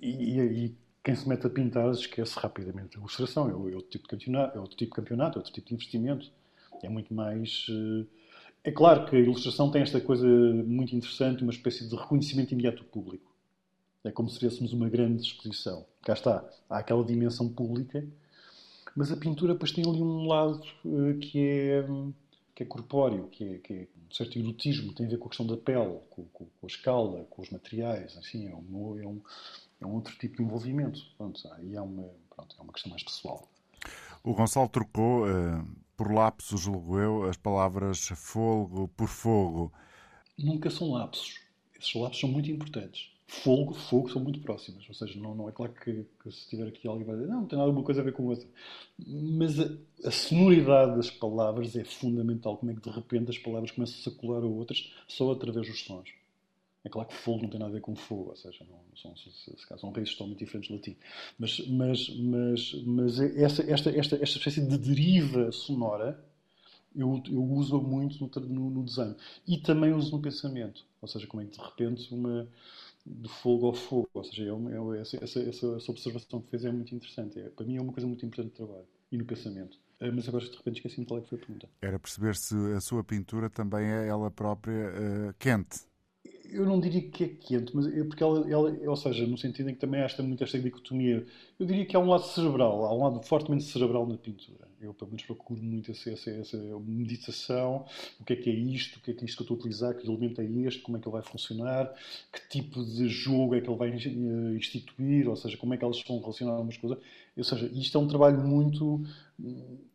e, 0.00 0.38
e, 0.40 0.76
quem 1.04 1.16
se 1.16 1.28
mete 1.28 1.44
a 1.44 1.50
pintar 1.50 1.90
esquece 1.90 2.38
rapidamente 2.38 2.96
a 2.96 3.00
ilustração. 3.00 3.48
É, 3.48 3.50
é 3.50 3.54
outro 3.74 3.90
tipo 3.90 4.04
de 4.04 4.10
campeonato, 4.10 4.56
é 4.56 4.60
outro 4.60 4.76
tipo 4.76 4.90
de 4.92 4.96
campeonato, 4.96 5.36
é 5.36 5.40
outro 5.40 5.52
tipo 5.52 5.68
de 5.68 5.74
investimento. 5.74 6.30
É 6.82 6.88
muito 6.88 7.12
mais. 7.12 7.66
Eh, 7.68 8.06
é 8.64 8.70
claro 8.70 9.04
que 9.06 9.16
a 9.16 9.18
ilustração 9.18 9.70
tem 9.70 9.82
esta 9.82 10.00
coisa 10.00 10.26
muito 10.26 10.94
interessante, 10.94 11.42
uma 11.42 11.52
espécie 11.52 11.88
de 11.88 11.96
reconhecimento 11.96 12.52
imediato 12.52 12.78
do 12.78 12.84
público. 12.84 13.32
É 14.04 14.12
como 14.12 14.28
se 14.30 14.38
tivéssemos 14.38 14.72
uma 14.72 14.88
grande 14.88 15.22
exposição. 15.22 15.84
Cá 16.02 16.12
está, 16.12 16.48
há 16.70 16.78
aquela 16.78 17.04
dimensão 17.04 17.48
pública, 17.48 18.04
mas 18.96 19.10
a 19.10 19.16
pintura 19.16 19.54
depois 19.54 19.72
tem 19.72 19.84
ali 19.84 20.00
um 20.00 20.26
lado 20.26 20.62
eh, 20.86 21.14
que 21.20 21.38
é 21.40 21.84
que 22.54 22.62
é 22.62 22.66
corpóreo, 22.66 23.28
que 23.28 23.44
é, 23.44 23.58
que 23.58 23.72
é 23.72 23.88
um 23.96 24.14
certo 24.14 24.38
erotismo, 24.38 24.94
tem 24.94 25.06
a 25.06 25.08
ver 25.08 25.18
com 25.18 25.26
a 25.26 25.28
questão 25.28 25.46
da 25.46 25.56
pele, 25.56 25.98
com, 26.10 26.24
com, 26.26 26.44
com 26.44 26.66
a 26.66 26.66
escala, 26.66 27.24
com 27.24 27.42
os 27.42 27.50
materiais, 27.50 28.16
assim, 28.16 28.48
é 28.48 28.54
um, 28.54 28.98
é 28.98 29.06
um, 29.06 29.22
é 29.80 29.86
um 29.86 29.94
outro 29.94 30.14
tipo 30.18 30.36
de 30.36 30.42
envolvimento. 30.42 31.00
Pronto, 31.16 31.40
aí 31.54 31.74
é 31.74 31.80
uma, 31.80 32.08
pronto, 32.34 32.56
é 32.58 32.62
uma 32.62 32.72
questão 32.72 32.90
mais 32.90 33.02
pessoal. 33.02 33.48
O 34.22 34.34
Gonçalo 34.34 34.68
trocou, 34.68 35.26
uh, 35.26 35.66
por 35.96 36.12
lapsos, 36.12 36.60
julgo 36.60 36.98
eu, 36.98 37.24
as 37.24 37.36
palavras 37.36 38.08
fogo 38.14 38.88
por 38.96 39.08
fogo. 39.08 39.72
Nunca 40.38 40.70
são 40.70 40.92
lapsos. 40.92 41.40
Esses 41.78 41.94
lapsos 41.94 42.20
são 42.20 42.30
muito 42.30 42.50
importantes 42.50 43.11
fogo, 43.32 43.72
fogo 43.72 44.10
são 44.10 44.22
muito 44.22 44.40
próximas. 44.40 44.86
Ou 44.88 44.94
seja, 44.94 45.18
não, 45.18 45.34
não 45.34 45.48
é 45.48 45.52
claro 45.52 45.72
que, 45.72 46.04
que 46.22 46.30
se 46.30 46.48
tiver 46.48 46.68
aqui 46.68 46.86
alguém 46.86 47.06
vai 47.06 47.16
dizer, 47.16 47.28
não, 47.28 47.40
não 47.40 47.46
tem 47.46 47.58
nada 47.58 47.70
uma 47.70 47.82
coisa 47.82 48.02
a 48.02 48.04
ver 48.04 48.12
com 48.12 48.26
outra. 48.26 48.46
Mas 48.98 49.58
a, 49.58 49.68
a, 50.04 50.10
sonoridade 50.10 50.96
das 50.96 51.10
palavras 51.10 51.74
é 51.74 51.84
fundamental. 51.84 52.58
Como 52.58 52.70
é 52.70 52.74
que 52.74 52.82
de 52.82 52.90
repente 52.90 53.30
as 53.30 53.38
palavras 53.38 53.70
começam 53.70 53.98
a 53.98 54.02
circular 54.02 54.42
a 54.42 54.46
outras 54.46 54.92
só 55.08 55.32
através 55.32 55.66
dos 55.66 55.82
sons. 55.82 56.10
É 56.84 56.88
claro 56.88 57.08
que 57.08 57.14
fogo 57.14 57.42
não 57.42 57.48
tem 57.48 57.60
nada 57.60 57.70
a 57.70 57.74
ver 57.74 57.80
com 57.80 57.94
fogo, 57.94 58.30
ou 58.30 58.36
seja, 58.36 58.66
não, 58.68 58.80
são, 58.96 59.16
se, 59.16 59.78
são 59.78 59.92
raízes 59.92 60.14
totalmente 60.14 60.40
diferentes 60.40 60.68
de 60.68 60.74
latim. 60.74 60.96
Mas, 61.38 61.66
mas, 61.68 62.08
mas, 62.18 62.74
mas 62.84 63.20
essa, 63.20 63.62
esta, 63.62 63.90
esta, 63.90 64.16
esta 64.16 64.38
espécie 64.38 64.60
de 64.60 64.78
deriva 64.78 65.52
sonora 65.52 66.20
eu, 66.94 67.22
eu 67.30 67.42
uso 67.42 67.80
muito 67.80 68.20
no, 68.20 68.48
no, 68.48 68.70
no 68.70 68.82
desenho. 68.82 69.16
E 69.46 69.58
também 69.58 69.92
uso 69.92 70.10
no 70.10 70.20
pensamento. 70.20 70.84
Ou 71.00 71.08
seja, 71.08 71.26
como 71.26 71.42
é 71.42 71.46
que 71.46 71.56
de 71.56 71.64
repente 71.64 72.12
uma 72.12 72.48
de 73.04 73.28
fogo 73.28 73.66
ao 73.66 73.74
fogo. 73.74 74.08
Ou 74.14 74.24
seja, 74.24 74.44
é 74.44 74.52
uma, 74.52 74.96
é 74.96 75.00
essa, 75.00 75.22
essa, 75.22 75.40
essa, 75.40 75.90
observação 75.90 76.40
que 76.40 76.50
fez 76.50 76.64
é 76.64 76.72
muito 76.72 76.94
interessante. 76.94 77.38
É, 77.38 77.48
para 77.48 77.66
mim 77.66 77.76
é 77.76 77.80
uma 77.80 77.92
coisa 77.92 78.06
muito 78.06 78.24
importante 78.24 78.50
de 78.50 78.56
trabalho 78.56 78.86
e 79.10 79.16
no 79.16 79.24
pensamento. 79.24 79.78
Eh, 80.00 80.10
mas 80.10 80.28
agora 80.28 80.44
de 80.44 80.56
repente 80.56 80.76
esqueci-me 80.76 81.06
qual 81.06 81.20
é 81.20 81.22
que 81.22 81.28
foi 81.28 81.38
a 81.38 81.40
pergunta. 81.40 81.68
Era 81.80 81.98
perceber 81.98 82.34
se 82.34 82.54
a 82.76 82.80
sua 82.80 83.04
pintura 83.04 83.48
também 83.48 83.86
é 83.86 84.08
ela 84.08 84.30
própria 84.30 84.90
uh, 84.90 85.34
quente. 85.38 85.80
Eu 86.50 86.66
não 86.66 86.80
diria 86.80 87.08
que 87.08 87.24
é 87.24 87.28
quente, 87.28 87.74
mas 87.74 87.86
é 87.86 88.04
porque 88.04 88.22
ela, 88.22 88.50
ela, 88.50 88.70
ou 88.90 88.96
seja, 88.96 89.26
no 89.26 89.38
sentido 89.38 89.70
em 89.70 89.74
que 89.74 89.80
também 89.80 90.00
há 90.00 90.04
esta, 90.04 90.22
muito 90.22 90.44
esta 90.44 90.58
dicotomia. 90.58 91.24
Eu 91.58 91.64
diria 91.64 91.86
que 91.86 91.96
há 91.96 91.98
um 91.98 92.08
lado 92.08 92.24
cerebral, 92.24 92.84
há 92.84 92.94
um 92.94 93.04
lado 93.04 93.22
fortemente 93.22 93.64
cerebral 93.64 94.06
na 94.06 94.18
pintura. 94.18 94.68
Eu, 94.82 94.92
pelo 94.92 95.10
menos, 95.12 95.24
procuro 95.24 95.62
muito 95.62 95.92
essa, 95.92 96.10
essa, 96.10 96.28
essa 96.30 96.56
meditação. 96.80 97.86
O 98.20 98.24
que 98.24 98.32
é 98.32 98.36
que 98.36 98.50
é 98.50 98.52
isto? 98.52 98.96
O 98.96 99.00
que 99.00 99.12
é 99.12 99.14
que 99.14 99.22
é 99.22 99.24
isto 99.24 99.36
que 99.36 99.42
eu 99.42 99.44
estou 99.44 99.54
a 99.54 99.60
utilizar? 99.60 99.94
Que 99.94 100.04
elemento 100.04 100.40
é 100.40 100.44
este? 100.44 100.82
Como 100.82 100.96
é 100.96 101.00
que 101.00 101.06
ele 101.06 101.12
vai 101.12 101.22
funcionar? 101.22 101.94
Que 102.32 102.48
tipo 102.48 102.84
de 102.84 103.08
jogo 103.08 103.54
é 103.54 103.60
que 103.60 103.68
ele 103.70 103.78
vai 103.78 103.90
eh, 103.90 104.56
instituir? 104.56 105.28
Ou 105.28 105.36
seja, 105.36 105.56
como 105.56 105.72
é 105.72 105.76
que 105.76 105.84
elas 105.84 106.02
vão 106.02 106.18
relacionar 106.18 106.58
umas 106.58 106.76
coisas? 106.76 106.98
Ou 107.36 107.44
seja, 107.44 107.70
isto 107.72 107.96
é 107.96 108.00
um 108.00 108.08
trabalho 108.08 108.42
muito. 108.44 109.04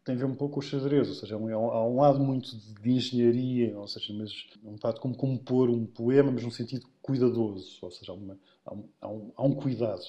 tem 0.06 0.16
a 0.16 0.18
ver 0.18 0.26
um 0.26 0.36
pouco 0.36 0.56
com 0.56 0.60
o 0.62 0.64
xadrez. 0.64 1.10
Ou 1.10 1.16
seja, 1.16 1.36
é 1.36 1.54
há 1.54 1.84
um 1.86 1.98
lado 2.00 2.20
muito 2.20 2.56
de 2.56 2.90
engenharia, 2.90 3.78
ou 3.78 3.88
seja, 3.90 4.14
mas 4.14 4.32
é 4.64 4.70
um 4.70 4.76
bocado 4.76 5.02
como 5.02 5.16
compor 5.18 5.70
um 5.70 5.86
poema, 5.86 6.32
mas 6.32 6.44
num 6.44 6.52
sentido 6.52 6.88
cuidadoso. 7.02 7.78
Ou 7.82 7.92
seja, 7.92 8.14
há, 8.14 8.16
uma, 8.16 8.40
um, 8.72 8.84
há, 9.02 9.10
um, 9.10 9.32
há 9.36 9.44
um 9.44 9.54
cuidado. 9.54 10.02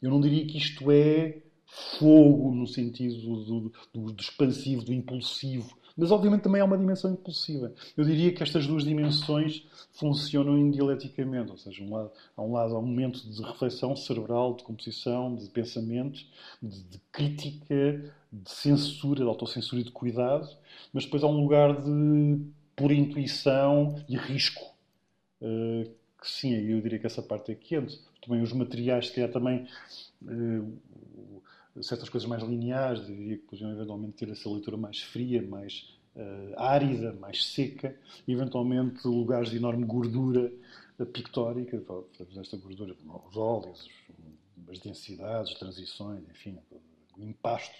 Eu 0.00 0.10
não 0.10 0.22
diria 0.22 0.46
que 0.46 0.56
isto 0.56 0.90
é 0.90 1.42
fogo 1.98 2.54
no 2.54 2.66
sentido 2.66 3.16
do, 3.20 3.70
do, 3.92 4.12
do, 4.12 4.20
expansivo, 4.20 4.84
do 4.84 4.92
impulsivo, 4.92 5.74
Mas, 5.96 6.10
obviamente, 6.10 6.42
também 6.42 6.60
há 6.60 6.64
uma 6.64 6.78
dimensão 6.78 7.12
impulsiva. 7.12 7.72
Eu 7.96 8.04
diria 8.04 8.32
que 8.32 8.42
estas 8.42 8.66
duas 8.66 8.84
dimensões 8.84 9.66
funcionam 9.92 10.58
indialeticamente. 10.58 11.50
Ou 11.50 11.58
seja, 11.58 11.82
um 11.82 11.94
lado, 11.94 12.10
há 12.36 12.42
um 12.42 12.52
lado, 12.52 12.74
há 12.74 12.78
um 12.78 12.86
momento 12.86 13.20
de 13.28 13.42
reflexão 13.42 13.94
cerebral, 13.94 14.54
de 14.54 14.64
composição, 14.64 15.34
de 15.34 15.48
pensamento, 15.50 16.20
de, 16.62 16.82
de 16.84 16.98
crítica, 17.10 18.14
de 18.32 18.50
censura, 18.50 19.22
de 19.22 19.28
autocensura 19.28 19.80
e 19.80 19.84
de 19.84 19.90
cuidado. 19.90 20.48
Mas 20.92 21.04
depois 21.04 21.22
há 21.22 21.26
um 21.26 21.40
lugar 21.40 21.80
de 21.80 22.40
pura 22.74 22.94
intuição 22.94 23.96
e 24.08 24.16
risco. 24.16 24.62
Uh, 25.40 25.90
que 26.20 26.30
sim, 26.30 26.54
eu 26.54 26.80
diria 26.80 26.98
que 26.98 27.06
essa 27.06 27.20
parte 27.20 27.52
é 27.52 27.54
quente. 27.54 28.00
Também 28.24 28.40
os 28.40 28.52
materiais, 28.52 29.08
se 29.08 29.14
calhar 29.14 29.30
também... 29.30 29.66
Uh, 30.22 30.78
certas 31.80 32.08
coisas 32.08 32.28
mais 32.28 32.42
lineares, 32.42 33.06
diria 33.06 33.38
que 33.38 33.44
podiam 33.44 33.72
eventualmente 33.72 34.14
ter 34.14 34.28
essa 34.28 34.48
leitura 34.50 34.76
mais 34.76 35.00
fria, 35.00 35.42
mais 35.42 35.96
uh, 36.16 36.58
árida, 36.58 37.12
mais 37.14 37.44
seca, 37.46 37.96
eventualmente 38.28 39.06
lugares 39.06 39.50
de 39.50 39.56
enorme 39.56 39.84
gordura 39.84 40.52
uh, 40.98 41.06
pictórica, 41.06 41.82
esta 42.36 42.56
gordura, 42.56 42.94
os 43.28 43.36
óleos, 43.36 43.88
as 44.70 44.78
densidades, 44.78 45.52
as 45.52 45.58
transições, 45.58 46.22
enfim, 46.28 46.58
o 47.16 47.22
impasto. 47.22 47.74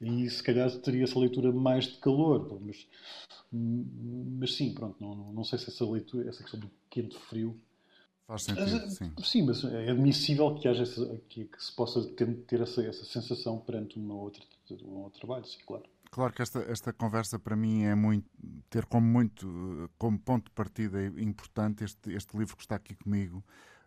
E 0.00 0.30
se 0.30 0.42
calhar 0.42 0.70
teria 0.78 1.04
essa 1.04 1.18
leitura 1.18 1.52
mais 1.52 1.86
de 1.86 1.98
calor, 1.98 2.60
mas, 2.60 2.86
mas 3.52 4.54
sim, 4.54 4.72
pronto, 4.72 4.96
não, 5.00 5.32
não 5.32 5.44
sei 5.44 5.58
se 5.58 5.70
essa 5.70 5.84
leitura, 5.84 6.28
essa 6.28 6.42
questão 6.42 6.60
do 6.60 6.70
quente-frio 6.88 7.60
Faz 8.28 8.42
sentido, 8.42 8.90
sim. 8.90 9.10
Sim, 9.24 9.42
mas 9.46 9.64
é 9.64 9.90
admissível 9.90 10.54
que, 10.54 10.68
haja 10.68 10.82
essa, 10.82 11.18
que, 11.30 11.46
que 11.46 11.64
se 11.64 11.74
possa 11.74 12.04
ter, 12.10 12.30
ter 12.42 12.60
essa, 12.60 12.82
essa, 12.84 13.02
sensação 13.06 13.58
perante 13.58 13.98
uma 13.98 14.12
outra, 14.12 14.42
um 14.82 14.98
outro 14.98 15.18
trabalho, 15.18 15.46
sim, 15.46 15.56
claro. 15.66 15.84
Claro 16.10 16.34
que 16.34 16.42
esta, 16.42 16.58
esta 16.70 16.92
conversa 16.92 17.38
para 17.38 17.56
mim 17.56 17.84
é 17.84 17.94
muito 17.94 18.28
ter 18.68 18.84
como 18.84 19.06
muito 19.06 19.90
como 19.96 20.18
ponto 20.18 20.44
de 20.44 20.50
partida 20.50 21.02
importante 21.06 21.84
este, 21.84 22.12
este 22.12 22.36
livro 22.36 22.54
que 22.54 22.62
está 22.62 22.76
aqui 22.76 22.94
comigo, 22.94 23.42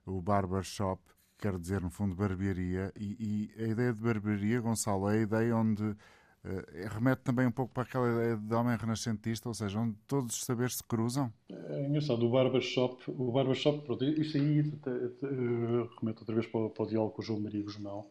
o 0.08 0.20
Barber 0.20 0.64
Shop, 0.64 1.00
que 1.38 1.48
quer 1.48 1.60
dizer 1.60 1.80
no 1.82 1.92
fundo 1.92 2.16
barbearia, 2.16 2.92
e, 2.96 3.52
e 3.58 3.64
a 3.64 3.68
ideia 3.68 3.94
de 3.94 4.02
barbearia, 4.02 4.60
Gonçalo, 4.60 5.08
é 5.08 5.20
a 5.20 5.22
ideia 5.22 5.56
onde 5.56 5.96
Uh, 6.44 6.90
remete 6.90 7.22
também 7.22 7.46
um 7.46 7.52
pouco 7.52 7.72
para 7.72 7.84
aquela 7.84 8.10
ideia 8.10 8.36
de 8.36 8.54
homem 8.56 8.76
renascentista, 8.76 9.48
ou 9.48 9.54
seja, 9.54 9.80
onde 9.80 9.96
todos 10.08 10.36
os 10.36 10.44
saberes 10.44 10.78
se 10.78 10.84
cruzam? 10.84 11.32
É 11.50 11.86
engraçado, 11.86 12.26
o 12.26 12.30
barbershop, 12.30 13.04
o 13.08 13.32
barbershop 13.32 13.86
pronto, 13.86 14.04
isto 14.04 14.38
aí 14.38 14.62
uh, 14.62 15.90
remete 16.00 16.20
outra 16.20 16.34
vez 16.34 16.48
para, 16.48 16.68
para 16.70 16.84
o 16.84 16.88
diálogo 16.88 17.12
com 17.14 17.22
o 17.22 17.26
João 17.26 17.40
Maria 17.40 17.62
Guzmão. 17.62 18.08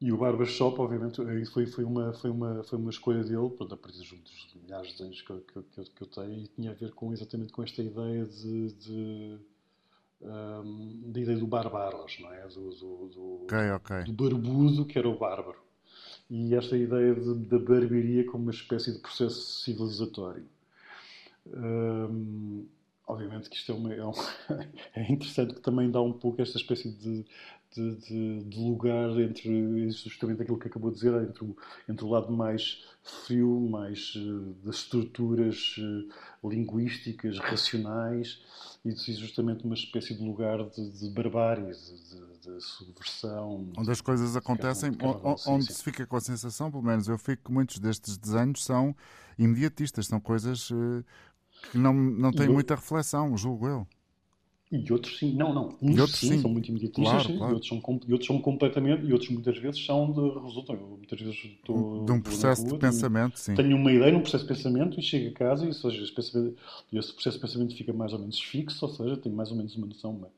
E 0.00 0.12
o 0.12 0.18
barbershop, 0.18 0.78
obviamente, 0.80 1.20
foi, 1.46 1.66
foi, 1.66 1.82
uma, 1.82 2.12
foi, 2.12 2.30
uma, 2.30 2.62
foi 2.62 2.78
uma 2.78 2.90
escolha 2.90 3.24
dele, 3.24 3.50
pronto, 3.50 3.74
a 3.74 3.76
partir 3.76 3.98
dos 3.98 4.54
milhares 4.62 4.94
de 4.94 5.02
anos 5.02 5.22
que, 5.22 5.32
que, 5.40 5.62
que, 5.62 5.90
que, 5.90 6.02
eu 6.02 6.06
tenho, 6.06 6.34
e 6.34 6.46
tinha 6.46 6.70
a 6.70 6.74
ver 6.74 6.92
com, 6.92 7.12
exatamente 7.12 7.52
com 7.52 7.62
esta 7.62 7.82
ideia 7.82 8.24
de, 8.26 8.72
de 8.74 9.38
um, 10.20 11.10
da 11.10 11.20
ideia 11.20 11.38
do 11.38 11.46
barbaros, 11.46 12.18
não 12.20 12.32
é? 12.32 12.46
Do, 12.46 12.70
do, 12.70 13.08
do, 13.08 13.42
okay, 13.44 13.70
okay. 13.72 14.04
do 14.04 14.12
barbudo 14.12 14.84
que 14.84 14.98
era 14.98 15.08
o 15.08 15.18
bárbaro 15.18 15.67
e 16.30 16.54
esta 16.54 16.76
ideia 16.76 17.14
da 17.14 17.58
barbearia 17.58 18.24
como 18.26 18.44
uma 18.44 18.52
espécie 18.52 18.92
de 18.92 18.98
processo 18.98 19.62
civilizatório. 19.62 20.44
Hum, 21.46 22.66
obviamente 23.06 23.48
que 23.48 23.56
isto 23.56 23.72
é, 23.72 23.74
uma, 23.74 23.94
é, 23.94 24.04
um, 24.04 24.12
é, 24.94 25.10
interessante 25.10 25.54
que 25.54 25.60
também 25.60 25.90
dá 25.90 26.02
um 26.02 26.12
pouco 26.12 26.42
esta 26.42 26.58
espécie 26.58 26.90
de, 26.90 27.24
de, 27.74 27.96
de, 27.96 28.44
de, 28.44 28.58
lugar 28.58 29.18
entre 29.18 29.90
justamente 29.90 30.42
aquilo 30.42 30.58
que 30.58 30.68
acabou 30.68 30.90
de 30.90 30.96
dizer, 30.96 31.14
entre 31.22 31.44
o, 31.44 31.56
entre 31.88 32.04
o 32.04 32.08
lado 32.08 32.30
mais 32.30 32.84
frio, 33.02 33.60
mais 33.70 34.14
uh, 34.16 34.54
das 34.62 34.76
estruturas 34.76 35.76
uh, 35.78 36.48
linguísticas, 36.48 37.38
racionais, 37.38 38.42
e 38.84 38.92
justamente 39.14 39.64
uma 39.64 39.74
espécie 39.74 40.14
de 40.14 40.22
lugar 40.22 40.68
de, 40.70 40.90
de 40.90 41.08
barbárie, 41.10 41.72
de, 41.72 42.37
de, 42.56 42.60
subversão. 42.64 43.68
Onde 43.76 43.90
as 43.90 44.00
coisas 44.00 44.36
acontecem, 44.36 44.90
onde, 45.46 45.72
se 45.72 45.82
fica 45.82 46.06
com 46.06 46.16
a 46.16 46.20
sensação, 46.20 46.70
pelo 46.70 46.82
menos 46.82 47.08
eu 47.08 47.18
fico 47.18 47.44
que 47.44 47.52
muitos 47.52 47.78
destes 47.78 48.16
desenhos 48.16 48.64
são 48.64 48.94
imediatistas, 49.38 50.06
são 50.06 50.20
coisas 50.20 50.70
uh, 50.70 51.04
que 51.70 51.78
não, 51.78 51.92
não 51.92 52.32
têm 52.32 52.48
muita 52.48 52.74
reflexão, 52.74 53.36
julgo 53.36 53.68
eu. 53.68 53.86
E 54.70 54.92
outros 54.92 55.18
sim, 55.18 55.34
não, 55.34 55.54
não. 55.54 55.78
Uns 55.80 55.98
outros, 55.98 56.20
sim, 56.20 56.28
sim, 56.28 56.42
são 56.42 56.50
muito 56.50 56.68
imediatistas 56.68 57.26
claro, 57.26 57.38
claro. 57.38 57.52
E, 57.52 57.54
outros 57.54 57.68
são, 57.68 58.00
e 58.06 58.12
outros 58.12 58.26
são 58.26 58.38
completamente, 58.38 59.06
e 59.06 59.12
outros 59.14 59.30
muitas 59.30 59.56
vezes 59.56 59.82
são 59.84 60.12
de, 60.12 60.20
resultam. 60.44 60.76
Eu 60.76 60.98
muitas 60.98 61.18
vezes 61.18 61.36
estou. 61.36 62.04
De 62.04 62.12
um 62.12 62.20
processo 62.20 62.62
rua, 62.62 62.72
de 62.72 62.78
pensamento, 62.78 63.32
tenho, 63.32 63.38
sim. 63.38 63.54
Tenho 63.54 63.76
uma 63.76 63.90
ideia 63.90 64.12
num 64.12 64.20
processo 64.20 64.44
de 64.44 64.48
pensamento 64.48 65.00
e 65.00 65.02
chego 65.02 65.30
a 65.30 65.32
casa 65.32 65.66
e, 65.66 65.72
seja, 65.72 66.02
esse, 66.02 66.54
esse 66.92 67.12
processo 67.14 67.36
de 67.36 67.40
pensamento 67.40 67.74
fica 67.74 67.94
mais 67.94 68.12
ou 68.12 68.18
menos 68.18 68.38
fixo, 68.42 68.84
ou 68.84 68.92
seja, 68.92 69.16
tenho 69.16 69.34
mais 69.34 69.50
ou 69.50 69.56
menos 69.56 69.74
uma 69.74 69.86
noção, 69.86 70.10
uma 70.10 70.28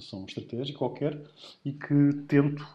noção 0.00 0.24
estratégica 0.26 0.78
qualquer 0.78 1.20
e 1.64 1.72
que 1.72 2.12
tento 2.26 2.66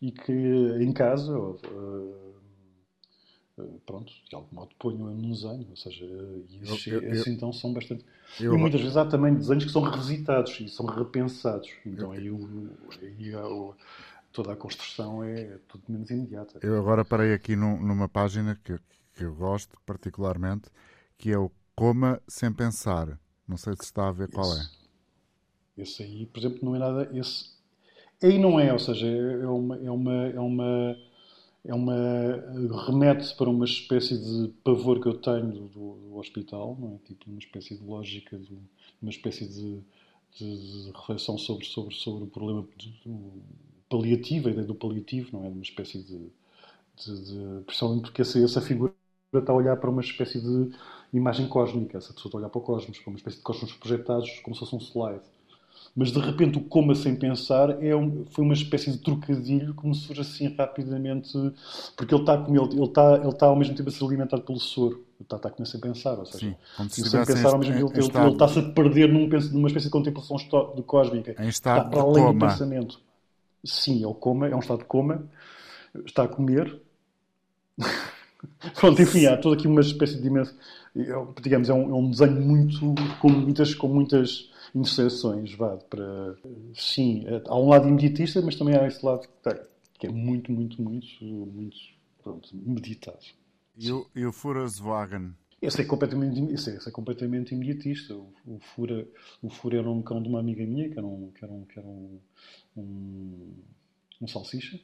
e 0.00 0.10
que 0.10 0.32
em 0.32 0.92
casa. 0.92 1.36
Uh, 1.38 2.34
eh, 3.56 3.62
pronto, 3.86 4.12
de 4.28 4.34
algum 4.34 4.54
modo 4.54 4.74
ponho 4.78 4.98
num 4.98 5.30
desenho, 5.30 5.66
ou 5.70 5.76
seja, 5.76 6.04
esses, 6.62 6.86
eu, 6.88 7.00
eu, 7.00 7.12
esses 7.12 7.26
então 7.28 7.52
são 7.52 7.72
bastante. 7.72 8.04
Eu, 8.40 8.54
e 8.54 8.58
muitas 8.58 8.80
vezes 8.80 8.96
há 8.96 9.04
também 9.04 9.34
desenhos 9.34 9.64
que 9.64 9.70
são 9.70 9.82
revisitados 9.82 10.58
e 10.60 10.68
são 10.68 10.86
repensados, 10.86 11.70
então 11.86 12.10
aí, 12.10 12.28
o, 12.30 12.70
aí 13.00 13.36
o, 13.36 13.74
toda 14.32 14.52
a 14.52 14.56
construção 14.56 15.22
é 15.22 15.58
tudo 15.68 15.84
menos 15.88 16.10
imediata. 16.10 16.58
Eu 16.62 16.78
agora 16.78 17.04
parei 17.04 17.32
aqui 17.32 17.54
num, 17.54 17.80
numa 17.80 18.08
página 18.08 18.58
que, 18.62 18.76
que 19.14 19.24
eu 19.24 19.34
gosto 19.34 19.78
particularmente, 19.86 20.68
que 21.16 21.30
é 21.30 21.38
o 21.38 21.50
Coma 21.76 22.20
Sem 22.26 22.52
Pensar. 22.52 23.20
Não 23.46 23.56
sei 23.56 23.74
se 23.74 23.84
está 23.84 24.08
a 24.08 24.12
ver 24.12 24.30
qual 24.30 24.50
esse, 24.52 24.62
é. 24.62 24.83
Esse 25.76 26.02
aí, 26.02 26.26
por 26.26 26.40
exemplo, 26.40 26.60
não 26.62 26.76
é 26.76 26.78
nada. 26.78 27.10
Esse, 27.12 27.50
aí 28.22 28.38
não 28.38 28.58
é, 28.60 28.72
ou 28.72 28.78
seja, 28.78 29.06
é 29.06 29.46
uma. 29.46 29.76
É 29.78 29.90
uma, 29.90 30.26
é 30.28 30.40
uma 30.40 30.96
é 31.64 31.74
uma 31.74 32.84
remete 32.86 33.34
para 33.36 33.48
uma 33.48 33.64
espécie 33.64 34.18
de 34.18 34.48
pavor 34.62 35.00
que 35.00 35.08
eu 35.08 35.14
tenho 35.14 35.50
do, 35.50 35.68
do 35.68 36.16
hospital, 36.18 36.76
não 36.78 36.94
é? 36.94 36.98
Tipo 37.06 37.30
uma 37.30 37.38
espécie 37.38 37.74
de 37.76 37.82
lógica, 37.82 38.38
de, 38.38 38.58
uma 39.00 39.10
espécie 39.10 39.46
de, 39.46 39.80
de, 40.36 40.84
de, 40.84 40.90
reflexão 40.90 41.38
sobre, 41.38 41.64
sobre, 41.64 41.94
sobre 41.94 42.24
o 42.24 42.26
problema 42.26 42.66
do 43.06 43.32
paliativo, 43.88 44.48
a 44.48 44.50
ideia 44.50 44.66
do 44.66 44.74
paliativo, 44.74 45.30
não 45.32 45.44
é? 45.46 45.48
Uma 45.48 45.62
espécie 45.62 46.02
de, 46.02 46.18
de, 46.98 47.64
principalmente 47.64 48.02
porque 48.02 48.20
essa, 48.22 48.38
essa 48.38 48.60
figura 48.60 48.92
está 49.34 49.52
a 49.52 49.56
olhar 49.56 49.76
para 49.78 49.88
uma 49.88 50.02
espécie 50.02 50.40
de 50.40 50.70
imagem 51.14 51.48
cósmica, 51.48 51.96
essa 51.96 52.12
pessoa 52.12 52.28
está 52.28 52.38
a 52.38 52.40
olhar 52.40 52.50
para 52.50 52.58
o 52.58 52.62
cosmos, 52.62 52.98
para 52.98 53.10
uma 53.10 53.16
espécie 53.16 53.38
de 53.38 53.42
cosmos 53.42 53.72
projetados 53.72 54.38
como 54.40 54.54
se 54.54 54.60
fosse 54.60 54.74
um 54.76 54.80
slide 54.80 55.24
mas 55.96 56.10
de 56.10 56.18
repente 56.18 56.58
o 56.58 56.60
coma 56.60 56.94
sem 56.94 57.14
pensar 57.14 57.82
é 57.82 57.94
um, 57.94 58.24
foi 58.30 58.44
uma 58.44 58.54
espécie 58.54 58.90
de 58.90 58.98
trocadilho 58.98 59.74
que 59.74 59.86
me 59.86 59.94
surge 59.94 60.20
assim 60.20 60.54
rapidamente, 60.56 61.32
porque 61.96 62.14
ele 62.14 62.22
está 62.22 62.34
ele, 62.34 62.58
ele 62.58 62.82
está, 62.82 63.14
ele 63.14 63.28
está 63.28 63.46
ao 63.46 63.56
mesmo 63.56 63.74
tempo 63.76 63.88
a 63.88 63.92
ser 63.92 64.04
alimentado 64.04 64.42
pelo 64.42 64.58
soro. 64.58 65.04
Está, 65.20 65.36
está 65.36 65.48
a 65.48 65.52
comer 65.52 65.66
sem 65.66 65.80
pensar, 65.80 66.18
ou 66.18 66.26
seja, 66.26 66.38
Sim, 66.38 66.56
como 66.76 66.90
se 66.90 67.08
sem 67.08 67.24
pensar 67.24 67.50
ao 67.50 67.58
mesmo 67.58 67.74
tempo, 67.74 67.92
ele, 67.94 68.06
ele, 68.06 68.18
ele 68.18 68.32
está-se 68.32 68.58
a 68.58 68.62
perder 68.62 69.12
num, 69.12 69.28
numa 69.52 69.68
espécie 69.68 69.86
de 69.86 69.92
contemplação 69.92 70.36
de 70.36 70.82
cósmica. 70.82 71.36
Em 71.38 71.48
estado 71.48 71.78
está 71.78 71.90
para 71.90 72.00
além 72.00 72.24
coma. 72.24 72.32
do 72.32 72.38
pensamento. 72.38 73.00
Sim, 73.62 74.04
ele 74.04 74.14
coma, 74.14 74.48
é 74.48 74.56
um 74.56 74.58
estado 74.58 74.78
de 74.80 74.84
coma, 74.84 75.24
está 76.04 76.24
a 76.24 76.28
comer. 76.28 76.80
Pronto, 78.74 79.00
enfim, 79.00 79.26
há 79.26 79.36
toda 79.36 79.56
aqui 79.56 79.68
uma 79.68 79.80
espécie 79.80 80.16
de 80.16 80.22
dimensão. 80.22 80.54
Digamos, 81.40 81.70
é 81.70 81.74
um, 81.74 81.90
é 81.90 81.94
um 81.94 82.10
desenho 82.10 82.40
muito. 82.40 82.94
com 83.20 83.28
muitas. 83.28 83.74
Com 83.74 83.88
muitas 83.88 84.50
interseções, 84.74 85.54
vá, 85.54 85.76
para... 85.76 86.36
Sim, 86.74 87.24
há 87.46 87.58
um 87.58 87.68
lado 87.68 87.88
imediatista, 87.88 88.42
mas 88.42 88.56
também 88.56 88.76
há 88.76 88.86
esse 88.86 89.04
lado 89.04 89.28
que 89.98 90.06
é 90.06 90.10
muito, 90.10 90.50
muito, 90.50 90.82
muito, 90.82 91.24
muito, 91.24 91.76
pronto, 92.22 92.48
meditado. 92.52 93.18
E 93.76 93.90
o, 93.92 94.06
e 94.14 94.26
o? 94.26 94.32
Esse 95.62 95.80
é 95.80 95.84
completamente, 95.84 96.40
esse 96.52 96.70
é, 96.70 96.76
esse 96.76 96.88
é 96.88 96.92
completamente 96.92 97.54
imediatista. 97.54 98.14
O, 98.14 98.32
o, 98.46 98.58
Fura, 98.58 99.08
o 99.40 99.48
Fura 99.48 99.78
era 99.78 99.90
um 99.90 100.02
cão 100.02 100.22
de 100.22 100.28
uma 100.28 100.40
amiga 100.40 100.64
minha, 100.66 100.90
que 100.90 100.98
era 100.98 101.06
um, 101.06 101.30
que 101.30 101.44
era 101.44 101.52
um, 101.52 101.64
que 101.64 101.78
era 101.78 101.88
um, 101.88 102.20
um, 102.76 103.54
um 104.20 104.28
salsicha 104.28 104.78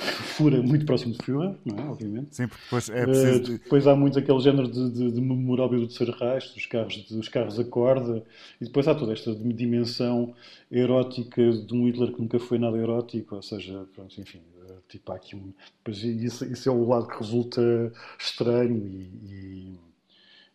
fura 0.00 0.62
muito 0.62 0.86
próximo 0.86 1.12
de 1.12 1.24
Führer, 1.24 1.54
não 1.64 1.78
é? 1.78 1.88
Obviamente. 1.88 2.34
Sim, 2.34 2.48
porque 2.48 2.62
depois 2.64 2.88
é 2.88 3.04
preciso. 3.04 3.38
Uh, 3.54 3.58
depois 3.58 3.86
há 3.86 3.96
muito 3.96 4.18
aquele 4.18 4.40
género 4.40 4.68
de, 4.68 4.90
de, 4.90 5.12
de 5.12 5.20
memorável 5.20 5.80
do 5.80 5.86
terceiro 5.86 6.12
rastro, 6.12 6.54
dos 6.54 6.66
carros, 6.66 6.96
dos 7.08 7.28
carros 7.28 7.58
a 7.58 7.64
corda, 7.64 8.24
e 8.60 8.64
depois 8.64 8.88
há 8.88 8.94
toda 8.94 9.12
esta 9.12 9.34
dimensão 9.34 10.34
erótica 10.70 11.52
de 11.52 11.74
um 11.74 11.86
Hitler 11.86 12.12
que 12.12 12.20
nunca 12.20 12.38
foi 12.38 12.58
nada 12.58 12.76
erótico, 12.78 13.36
ou 13.36 13.42
seja, 13.42 13.86
pronto, 13.94 14.20
enfim, 14.20 14.40
eh, 14.68 14.74
tipo 14.88 15.12
há 15.12 15.16
aqui 15.16 15.36
um. 15.36 15.52
Depois, 15.78 16.02
isso, 16.02 16.44
isso 16.44 16.68
é 16.68 16.72
o 16.72 16.88
lado 16.88 17.06
que 17.08 17.18
resulta 17.18 17.92
estranho 18.18 18.86
e. 18.86 19.10
e, 19.24 19.78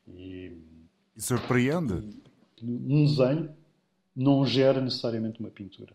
e, 0.08 0.52
e 1.16 1.22
surpreende. 1.22 2.04
Um 2.64 3.06
desenho 3.06 3.50
não 4.16 4.46
gera 4.46 4.80
necessariamente 4.80 5.40
uma 5.40 5.50
pintura. 5.50 5.94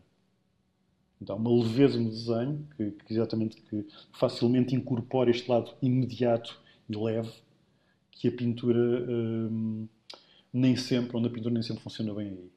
Então, 1.21 1.37
uma 1.37 1.51
leveza 1.51 1.99
no 1.99 2.09
desenho, 2.09 2.66
que, 2.77 2.91
que 2.93 3.12
exatamente 3.12 3.61
que 3.62 3.87
facilmente 4.18 4.75
incorpora 4.75 5.31
este 5.31 5.51
lado 5.51 5.73
imediato 5.83 6.59
e 6.89 6.97
leve, 6.97 7.33
que 8.11 8.29
a 8.29 8.33
pintura 8.33 8.79
um, 8.79 9.87
nem 10.53 10.77
sempre, 10.77 11.16
onde 11.16 11.29
a 11.29 11.31
pintura 11.31 11.53
nem 11.53 11.62
sempre 11.62 11.83
funciona 11.83 12.14
bem 12.14 12.29
aí. 12.29 12.51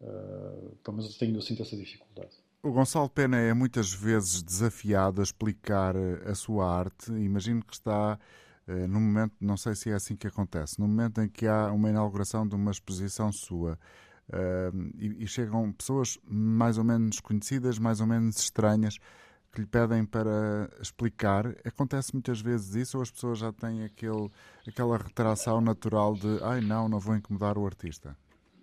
Uh, 0.00 0.92
mas 0.92 1.06
eu, 1.06 1.12
tenho, 1.18 1.36
eu 1.36 1.42
sinto 1.42 1.62
essa 1.62 1.76
dificuldade. 1.76 2.32
O 2.62 2.72
Gonçalo 2.72 3.08
Pena 3.08 3.38
é 3.38 3.52
muitas 3.52 3.92
vezes 3.92 4.42
desafiado 4.42 5.20
a 5.20 5.24
explicar 5.24 5.94
eh, 5.94 6.22
a 6.30 6.34
sua 6.34 6.66
arte. 6.66 7.12
Imagino 7.12 7.62
que 7.62 7.74
está 7.74 8.18
uh, 8.66 8.88
no 8.88 9.00
momento, 9.00 9.34
não 9.40 9.56
sei 9.56 9.74
se 9.74 9.90
é 9.90 9.94
assim 9.94 10.16
que 10.16 10.26
acontece, 10.26 10.80
no 10.80 10.88
momento 10.88 11.20
em 11.20 11.28
que 11.28 11.46
há 11.46 11.70
uma 11.70 11.90
inauguração 11.90 12.46
de 12.48 12.54
uma 12.54 12.70
exposição 12.70 13.30
sua. 13.30 13.78
Uh, 14.28 14.90
e, 14.98 15.24
e, 15.24 15.26
chegam 15.26 15.70
pessoas 15.70 16.18
mais 16.26 16.78
ou 16.78 16.84
menos 16.84 17.20
conhecidas, 17.20 17.78
mais 17.78 18.00
ou 18.00 18.06
menos 18.06 18.38
estranhas, 18.38 18.98
que 19.52 19.60
lhe 19.60 19.66
pedem 19.66 20.04
para 20.04 20.70
explicar. 20.80 21.54
Acontece 21.64 22.14
muitas 22.14 22.40
vezes 22.40 22.74
isso 22.74 22.96
ou 22.96 23.02
as 23.02 23.10
pessoas 23.10 23.38
já 23.38 23.52
têm 23.52 23.84
aquele, 23.84 24.30
aquela 24.66 24.96
retração 24.96 25.60
natural 25.60 26.14
de 26.14 26.38
ai 26.42 26.60
não, 26.60 26.88
não 26.88 26.98
vou 26.98 27.14
incomodar 27.14 27.58
o 27.58 27.66
artista? 27.66 28.16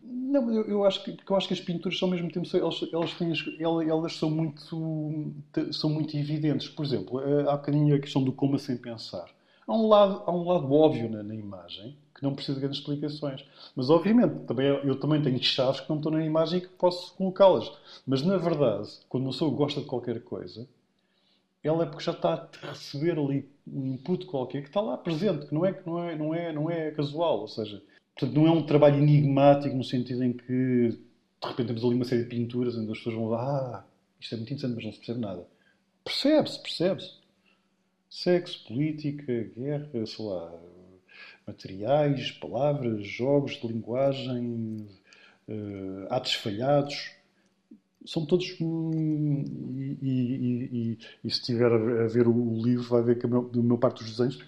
Não, 0.03 0.51
eu, 0.51 0.63
eu, 0.63 0.83
acho 0.83 1.03
que, 1.03 1.15
eu 1.29 1.35
acho 1.35 1.47
que 1.47 1.53
as 1.53 1.61
pinturas 1.61 2.01
ao 2.01 2.09
mesmo 2.09 2.31
tempo 2.31 2.47
elas, 2.57 2.81
elas, 2.91 3.13
têm, 3.13 3.33
elas 3.61 4.15
são, 4.17 4.31
muito, 4.31 5.43
são 5.71 5.89
muito 5.89 6.17
evidentes. 6.17 6.67
Por 6.69 6.83
exemplo, 6.83 7.21
eh, 7.21 7.41
há 7.47 7.55
bocadinho 7.55 7.95
a 7.95 7.99
questão 7.99 8.23
do 8.23 8.31
coma 8.31 8.57
sem 8.57 8.77
pensar. 8.77 9.29
Há 9.67 9.73
um 9.73 9.87
lado, 9.87 10.23
há 10.25 10.31
um 10.31 10.43
lado 10.43 10.71
óbvio 10.73 11.09
na, 11.09 11.21
na 11.21 11.35
imagem 11.35 11.97
que 12.21 12.23
não 12.23 12.35
precisa 12.35 12.53
de 12.53 12.61
grandes 12.61 12.79
explicações. 12.79 13.43
Mas, 13.75 13.89
obviamente, 13.89 14.45
também, 14.45 14.67
eu 14.67 14.95
também 14.99 15.21
tenho 15.23 15.41
chaves 15.43 15.81
que 15.81 15.89
não 15.89 15.97
estão 15.97 16.11
na 16.11 16.23
imagem 16.23 16.59
e 16.59 16.61
que 16.61 16.67
posso 16.67 17.15
colocá-las. 17.15 17.71
Mas, 18.05 18.21
na 18.21 18.37
verdade, 18.37 18.89
quando 19.09 19.23
uma 19.23 19.31
pessoa 19.31 19.51
gosta 19.51 19.81
de 19.81 19.87
qualquer 19.87 20.21
coisa, 20.21 20.67
ela 21.63 21.83
é 21.83 21.85
porque 21.87 22.03
já 22.03 22.11
está 22.11 22.47
a 22.61 22.67
receber 22.67 23.17
ali 23.17 23.49
um 23.67 23.93
input 23.93 24.27
qualquer 24.27 24.61
que 24.61 24.67
está 24.67 24.79
lá 24.79 24.97
presente, 24.97 25.47
que 25.47 25.53
não 25.53 25.65
é, 25.65 25.73
que 25.73 25.87
não 25.87 26.03
é, 26.03 26.15
não 26.15 26.35
é, 26.35 26.53
não 26.53 26.69
é 26.69 26.91
casual. 26.91 27.39
Ou 27.39 27.47
seja, 27.47 27.81
portanto, 28.15 28.39
não 28.39 28.45
é 28.45 28.51
um 28.51 28.63
trabalho 28.67 28.99
enigmático 28.99 29.75
no 29.75 29.83
sentido 29.83 30.23
em 30.23 30.33
que, 30.33 30.45
de 30.45 31.47
repente, 31.47 31.67
temos 31.67 31.83
ali 31.83 31.95
uma 31.95 32.05
série 32.05 32.23
de 32.23 32.29
pinturas 32.29 32.77
onde 32.77 32.91
as 32.91 32.99
pessoas 32.99 33.15
vão 33.15 33.29
lá, 33.29 33.41
ah, 33.41 33.83
isto 34.19 34.35
é 34.35 34.37
muito 34.37 34.53
interessante, 34.53 34.75
mas 34.75 34.85
não 34.85 34.91
se 34.91 34.97
percebe 34.99 35.19
nada. 35.19 35.47
Percebe-se, 36.03 36.61
percebe-se. 36.61 37.19
Sexo, 38.11 38.67
política, 38.67 39.49
guerra, 39.57 40.05
sei 40.05 40.25
lá, 40.25 40.53
materiais, 41.51 42.31
palavras, 42.31 43.05
jogos 43.05 43.53
de 43.53 43.67
linguagem, 43.67 44.87
uh, 45.47 46.07
atos 46.09 46.33
falhados, 46.33 47.11
são 48.05 48.25
todos. 48.25 48.47
E, 48.59 49.97
e, 50.01 50.67
e, 50.71 50.97
e, 51.23 51.29
se 51.29 51.39
estiver 51.39 51.71
a 51.71 52.07
ver 52.07 52.27
o 52.27 52.61
livro, 52.61 52.87
vai 52.89 53.03
ver 53.03 53.19
que 53.19 53.27
do 53.27 53.63
meu 53.63 53.77
parte 53.77 54.03
dos 54.03 54.17
desenhos, 54.17 54.39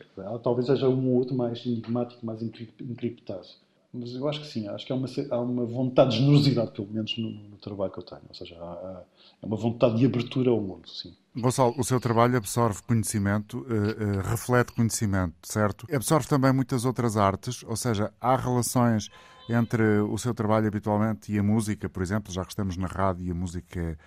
talvez 0.41 0.69
haja 0.69 0.89
um 0.89 1.09
ou 1.09 1.17
outro 1.17 1.35
mais 1.35 1.65
enigmático, 1.65 2.25
mais 2.25 2.41
encriptado. 2.41 3.47
Mas 3.93 4.15
eu 4.15 4.27
acho 4.27 4.41
que 4.41 4.47
sim, 4.47 4.67
acho 4.67 4.87
que 4.87 4.91
há 4.91 4.95
uma, 4.95 5.07
há 5.29 5.39
uma 5.39 5.65
vontade 5.65 6.11
de 6.11 6.17
generosidade, 6.17 6.71
pelo 6.71 6.87
menos 6.87 7.15
no, 7.15 7.29
no 7.29 7.57
trabalho 7.57 7.91
que 7.91 7.99
eu 7.99 8.03
tenho. 8.03 8.23
Ou 8.27 8.33
seja, 8.33 8.57
há, 8.59 9.03
há 9.41 9.45
uma 9.45 9.55
vontade 9.55 9.97
de 9.97 10.05
abertura 10.05 10.49
ao 10.49 10.59
mundo, 10.59 10.89
sim. 10.89 11.13
Gonçalo, 11.35 11.73
o 11.77 11.83
seu 11.83 11.99
trabalho 11.99 12.37
absorve 12.37 12.81
conhecimento, 12.83 13.59
uh, 13.59 13.63
uh, 13.63 14.21
reflete 14.21 14.71
conhecimento, 14.71 15.35
certo? 15.41 15.87
Absorve 15.93 16.27
também 16.27 16.53
muitas 16.53 16.85
outras 16.85 17.17
artes, 17.17 17.63
ou 17.63 17.75
seja, 17.75 18.13
há 18.21 18.35
relações 18.35 19.09
entre 19.49 19.99
o 19.99 20.17
seu 20.17 20.33
trabalho 20.33 20.67
habitualmente 20.67 21.31
e 21.31 21.39
a 21.39 21.43
música, 21.43 21.89
por 21.89 22.03
exemplo, 22.03 22.31
já 22.31 22.43
que 22.43 22.51
estamos 22.51 22.77
na 22.77 22.87
rádio 22.87 23.25
e 23.25 23.31
a 23.31 23.33
música 23.33 23.79
é, 23.79 23.97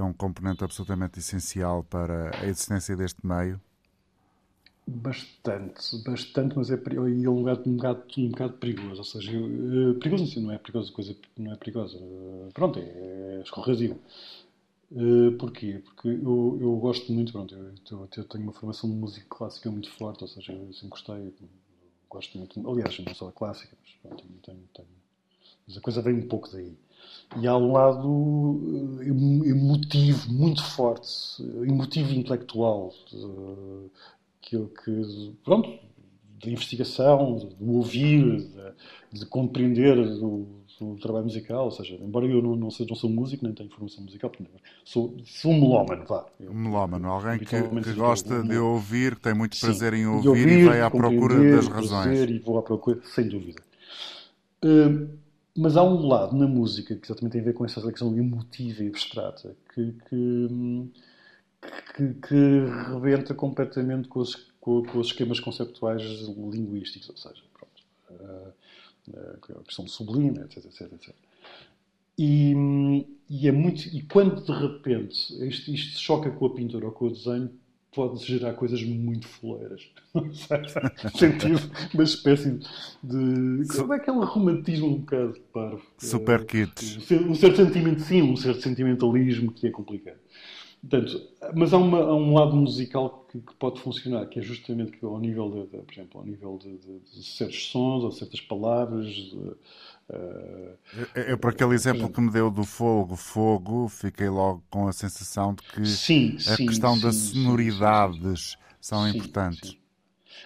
é 0.00 0.02
um 0.02 0.12
componente 0.12 0.64
absolutamente 0.64 1.18
essencial 1.18 1.84
para 1.84 2.36
a 2.36 2.46
existência 2.46 2.96
deste 2.96 3.24
meio? 3.24 3.60
Bastante, 4.84 6.02
bastante, 6.04 6.56
mas 6.56 6.68
é, 6.68 6.74
é 6.74 7.30
um 7.30 7.42
bocado, 7.44 7.70
um, 7.70 7.76
bocado, 7.76 8.02
um 8.18 8.28
bocado 8.30 8.52
perigoso. 8.54 8.98
Ou 8.98 9.04
seja, 9.04 9.30
eu, 9.30 9.92
eh, 9.92 9.94
perigoso 10.00 10.40
não 10.40 10.50
é 10.50 10.58
perigoso, 10.58 10.92
coisa 10.92 11.16
não 11.38 11.52
é 11.52 11.56
perigosa. 11.56 11.96
Pronto, 12.52 12.80
é, 12.80 12.82
é 12.82 13.42
escorregadio. 13.44 13.96
Uh, 14.94 15.32
porquê? 15.38 15.80
Porque 15.82 16.08
eu, 16.08 16.58
eu 16.60 16.76
gosto 16.76 17.10
muito, 17.12 17.32
pronto, 17.32 17.54
eu, 17.54 18.08
eu, 18.14 18.24
tenho 18.24 18.44
uma 18.44 18.52
formação 18.52 18.90
de 18.90 18.96
música 18.96 19.24
clássica 19.26 19.70
muito 19.70 19.90
forte, 19.90 20.22
ou 20.22 20.28
seja, 20.28 20.52
eu 20.52 20.70
sempre 20.74 20.90
gostei, 20.90 21.32
gosto 22.10 22.36
muito, 22.36 22.70
aliás, 22.70 22.98
não 22.98 23.14
só 23.14 23.28
a 23.28 23.32
clássica, 23.32 23.74
mas 23.80 23.94
pronto, 24.02 24.22
tenho, 24.42 24.58
tenho, 24.74 24.88
mas 25.66 25.78
a 25.78 25.80
coisa 25.80 26.02
vem 26.02 26.14
um 26.14 26.28
pouco 26.28 26.50
daí. 26.52 26.76
E 27.40 27.46
há 27.46 27.56
um 27.56 27.72
lado 27.72 29.00
emotivo 29.46 30.30
muito 30.30 30.62
forte, 30.62 31.42
emotivo 31.42 32.12
intelectual, 32.12 32.92
que, 34.42 34.58
que 34.58 35.34
pronto, 35.42 35.78
de 36.38 36.50
investigação, 36.50 37.36
de 37.36 37.64
ouvir, 37.64 38.42
de, 39.10 39.20
de 39.20 39.26
compreender 39.26 39.96
o, 40.82 40.96
trabalho 40.96 41.24
musical. 41.24 41.66
Ou 41.66 41.70
seja, 41.70 41.98
embora 42.00 42.26
eu 42.26 42.42
não, 42.42 42.56
não, 42.56 42.70
seja, 42.70 42.88
não 42.88 42.96
sou 42.96 43.08
músico, 43.08 43.44
nem 43.44 43.54
tenho 43.54 43.70
formação 43.70 44.04
musical, 44.04 44.30
sou, 44.84 45.14
sou 45.24 45.52
um 45.52 45.60
melómano, 45.60 46.04
vá. 46.06 46.26
Um 46.40 46.54
melómano, 46.54 47.08
alguém 47.08 47.38
que, 47.38 47.46
que 47.46 47.92
gosta 47.94 48.42
de 48.42 48.56
ouvir, 48.56 49.16
que 49.16 49.22
tem 49.22 49.34
muito 49.34 49.58
prazer 49.58 49.92
Sim, 49.92 50.00
em 50.00 50.06
ouvir, 50.06 50.28
ouvir, 50.28 50.48
e 50.48 50.64
vai 50.64 50.80
à 50.80 50.90
procura 50.90 51.34
das 51.56 51.68
razões. 51.68 52.30
E 52.30 52.38
vou 52.38 52.58
à 52.58 52.62
procura, 52.62 53.00
sem 53.04 53.28
dúvida. 53.28 53.62
Uh, 54.64 55.08
mas 55.56 55.76
há 55.76 55.82
um 55.82 56.06
lado 56.06 56.36
na 56.36 56.46
música 56.46 56.94
que 56.94 57.04
exatamente 57.04 57.32
tem 57.32 57.40
a 57.40 57.44
ver 57.44 57.52
com 57.52 57.64
essa 57.64 57.80
seleção 57.80 58.16
emotiva 58.16 58.84
e 58.84 58.88
abstrata 58.88 59.54
que, 59.74 59.94
que 60.08 60.92
que, 61.94 62.14
que 62.14 62.64
rebenta 62.92 63.34
completamente 63.34 64.08
com 64.08 64.20
os, 64.20 64.34
com, 64.60 64.82
com 64.82 64.98
os, 64.98 65.08
esquemas 65.08 65.38
conceptuais 65.38 66.02
linguísticos, 66.02 67.08
ou 67.10 67.16
seja, 67.16 67.42
pronto, 67.52 68.22
uh, 68.22 68.52
uh, 69.08 69.58
a 69.60 69.64
questão 69.64 69.86
sublime, 69.86 70.38
etc, 70.40 70.64
etc, 70.64 70.92
etc. 70.92 71.14
E, 72.18 73.06
e, 73.28 73.48
é 73.48 73.52
muito, 73.52 73.88
e 73.88 74.02
quando 74.02 74.44
de 74.44 74.52
repente 74.52 75.16
isto, 75.48 75.70
isto 75.70 75.98
choca 75.98 76.30
com 76.30 76.46
a 76.46 76.54
pintura 76.54 76.86
ou 76.86 76.92
com 76.92 77.06
o 77.06 77.10
desenho, 77.10 77.50
pode 77.94 78.24
gerar 78.24 78.54
coisas 78.54 78.82
muito 78.82 79.28
foleiras. 79.28 79.88
Sentir 81.16 81.56
uma 81.92 82.02
espécie 82.02 82.58
de. 83.02 83.66
Como 83.76 83.92
é 83.92 83.96
aquele 83.96 84.24
romantismo 84.24 84.88
um 84.88 84.98
bocado 84.98 85.38
parvo? 85.52 85.82
Super 85.98 86.44
kits. 86.44 87.10
Um 87.10 87.34
certo 87.34 87.56
sentimento, 87.56 88.00
sim, 88.00 88.22
um 88.22 88.36
certo 88.36 88.62
sentimentalismo 88.62 89.52
que 89.52 89.66
é 89.66 89.70
complicado. 89.70 90.18
Portanto, 90.82 91.22
mas 91.54 91.72
há, 91.72 91.78
uma, 91.78 91.98
há, 91.98 92.14
um 92.14 92.34
lado 92.34 92.56
musical 92.56 93.24
que, 93.30 93.38
que, 93.38 93.54
pode 93.54 93.80
funcionar, 93.80 94.26
que 94.26 94.40
é 94.40 94.42
justamente 94.42 94.90
que 94.90 95.04
ao 95.04 95.18
nível, 95.18 95.48
de, 95.48 95.76
de 95.78 95.82
por 95.84 95.92
exemplo, 95.92 96.20
ao 96.20 96.26
nível 96.26 96.58
de, 96.58 96.76
de, 96.76 96.98
de, 96.98 97.24
certos 97.24 97.68
sons 97.68 98.02
ou 98.02 98.10
certas 98.10 98.40
palavras. 98.40 99.32
Uh, 99.32 99.56
é, 101.14 101.32
é 101.32 101.36
por 101.36 101.52
aquele 101.52 101.74
exemplo 101.74 102.00
exemplo, 102.00 102.14
que 102.14 102.20
me 102.20 102.30
deu 102.32 102.50
do 102.50 102.64
fogo, 102.64 103.14
fogo, 103.14 103.88
fiquei 103.88 104.28
logo 104.28 104.62
com 104.68 104.88
a 104.88 104.92
sensação 104.92 105.54
de 105.54 105.62
que 105.62 105.86
sim, 105.86 106.34
a 106.34 106.56
sim, 106.56 106.66
questão 106.66 106.96
sim, 106.96 107.02
das 107.02 107.14
sonoridades 107.14 108.56
são 108.80 109.08
importantes. 109.08 109.78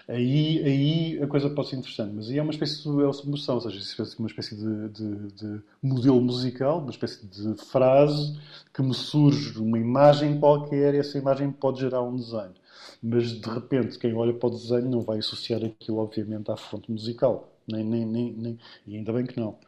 Aí, 0.08 0.62
aí 0.64 1.22
a 1.22 1.26
coisa 1.26 1.50
pode 1.50 1.68
ser 1.68 1.76
interessante, 1.76 2.14
mas 2.14 2.28
aí 2.28 2.38
é 2.38 2.42
uma 2.42 2.52
espécie 2.52 2.82
de 2.82 2.88
emoção, 2.88 3.56
ou 3.56 3.60
seja, 3.60 4.02
é 4.02 4.18
uma 4.18 4.28
espécie 4.28 4.54
de, 4.54 4.88
de, 4.90 5.32
de, 5.32 5.62
modelo 5.82 6.20
musical, 6.20 6.78
uma 6.78 6.90
espécie 6.90 7.26
de 7.26 7.54
frase 7.64 8.38
que 8.72 8.82
me 8.82 8.94
surge 8.94 9.58
uma 9.58 9.78
imagem 9.78 10.38
qualquer 10.38 10.94
e 10.94 10.98
essa 10.98 11.18
imagem 11.18 11.50
pode 11.50 11.80
gerar 11.80 12.02
um 12.02 12.16
desenho. 12.16 12.54
Mas 13.02 13.32
de 13.32 13.48
repente, 13.48 13.98
quem 13.98 14.14
olha 14.14 14.32
para 14.32 14.48
o 14.48 14.50
desenho 14.50 14.88
não 14.88 15.00
vai 15.00 15.18
associar 15.18 15.62
aquilo, 15.64 15.98
obviamente, 15.98 16.50
à 16.50 16.56
fonte 16.56 16.90
musical. 16.90 17.52
Nem, 17.66 17.84
nem, 17.84 18.06
nem, 18.06 18.32
nem, 18.32 18.58
e 18.86 18.96
ainda 18.96 19.12
bem 19.12 19.26
que 19.26 19.38
não. 19.40 19.58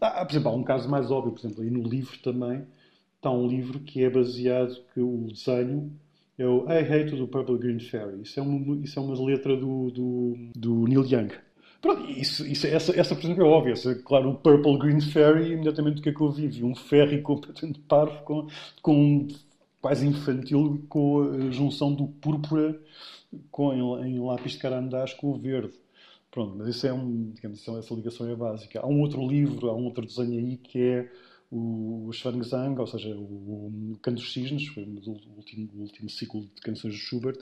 Ah, 0.00 0.24
por 0.24 0.32
exemplo, 0.32 0.50
há 0.50 0.54
um 0.54 0.62
caso 0.62 0.88
mais 0.88 1.10
óbvio, 1.10 1.32
por 1.32 1.40
exemplo, 1.40 1.62
aí 1.62 1.70
no 1.70 1.82
livro 1.82 2.16
também 2.20 2.64
está 3.16 3.30
um 3.30 3.48
livro 3.48 3.80
que 3.80 4.04
é 4.04 4.08
baseado 4.08 4.76
que 4.94 5.00
o 5.00 5.26
desenho 5.28 5.92
é 6.38 6.46
o 6.46 6.64
I 6.70 6.78
Hate 6.78 7.16
do 7.16 7.26
Purple 7.26 7.58
Green 7.58 7.80
Fairy. 7.80 8.22
Isso 8.22 8.38
é 8.38 8.42
uma, 8.42 8.76
isso 8.84 8.98
é 8.98 9.02
uma 9.02 9.26
letra 9.26 9.56
do, 9.56 9.90
do, 9.90 10.36
do 10.54 10.86
Neil 10.86 11.04
Young. 11.04 11.30
Pronto, 11.80 12.10
isso, 12.10 12.46
isso, 12.46 12.66
essa, 12.66 12.98
essa, 12.98 13.14
por 13.14 13.24
exemplo, 13.24 13.44
é 13.44 13.48
óbvia. 13.48 13.74
Claro, 14.04 14.30
o 14.30 14.34
Purple 14.34 14.78
Green 14.78 15.00
Fairy, 15.00 15.52
imediatamente 15.52 16.00
o 16.00 16.02
que 16.02 16.08
é 16.08 16.12
que 16.12 16.20
eu 16.20 16.30
vi? 16.30 16.48
Vi 16.48 16.64
um 16.64 16.74
ferry 16.74 17.20
completamente 17.22 17.80
parvo, 17.80 18.22
com, 18.24 18.46
com 18.82 19.28
quase 19.80 20.06
infantil, 20.06 20.84
com 20.88 21.22
a 21.22 21.50
junção 21.50 21.92
do 21.92 22.06
púrpura 22.06 22.78
com, 23.50 23.72
em, 23.72 24.16
em 24.16 24.20
lápis 24.20 24.52
de 24.52 24.58
carandás 24.58 25.12
com 25.14 25.30
o 25.30 25.38
verde. 25.38 25.72
Pronto, 26.30 26.56
mas 26.56 26.68
isso 26.68 26.86
é 26.86 26.92
um, 26.92 27.30
digamos, 27.32 27.66
essa 27.66 27.94
ligação 27.94 28.28
é 28.28 28.36
básica. 28.36 28.80
Há 28.80 28.86
um 28.86 29.00
outro 29.00 29.26
livro, 29.26 29.68
há 29.70 29.74
um 29.74 29.84
outro 29.84 30.04
desenho 30.04 30.38
aí 30.38 30.56
que 30.56 30.80
é 30.80 31.10
o 31.50 32.10
Schwangzang, 32.12 32.78
ou 32.78 32.86
seja, 32.86 33.14
o, 33.14 33.92
o 33.92 33.98
Canto 34.02 34.16
dos 34.16 34.32
Cisnes, 34.32 34.66
foi 34.68 34.84
o 34.84 35.36
último, 35.36 35.68
o 35.74 35.80
último 35.82 36.10
ciclo 36.10 36.42
de 36.54 36.60
canções 36.60 36.94
de 36.94 37.00
Schubert, 37.00 37.38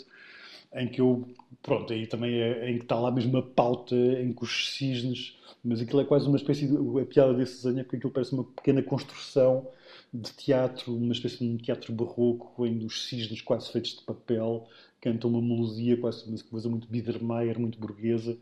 em 0.74 0.88
que 0.88 1.00
eu, 1.00 1.26
pronto, 1.62 1.92
aí 1.92 2.07
também 2.07 2.40
é 2.40 2.70
em 2.70 2.78
que 2.78 2.84
está 2.84 2.98
lá 2.98 3.09
a 3.09 3.42
pauta, 3.42 3.94
em 3.94 4.32
que 4.32 4.44
os 4.44 4.74
cisnes, 4.74 5.38
mas 5.64 5.80
aquilo 5.80 6.00
é 6.00 6.04
quase 6.04 6.28
uma 6.28 6.36
espécie 6.36 6.66
de, 6.66 6.76
a 7.00 7.07
piada 7.07 7.34
desse 7.34 7.57
desenho 7.57 7.80
é 7.80 7.84
que 7.84 7.96
aquilo 7.96 8.12
parece 8.12 8.32
uma 8.32 8.44
pequena 8.44 8.82
construção 8.82 9.66
de 10.12 10.30
teatro, 10.32 10.94
uma 10.94 11.12
espécie 11.12 11.38
de 11.38 11.59
teatro 11.59 11.92
barroco, 11.92 12.66
em 12.66 12.84
os 12.84 13.09
cisnes 13.09 13.40
quase 13.40 13.70
feitos 13.70 13.96
de 13.96 14.02
papel 14.02 14.68
cantam 15.00 15.30
uma 15.30 15.40
melodia, 15.40 15.96
quase 15.96 16.28
uma 16.28 16.38
coisa 16.50 16.68
muito 16.68 16.88
Biedermeier, 16.88 17.59
muito 17.59 17.78
burguesa, 17.78 18.36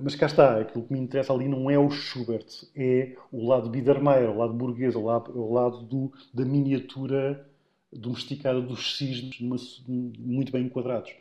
mas 0.00 0.14
cá 0.14 0.26
está, 0.26 0.60
aquilo 0.60 0.84
que 0.84 0.92
me 0.92 0.98
interessa 0.98 1.32
ali 1.32 1.48
não 1.48 1.70
é 1.70 1.78
o 1.78 1.90
Schubert, 1.90 2.46
é 2.74 3.16
o 3.30 3.46
lado 3.46 3.70
Biedermeier, 3.70 4.30
o 4.30 4.38
lado 4.38 4.52
burguês, 4.52 4.94
o 4.94 5.04
lado, 5.04 5.38
o 5.38 5.52
lado 5.52 5.82
do, 5.82 6.12
da 6.32 6.44
miniatura 6.44 7.48
domesticada 7.92 8.60
dos 8.60 8.96
cisnes 8.96 9.40
muito 9.86 10.52
bem 10.52 10.66
enquadrados. 10.66 11.12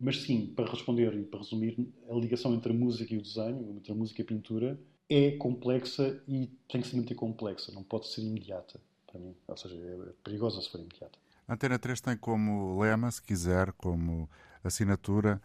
Mas 0.00 0.22
sim, 0.22 0.52
para 0.56 0.70
responder 0.70 1.14
e 1.14 1.22
para 1.22 1.40
resumir, 1.40 1.76
a 2.10 2.14
ligação 2.14 2.54
entre 2.54 2.72
a 2.72 2.74
música 2.74 3.14
e 3.14 3.18
o 3.18 3.22
desenho, 3.22 3.76
entre 3.76 3.92
a 3.92 3.94
música 3.94 4.20
e 4.20 4.24
a 4.24 4.26
pintura, 4.26 4.80
é 5.08 5.32
complexa 5.32 6.22
e 6.26 6.50
tem 6.68 6.80
que 6.80 6.88
se 6.88 6.96
manter 6.96 7.14
complexa, 7.14 7.70
não 7.72 7.82
pode 7.82 8.08
ser 8.08 8.22
imediata 8.22 8.80
para 9.06 9.20
mim. 9.20 9.34
Ou 9.46 9.56
seja, 9.56 9.76
é 9.76 10.12
perigosa 10.24 10.60
se 10.60 10.70
for 10.70 10.80
imediata. 10.80 11.18
Antena 11.48 11.78
3 11.78 12.00
tem 12.00 12.16
como 12.16 12.80
lema, 12.80 13.10
se 13.10 13.22
quiser, 13.22 13.72
como 13.72 14.28
assinatura, 14.64 15.40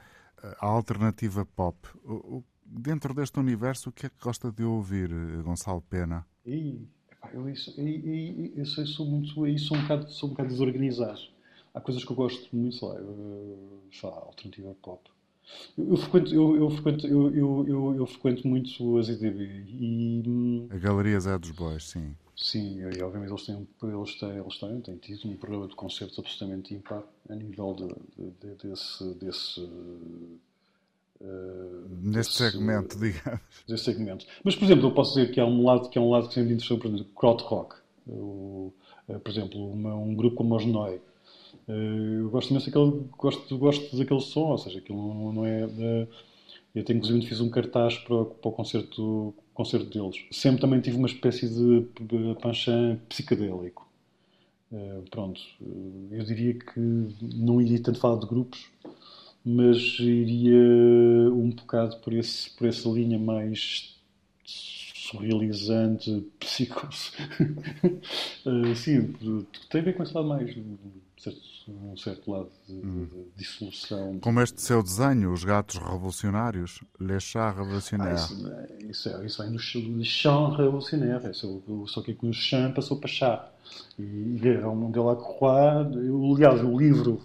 a 0.60 0.66
alternativa 0.66 1.46
pop. 1.46 1.78
Dentro 2.70 3.14
deste 3.14 3.40
universo, 3.40 3.90
o 3.90 3.92
que 3.92 4.06
é 4.06 4.10
que 4.10 4.20
gosta 4.22 4.52
de 4.52 4.64
ouvir, 4.64 5.10
Gonçalo 5.42 5.82
Pena? 5.82 6.26
E, 6.46 6.86
eu, 7.34 7.50
isso, 7.50 7.74
eu, 7.80 8.52
eu, 8.56 8.66
sou 8.66 9.06
muito. 9.06 9.48
Eu 9.48 9.58
sou 9.58 9.78
um 9.78 9.82
bocado, 9.82 10.12
sou 10.12 10.28
um 10.28 10.32
bocado 10.34 10.50
desorganizado. 10.50 11.22
Há 11.74 11.80
coisas 11.80 12.04
que 12.04 12.12
eu 12.12 12.16
gosto 12.16 12.56
muito, 12.56 12.76
sei 12.76 12.88
lá, 12.88 12.96
eu, 12.96 13.84
sei 13.92 14.10
lá 14.10 14.16
alternativa 14.18 14.76
pop. 14.82 15.10
Eu, 15.78 15.90
eu, 15.92 15.98
frequento, 15.98 16.34
eu, 16.34 16.56
eu, 16.58 16.70
frequento, 16.70 17.08
eu, 17.08 17.36
eu, 17.36 17.96
eu, 17.96 18.06
frequento 18.06 18.48
muito 18.48 18.98
as 18.98 19.08
IDB 19.08 19.44
e. 19.44 20.24
Hum, 20.28 20.68
a 20.70 20.78
Galeria 20.78 21.20
Zé 21.20 21.38
dos 21.38 21.52
Bois, 21.52 21.84
sim. 21.84 22.16
Sim, 22.36 22.80
e 22.82 23.02
obviamente 23.02 23.32
eles 23.32 23.46
têm, 23.46 23.68
eles 23.84 24.16
têm, 24.20 24.30
eles 24.30 24.60
têm, 24.60 24.82
têm 24.82 24.98
tido 24.98 25.28
um 25.30 25.38
programa 25.38 25.68
de 25.68 25.76
concertos 25.76 26.20
absolutamente 26.20 26.74
ímpar 26.74 27.04
a 27.30 27.36
nível 27.36 27.74
de, 27.74 28.32
de, 28.32 28.56
de, 28.56 28.70
desse. 28.70 29.14
desse 29.16 29.62
uh, 31.22 31.88
Neste 32.02 32.34
desse, 32.34 32.52
segmento, 32.52 32.98
digamos. 33.00 33.42
Desse 33.68 33.84
segmento. 33.84 34.26
Mas, 34.44 34.56
por 34.56 34.66
exemplo, 34.66 34.88
eu 34.88 34.92
posso 34.92 35.16
dizer 35.16 35.32
que 35.32 35.40
há 35.40 35.46
um 35.46 35.66
lado 35.66 35.90
que 35.90 35.98
é 35.98 36.02
um 36.02 36.10
lado 36.10 36.28
que 36.28 36.34
sempre 36.34 36.54
interessante, 36.54 36.82
por 36.82 36.88
exemplo, 36.88 37.14
crowd 37.16 37.44
rock. 37.44 37.76
O, 38.08 38.74
por 39.06 39.30
exemplo, 39.30 39.72
uma, 39.72 39.96
um 39.96 40.16
grupo 40.16 40.38
como 40.38 40.56
os 40.56 40.66
Noi 40.66 41.02
eh, 41.68 42.20
eu 42.22 42.30
gosto 42.30 42.52
imenso 42.52 42.68
daquele, 42.72 43.10
gosto, 43.18 43.58
gosto 43.58 43.98
daquele 43.98 44.22
som, 44.22 44.52
ou 44.52 44.58
seja, 44.58 44.80
aquilo 44.80 44.98
não, 44.98 45.34
não 45.34 45.46
é. 45.46 45.64
Eh, 45.64 46.08
eu 46.76 46.84
tenho, 46.84 46.98
inclusive, 46.98 47.26
fiz 47.26 47.42
um 47.42 47.50
cartaz 47.50 47.98
para, 47.98 48.26
para 48.26 48.50
o 48.50 48.52
concerto, 48.52 49.34
concerto 49.54 49.86
deles. 49.88 50.26
Sempre 50.32 50.62
também 50.62 50.80
tive 50.80 50.98
uma 50.98 51.08
espécie 51.08 51.50
de 51.50 51.88
panchan 52.42 53.00
psicadélico. 53.10 53.88
Uh, 54.70 55.02
pronto, 55.10 55.42
eu 56.12 56.24
diria 56.26 56.54
que 56.54 56.80
não 56.80 57.62
iria 57.62 57.82
tanto 57.82 58.00
falar 58.00 58.20
de 58.20 58.28
grupos, 58.28 58.70
mas 59.48 59.98
iria 60.00 61.32
um 61.32 61.50
bocado 61.50 61.98
por, 62.02 62.12
esse, 62.14 62.50
por 62.52 62.68
essa 62.68 62.90
linha 62.90 63.18
mais 63.18 63.97
surrealizante, 65.10 66.26
psicos. 66.40 67.14
uh, 68.46 68.76
sim, 68.76 69.14
tem 69.70 69.82
a 69.82 69.84
ver 69.84 69.96
com 69.96 70.04
esse 70.04 70.14
lado 70.14 70.28
mais 70.28 70.56
certo, 71.18 71.42
um 71.68 71.98
certo 71.98 72.32
lado 72.32 72.50
de, 72.68 72.74
hum. 72.74 73.08
de, 73.12 73.26
dissolução. 73.36 74.20
Como 74.20 74.42
este 74.42 74.62
seu 74.62 74.84
desenho, 74.84 75.32
os 75.32 75.44
gatos 75.44 75.78
revolucionários, 75.78 76.82
Les 77.00 77.24
Chats 77.24 77.58
Revolutionnaires. 77.58 78.46
Ah, 78.46 78.68
isso, 78.80 79.10
isso, 79.10 79.24
isso 79.26 79.44
vem 79.44 79.52
do 79.52 80.04
Chant 80.04 80.58
Revolutionnaire, 80.58 81.34
só 81.34 82.02
que 82.02 82.14
com 82.14 82.30
o 82.30 82.34
Chant 82.34 82.74
passou 82.74 82.98
para 82.98 83.10
Chá. 83.10 83.52
E 84.00 84.40
é 84.48 84.66
um 84.66 84.90
Delacroix, 84.92 85.88
aliás, 86.34 86.64
o 86.64 86.78
livro 86.78 87.20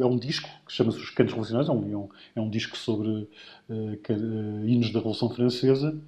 é 0.00 0.06
um 0.06 0.16
disco 0.16 0.48
que 0.64 0.72
chama-se 0.72 0.98
Os 0.98 1.10
Cantos 1.10 1.32
Revolucionários, 1.32 1.68
é 1.68 1.72
um, 1.96 2.08
é 2.36 2.40
um 2.40 2.48
disco 2.48 2.76
sobre 2.76 3.08
uh, 3.08 4.66
hinos 4.66 4.92
da 4.92 5.00
Revolução 5.00 5.30
Francesa 5.30 6.00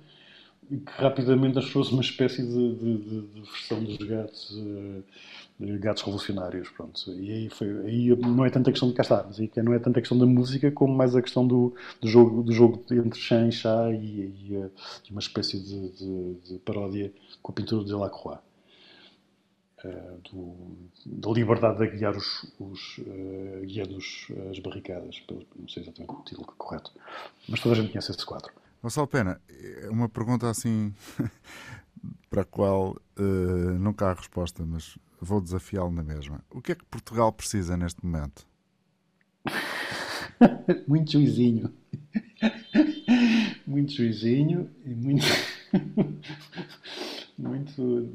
e 0.72 0.78
que 0.78 0.92
rapidamente 0.92 1.58
achou-se 1.58 1.92
uma 1.92 2.00
espécie 2.00 2.42
de, 2.42 2.74
de, 2.74 2.98
de, 3.26 3.40
versão 3.42 3.84
dos 3.84 3.98
gatos. 3.98 4.50
Uh, 4.52 5.04
gatos 5.78 6.02
revolucionários, 6.02 6.68
pronto. 6.70 7.12
E 7.12 7.30
aí, 7.30 7.48
foi, 7.50 7.68
aí 7.86 8.16
não 8.16 8.44
é 8.44 8.50
tanta 8.50 8.72
questão 8.72 8.88
de 8.88 8.94
cá 8.94 9.04
aí 9.38 9.50
não 9.62 9.74
é 9.74 9.78
tanta 9.78 10.00
questão 10.00 10.18
da 10.18 10.26
música 10.26 10.72
como 10.72 10.92
mais 10.92 11.14
a 11.14 11.22
questão 11.22 11.46
do, 11.46 11.74
do 12.00 12.08
jogo, 12.08 12.42
do 12.42 12.52
jogo 12.52 12.84
entre 12.90 13.20
chá 13.20 13.46
e 13.46 13.52
chá 13.52 13.90
e, 13.92 14.32
e, 14.48 14.56
eh, 14.56 14.70
e 15.08 15.10
uma 15.12 15.20
espécie 15.20 15.60
de, 15.60 15.90
de, 15.90 16.34
de, 16.34 16.58
paródia 16.58 17.12
com 17.40 17.52
a 17.52 17.54
pintura 17.54 17.84
de 17.84 17.90
Delacroix. 17.90 18.40
Uh, 19.84 20.20
do, 20.30 20.54
da 21.06 21.30
liberdade 21.32 21.78
de 21.78 21.96
guiar 21.96 22.16
os, 22.16 22.44
os 22.58 22.98
uh, 22.98 24.50
as 24.50 24.58
barricadas, 24.60 25.20
não 25.28 25.68
sei 25.68 25.82
exatamente 25.82 26.12
o 26.12 26.22
título 26.22 26.46
correto, 26.56 26.92
mas 27.48 27.60
toda 27.60 27.74
a 27.74 27.78
gente 27.78 27.90
conhece 27.90 28.10
esse 28.10 28.24
quadro. 28.24 28.52
Gonçalo 28.82 29.06
Pena, 29.06 29.40
uma 29.90 30.08
pergunta 30.08 30.50
assim 30.50 30.92
para 32.28 32.42
a 32.42 32.44
qual 32.44 32.96
uh, 33.16 33.78
nunca 33.78 34.06
há 34.06 34.12
resposta, 34.12 34.64
mas 34.66 34.98
vou 35.20 35.40
desafiá-lo 35.40 35.92
na 35.92 36.02
mesma. 36.02 36.42
O 36.50 36.60
que 36.60 36.72
é 36.72 36.74
que 36.74 36.84
Portugal 36.86 37.32
precisa 37.32 37.76
neste 37.76 38.04
momento? 38.04 38.44
muito 40.88 41.12
juizinho. 41.12 41.72
muito 43.64 43.92
juizinho 43.92 44.68
e 44.84 44.94
muito. 44.96 45.26
muito. 47.38 48.08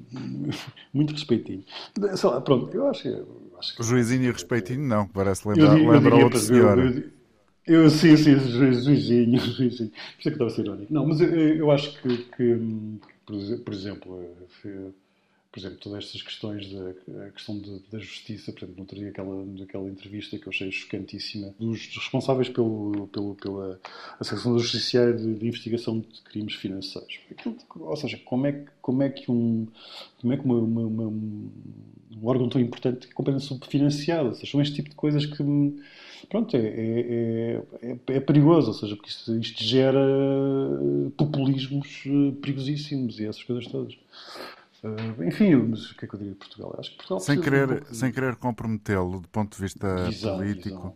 muito 0.94 1.14
respeitinho. 1.14 1.64
Sei 2.16 2.30
lá, 2.30 2.42
pronto, 2.42 2.76
eu 2.76 2.88
acho 2.88 3.04
que. 3.04 3.26
Acho 3.58 3.76
que... 3.78 3.84
Juizinho 3.84 4.24
e 4.24 4.32
respeitinho 4.32 4.86
não, 4.86 5.08
parece 5.08 5.48
lembrar, 5.48 5.80
eu, 5.80 5.90
lembra 5.90 6.16
outro 6.16 6.40
senhor. 6.40 6.78
Eu, 6.78 7.17
eu, 7.68 7.90
sim, 7.90 8.16
sim, 8.18 8.38
juizinho, 8.40 9.40
juizinho. 9.40 9.70
Isso 9.72 9.84
é 9.84 9.90
que 10.22 10.30
estava 10.30 10.50
a 10.50 10.54
ser 10.54 10.62
irónico. 10.62 10.94
Não, 10.94 11.06
mas 11.06 11.20
eu, 11.22 11.30
eu 11.30 11.72
acho 11.72 12.02
que, 12.02 12.18
que, 12.18 12.60
por 13.26 13.74
exemplo, 13.74 14.38
por 15.58 15.62
exemplo, 15.62 15.80
todas 15.80 16.06
estas 16.06 16.22
questões 16.22 16.72
da 16.72 17.32
questão 17.32 17.58
de, 17.58 17.82
da 17.92 17.98
justiça, 17.98 18.52
por 18.52 18.60
exemplo, 18.60 18.76
não 18.78 18.86
teria 18.86 19.10
aquela, 19.10 19.44
aquela 19.64 19.90
entrevista 19.90 20.38
que 20.38 20.46
eu 20.46 20.52
achei 20.52 20.72
chocantíssima 20.72 21.52
dos 21.60 21.88
responsáveis 21.96 22.48
pelo, 22.48 23.08
pelo, 23.08 23.34
pela 23.34 23.80
Associação 24.20 24.56
da 24.56 24.62
Judiciária 24.62 25.14
de, 25.14 25.34
de, 25.34 25.48
Investigação 25.48 26.00
de 26.00 26.22
Crimes 26.22 26.54
Financeiros. 26.54 27.20
Ou 27.76 27.96
seja, 27.96 28.22
como 28.24 28.46
é, 28.46 28.66
como 28.82 29.02
é 29.02 29.10
que 29.10 29.32
um, 29.32 29.68
como 30.22 30.34
é 30.34 30.38
que 30.38 30.46
uma, 30.46 30.60
uma, 30.60 30.82
uma, 30.82 31.08
um 31.08 31.50
órgão 32.22 32.48
tão 32.50 32.62
importante 32.62 33.08
é 33.10 33.14
completamente 33.14 33.48
subfinanciado? 33.48 34.30
Ou 34.30 34.36
seja, 34.36 34.52
são 34.52 34.62
este 34.62 34.76
tipo 34.76 34.90
de 34.90 34.96
coisas 34.96 35.26
que 35.26 35.42
pronto, 36.30 36.56
é, 36.56 36.60
é, 36.60 37.64
é, 37.82 37.98
é, 38.08 38.20
perigoso, 38.20 38.70
ou 38.70 38.74
seja, 38.74 38.96
porque 38.96 39.10
isto, 39.10 39.36
isto, 39.38 39.64
gera 39.64 40.00
populismos 41.18 42.04
eh, 42.06 42.32
perigosíssimos 42.42 43.20
e 43.20 43.26
essas 43.26 43.44
coisas 43.44 43.68
todas. 43.68 43.94
Uh, 44.84 45.24
enfim, 45.24 45.56
mas 45.56 45.92
o 45.92 45.98
que 45.98 46.06
é 46.06 46.08
que 46.08 46.14
eu 46.14 46.20
diria 46.20 46.34
de 46.34 46.40
Portugal? 46.40 46.76
Acho 46.78 46.92
que 46.92 46.98
Portugal 46.98 47.20
sem 47.20 47.42
querer, 47.42 47.84
um 47.90 47.94
sem 47.94 48.12
querer 48.12 48.36
comprometê-lo 48.36 49.20
do 49.22 49.28
ponto 49.28 49.56
de 49.56 49.62
vista 49.62 50.06
visão, 50.06 50.38
político. 50.38 50.96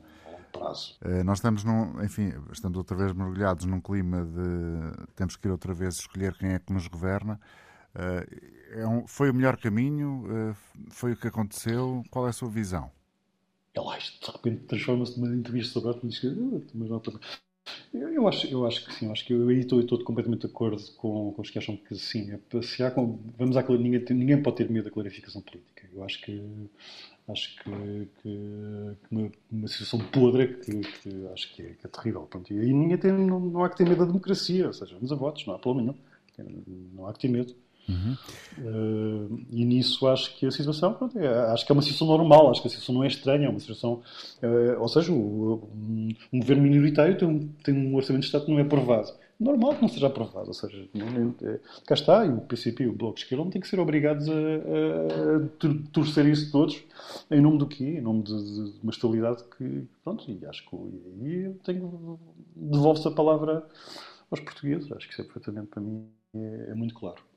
Visão, 0.54 1.20
uh, 1.20 1.24
nós 1.24 1.40
estamos 1.40 1.64
num, 1.64 2.04
enfim, 2.04 2.32
estamos 2.52 2.78
outra 2.78 2.96
vez 2.96 3.12
mergulhados 3.12 3.66
num 3.66 3.82
clima 3.82 4.24
de 4.24 5.06
temos 5.16 5.36
que 5.36 5.48
ir 5.48 5.52
outra 5.52 5.74
vez 5.74 5.96
escolher 5.96 6.34
quem 6.38 6.54
é 6.54 6.60
que 6.60 6.72
nos 6.72 6.88
governa. 6.88 7.40
Uh, 7.96 8.80
é 8.80 8.88
um, 8.88 9.08
foi 9.08 9.30
o 9.30 9.34
melhor 9.34 9.58
caminho? 9.58 10.56
foi 10.90 11.12
o 11.14 11.18
que 11.18 11.28
aconteceu? 11.28 12.04
Qual 12.10 12.26
é 12.26 12.30
a 12.30 12.34
sua 12.34 12.50
visão? 12.50 12.90
Ela, 13.74 13.98
de 13.98 14.32
repente 14.32 14.64
transforma-se 14.66 15.20
numa 15.20 15.34
entrevista 15.34 15.80
sobre 15.80 15.92
a 15.92 16.00
diz 16.04 16.22
mas 16.74 16.90
não, 16.90 17.02
eu, 17.94 18.10
eu, 18.14 18.28
acho, 18.28 18.48
eu 18.48 18.66
acho 18.66 18.86
que 18.86 18.94
sim, 18.94 19.06
eu 19.06 19.12
acho 19.12 19.26
que 19.26 19.34
eu 19.34 19.52
estou, 19.52 19.80
estou 19.80 20.04
completamente 20.04 20.42
de 20.42 20.48
acordo 20.48 20.82
com, 20.98 21.32
com 21.34 21.42
os 21.42 21.50
que 21.50 21.58
acham 21.58 21.78
que 21.78 21.96
sim, 21.96 22.32
é, 22.32 22.62
se 22.62 22.84
há, 22.84 22.90
vamos 22.90 23.58
à, 23.58 23.64
ninguém, 23.70 24.04
ninguém 24.10 24.42
pode 24.42 24.58
ter 24.58 24.70
medo 24.70 24.86
da 24.86 24.92
clarificação 24.92 25.42
política. 25.42 25.88
Eu 25.94 26.04
acho 26.04 26.22
que 26.22 26.42
acho 27.30 27.56
que, 27.58 27.72
que, 28.22 28.98
que 29.04 29.16
uma, 29.16 29.32
uma, 29.52 29.68
situação 29.68 30.00
podre 30.00 30.56
que, 30.56 30.82
que 30.82 31.28
acho 31.34 31.54
que 31.54 31.62
é, 31.64 31.76
é 31.84 31.88
terrível. 31.88 32.24
Pronto, 32.24 32.52
e 32.52 32.60
aí 32.60 32.74
ninguém 32.74 32.98
tem, 32.98 33.12
não, 33.12 33.40
não 33.40 33.64
há 33.64 33.70
que 33.70 33.78
ter 33.78 33.84
medo 33.84 34.00
da 34.00 34.06
democracia, 34.06 34.68
ou 34.68 34.74
seja, 34.74 34.96
vamos 34.96 35.12
a 35.12 35.16
votos, 35.16 35.46
não 35.46 35.56
há 35.56 35.60
problema 35.60 35.96
nenhum, 36.38 36.90
não 36.94 37.08
há 37.08 37.14
que 37.14 37.20
ter 37.20 37.28
medo. 37.30 37.56
Uhum. 37.90 38.16
Uh, 38.58 39.40
e 39.50 39.66
nisso 39.66 40.08
acho 40.08 40.36
que 40.38 40.46
a 40.46 40.52
situação 40.52 40.94
pronto, 40.94 41.18
é, 41.18 41.28
acho 41.52 41.66
que 41.66 41.72
é 41.72 41.74
uma 41.74 41.82
situação 41.82 42.08
normal, 42.08 42.50
acho 42.50 42.62
que 42.62 42.68
a 42.68 42.72
situação 42.72 42.96
não 42.96 43.04
é 43.04 43.08
estranha, 43.08 43.48
é 43.48 43.50
uma 43.50 43.60
situação. 43.60 44.02
Uh, 44.42 44.80
ou 44.80 44.88
seja, 44.88 45.12
o, 45.12 45.70
um, 45.76 46.10
um, 46.32 46.40
governo 46.40 46.64
minoritário 46.64 47.18
tem 47.18 47.28
um, 47.28 47.48
tem 47.64 47.76
um 47.76 47.96
orçamento 47.96 48.22
de 48.22 48.28
Estado 48.28 48.46
que 48.46 48.52
não 48.52 48.60
é 48.60 48.62
aprovado. 48.62 49.12
Normal 49.40 49.74
que 49.74 49.82
não 49.82 49.90
seja 49.90 50.06
aprovado, 50.06 50.50
ou 50.50 50.54
seja, 50.54 50.88
é, 51.42 51.60
cá 51.88 51.96
está, 51.96 52.24
e 52.24 52.30
o 52.30 52.42
PCP 52.42 52.84
e 52.84 52.88
o 52.88 52.94
Bloco 52.94 53.16
de 53.16 53.24
Esquerda 53.24 53.44
não 53.44 53.50
têm 53.50 53.60
que 53.60 53.68
ser 53.68 53.80
obrigados 53.80 54.30
a, 54.30 54.34
a, 54.34 55.38
a 55.38 55.92
torcer 55.92 56.28
isso 56.28 56.52
todos 56.52 56.84
em 57.32 57.42
nome 57.42 57.58
do 57.58 57.66
quê? 57.66 57.84
Em 57.86 58.02
nome 58.02 58.22
de, 58.22 58.34
de 58.36 58.80
uma 58.84 58.92
estabilidade 58.92 59.44
que, 59.58 59.88
pronto, 60.04 60.30
e 60.30 60.46
acho 60.46 60.64
que 60.70 61.56
tenho, 61.64 62.20
devolve-se 62.56 63.08
a 63.08 63.12
palavra 63.12 63.66
aos 64.30 64.40
portugueses, 64.42 64.92
acho 64.92 65.08
que 65.08 65.14
isso 65.14 65.22
é 65.22 65.26
perfeitamente 65.26 65.70
para 65.70 65.82
mim 65.82 66.06
é, 66.36 66.68
é 66.70 66.76
muito 66.76 66.94
claro. 66.94 67.31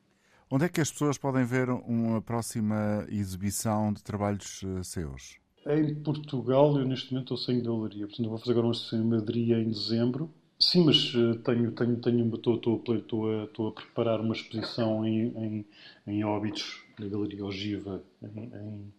Onde 0.54 0.66
é 0.66 0.68
que 0.68 0.80
as 0.80 0.88
pessoas 0.88 1.18
podem 1.18 1.44
ver 1.44 1.68
uma 1.68 2.22
próxima 2.22 3.04
exibição 3.08 3.92
de 3.92 4.00
trabalhos 4.04 4.62
uh, 4.62 4.84
seus? 4.84 5.36
Em 5.66 5.96
Portugal, 5.96 6.78
eu 6.78 6.86
neste 6.86 7.12
momento 7.12 7.34
estou 7.34 7.36
sem 7.36 7.60
galeria. 7.60 8.06
Portanto, 8.06 8.28
vou 8.28 8.38
fazer 8.38 8.52
agora 8.52 8.68
uma 8.68 9.00
em 9.00 9.04
Madrid 9.04 9.50
em 9.50 9.68
dezembro. 9.68 10.32
Sim, 10.60 10.84
mas 10.84 11.12
eh, 11.12 11.38
tenho, 11.38 11.72
tenho, 11.72 11.96
tenho, 11.96 12.34
estou, 12.36 12.54
estou, 12.54 12.80
estou, 12.94 13.28
a, 13.28 13.44
estou 13.46 13.66
a 13.66 13.72
preparar 13.72 14.20
uma 14.20 14.32
exposição 14.32 15.04
em, 15.04 15.26
em, 15.36 15.66
em 16.06 16.24
Óbitos, 16.24 16.84
na 17.00 17.08
Galeria 17.08 17.44
Ogiva, 17.44 18.00
em, 18.22 18.44
em, 18.44 18.94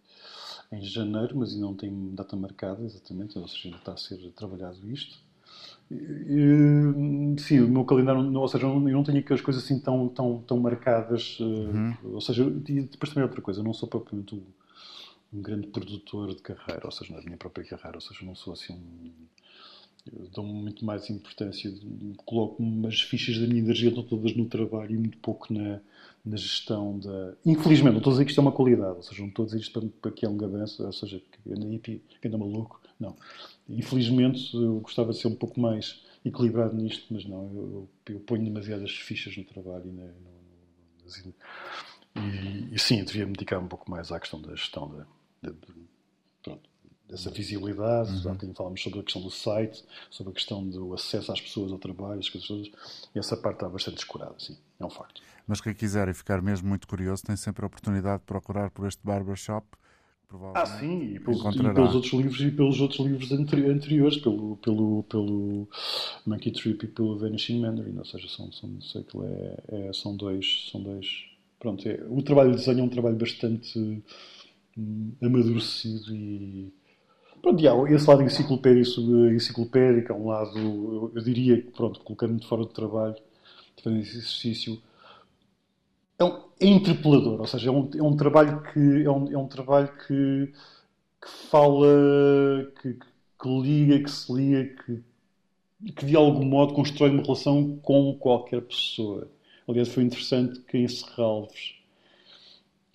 em, 0.74 0.82
janeiro, 0.84 1.38
mas 1.38 1.54
ainda 1.54 1.68
não 1.68 1.74
tem 1.74 2.14
data 2.14 2.36
marcada, 2.36 2.84
exatamente, 2.84 3.40
ou 3.40 3.48
seja, 3.48 3.70
ainda 3.70 3.78
está 3.78 3.94
a 3.94 3.98
ser 3.98 4.18
trabalhado 4.32 4.86
isto. 4.90 5.18
Sim, 7.38 7.62
o 7.62 7.68
meu 7.68 7.86
calendário, 7.86 8.34
ou 8.34 8.48
seja, 8.48 8.66
eu 8.66 8.80
não 8.80 9.04
tenho 9.04 9.20
aquelas 9.20 9.42
coisas 9.42 9.64
assim 9.64 9.80
tão, 9.80 10.08
tão, 10.10 10.40
tão 10.40 10.60
marcadas, 10.60 11.38
eh, 11.40 11.44
uhum. 11.44 11.96
ou 12.06 12.22
seja, 12.22 12.44
e 12.44 12.82
depois 12.82 13.10
também 13.10 13.24
outra 13.24 13.42
coisa, 13.42 13.60
eu 13.60 13.64
não 13.64 13.74
sou 13.74 13.88
propriamente 13.88 14.34
um, 14.34 14.44
um 15.32 15.42
grande 15.42 15.68
produtor 15.68 16.34
de 16.34 16.42
carreira, 16.42 16.82
ou 16.86 16.92
seja, 16.92 17.16
na 17.16 17.22
minha 17.22 17.38
própria 17.38 17.64
carreira, 17.66 17.98
ou 17.98 18.02
seja, 18.02 18.22
eu 18.24 18.26
não 18.26 18.36
sou 18.36 18.54
assim 18.54 18.74
um 18.74 19.12
dou 20.34 20.46
muito 20.46 20.86
mais 20.86 21.10
importância, 21.10 21.74
coloco 22.26 22.64
as 22.88 23.02
fichas 23.02 23.38
da 23.40 23.48
minha 23.48 23.60
energia 23.60 23.92
todas 23.92 24.36
no 24.36 24.46
trabalho 24.46 24.92
e 24.92 24.98
muito 24.98 25.18
pouco 25.18 25.52
na, 25.54 25.80
na 26.24 26.38
gestão 26.38 27.00
da. 27.00 27.34
Infelizmente, 27.46 27.94
não 27.94 27.98
estou 27.98 28.12
a 28.12 28.14
dizer 28.14 28.26
que 28.26 28.32
isto 28.32 28.40
é 28.40 28.42
uma 28.42 28.52
qualidade, 28.52 28.98
ou 28.98 29.04
seja, 29.04 29.22
não 29.22 29.30
estou 29.30 29.44
a 29.44 29.46
dizer 29.48 29.60
isto 29.60 29.72
para, 29.72 29.90
para 30.02 30.12
que 30.12 30.26
é 30.26 30.30
um 30.30 30.38
gabanço, 30.38 30.86
ou 30.86 30.94
seja, 30.94 31.20
que 31.20 31.52
anda 31.52 31.68
hippie, 31.68 32.02
que 32.22 32.28
anda 32.28 32.38
maluco, 32.38 32.82
não. 33.00 33.16
Infelizmente, 33.68 34.54
eu 34.56 34.80
gostava 34.80 35.12
de 35.12 35.20
ser 35.20 35.28
um 35.28 35.36
pouco 35.36 35.60
mais 35.60 36.04
equilibrado 36.24 36.76
nisto, 36.76 37.06
mas 37.12 37.26
não, 37.26 37.44
eu, 37.54 37.90
eu 38.08 38.20
ponho 38.20 38.44
demasiadas 38.44 38.92
fichas 38.92 39.36
no 39.38 39.44
trabalho 39.44 39.88
e, 39.88 39.92
na, 39.92 40.06
no, 40.06 41.34
e, 42.18 42.74
e, 42.74 42.80
sim, 42.80 43.00
eu 43.00 43.06
devia 43.06 43.26
me 43.26 43.34
dedicar 43.34 43.60
um 43.60 43.68
pouco 43.68 43.90
mais 43.92 44.12
à 44.12 44.20
questão 44.20 44.42
da 44.42 44.56
gestão 44.56 44.90
da, 44.90 45.06
da, 45.42 45.56
dessa 47.10 47.30
visibilidade. 47.30 48.12
Uhum. 48.26 48.54
Falámos 48.54 48.82
sobre 48.82 49.00
a 49.00 49.04
questão 49.04 49.22
do 49.22 49.32
site, 49.32 49.84
sobre 50.10 50.32
a 50.32 50.34
questão 50.34 50.68
do 50.68 50.94
acesso 50.94 51.32
às 51.32 51.42
pessoas 51.42 51.72
ao 51.72 51.78
trabalho, 51.78 52.20
as 52.20 52.30
coisas. 52.30 52.72
E 53.14 53.20
essa 53.20 53.38
parte 53.38 53.58
está 53.58 53.70
bastante 53.70 53.96
descurada, 53.96 54.36
sim, 54.38 54.58
é 54.80 54.86
um 54.86 54.90
facto. 54.90 55.22
Mas 55.48 55.62
quem 55.62 55.74
quiser 55.74 56.08
e 56.08 56.14
ficar 56.14 56.42
mesmo 56.42 56.68
muito 56.68 56.88
curioso 56.88 57.24
tem 57.24 57.36
sempre 57.36 57.64
a 57.64 57.68
oportunidade 57.68 58.20
de 58.20 58.26
procurar 58.26 58.72
por 58.72 58.88
este 58.88 59.02
barbershop. 59.04 59.66
Ah, 60.54 60.66
sim, 60.66 61.14
e 61.16 61.20
pelos, 61.20 61.56
e 61.56 61.74
pelos, 61.74 61.96
outros 61.96 62.14
livros 62.14 62.42
e 62.42 62.52
pelos 62.52 62.82
outros 62.82 63.00
livros 63.00 63.32
anteriores, 63.32 64.18
pelo, 64.18 64.58
pelo, 64.58 65.04
pelo 65.04 65.70
Monkey 66.26 66.52
Trip 66.52 66.84
e 66.84 66.88
pelo 66.90 67.18
Vanishing 67.18 67.62
Mandarin, 67.62 67.98
ou 67.98 68.06
seja, 68.06 68.28
são, 68.28 68.52
são, 68.52 68.82
sei 68.82 69.04
que 69.04 69.18
é, 69.18 69.88
é, 69.88 69.94
são 69.94 70.18
dois, 70.18 70.68
são 70.72 70.82
dois. 70.82 71.08
Pronto, 71.60 71.88
é, 71.88 72.04
o 72.10 72.22
trabalho 72.22 72.52
de 72.52 72.58
desenho 72.58 72.82
é 72.82 72.84
um 72.84 72.90
trabalho 72.90 73.16
bastante 73.16 74.04
hum, 74.78 75.12
amadurecido 75.22 76.14
e 76.14 76.74
Pronto, 77.46 77.62
e 77.62 77.94
esse 77.94 78.10
lado 78.10 78.24
enciclopédico, 78.24 79.02
enciclopédico, 79.28 80.12
é 80.12 80.16
um 80.16 80.26
lado, 80.30 81.12
eu, 81.14 81.22
diria 81.22 81.64
pronto, 81.76 82.00
colocando-me 82.00 82.44
fora 82.44 82.64
do 82.64 82.70
trabalho, 82.70 83.16
fazendo 83.84 84.02
esse 84.02 84.18
exercício, 84.18 84.82
é, 86.18 86.24
um, 86.24 86.42
é 86.60 86.66
interpelador, 86.66 87.40
ou 87.40 87.46
seja, 87.46 87.70
é 87.70 87.72
um, 87.72 87.88
é 87.96 88.02
um 88.02 88.18
trabalho 88.18 88.64
que 88.74 89.04
é 89.04 89.12
um, 89.12 89.32
é 89.32 89.38
um 89.38 89.48
trabalho 89.48 89.96
que, 90.08 90.54
que 91.22 91.30
fala, 91.52 91.88
que, 92.82 92.94
que, 93.40 93.62
liga, 93.62 94.00
que 94.00 94.10
se 94.10 94.34
liga, 94.34 94.84
que, 94.84 95.04
que 95.92 96.04
de 96.04 96.16
algum 96.16 96.46
modo 96.46 96.74
constrói 96.74 97.12
uma 97.12 97.22
relação 97.22 97.78
com 97.78 98.18
qualquer 98.18 98.62
pessoa. 98.64 99.30
Aliás, 99.68 99.90
foi 99.90 100.02
interessante 100.02 100.62
que 100.62 100.80
em 100.80 100.88
Serralves 100.88 101.75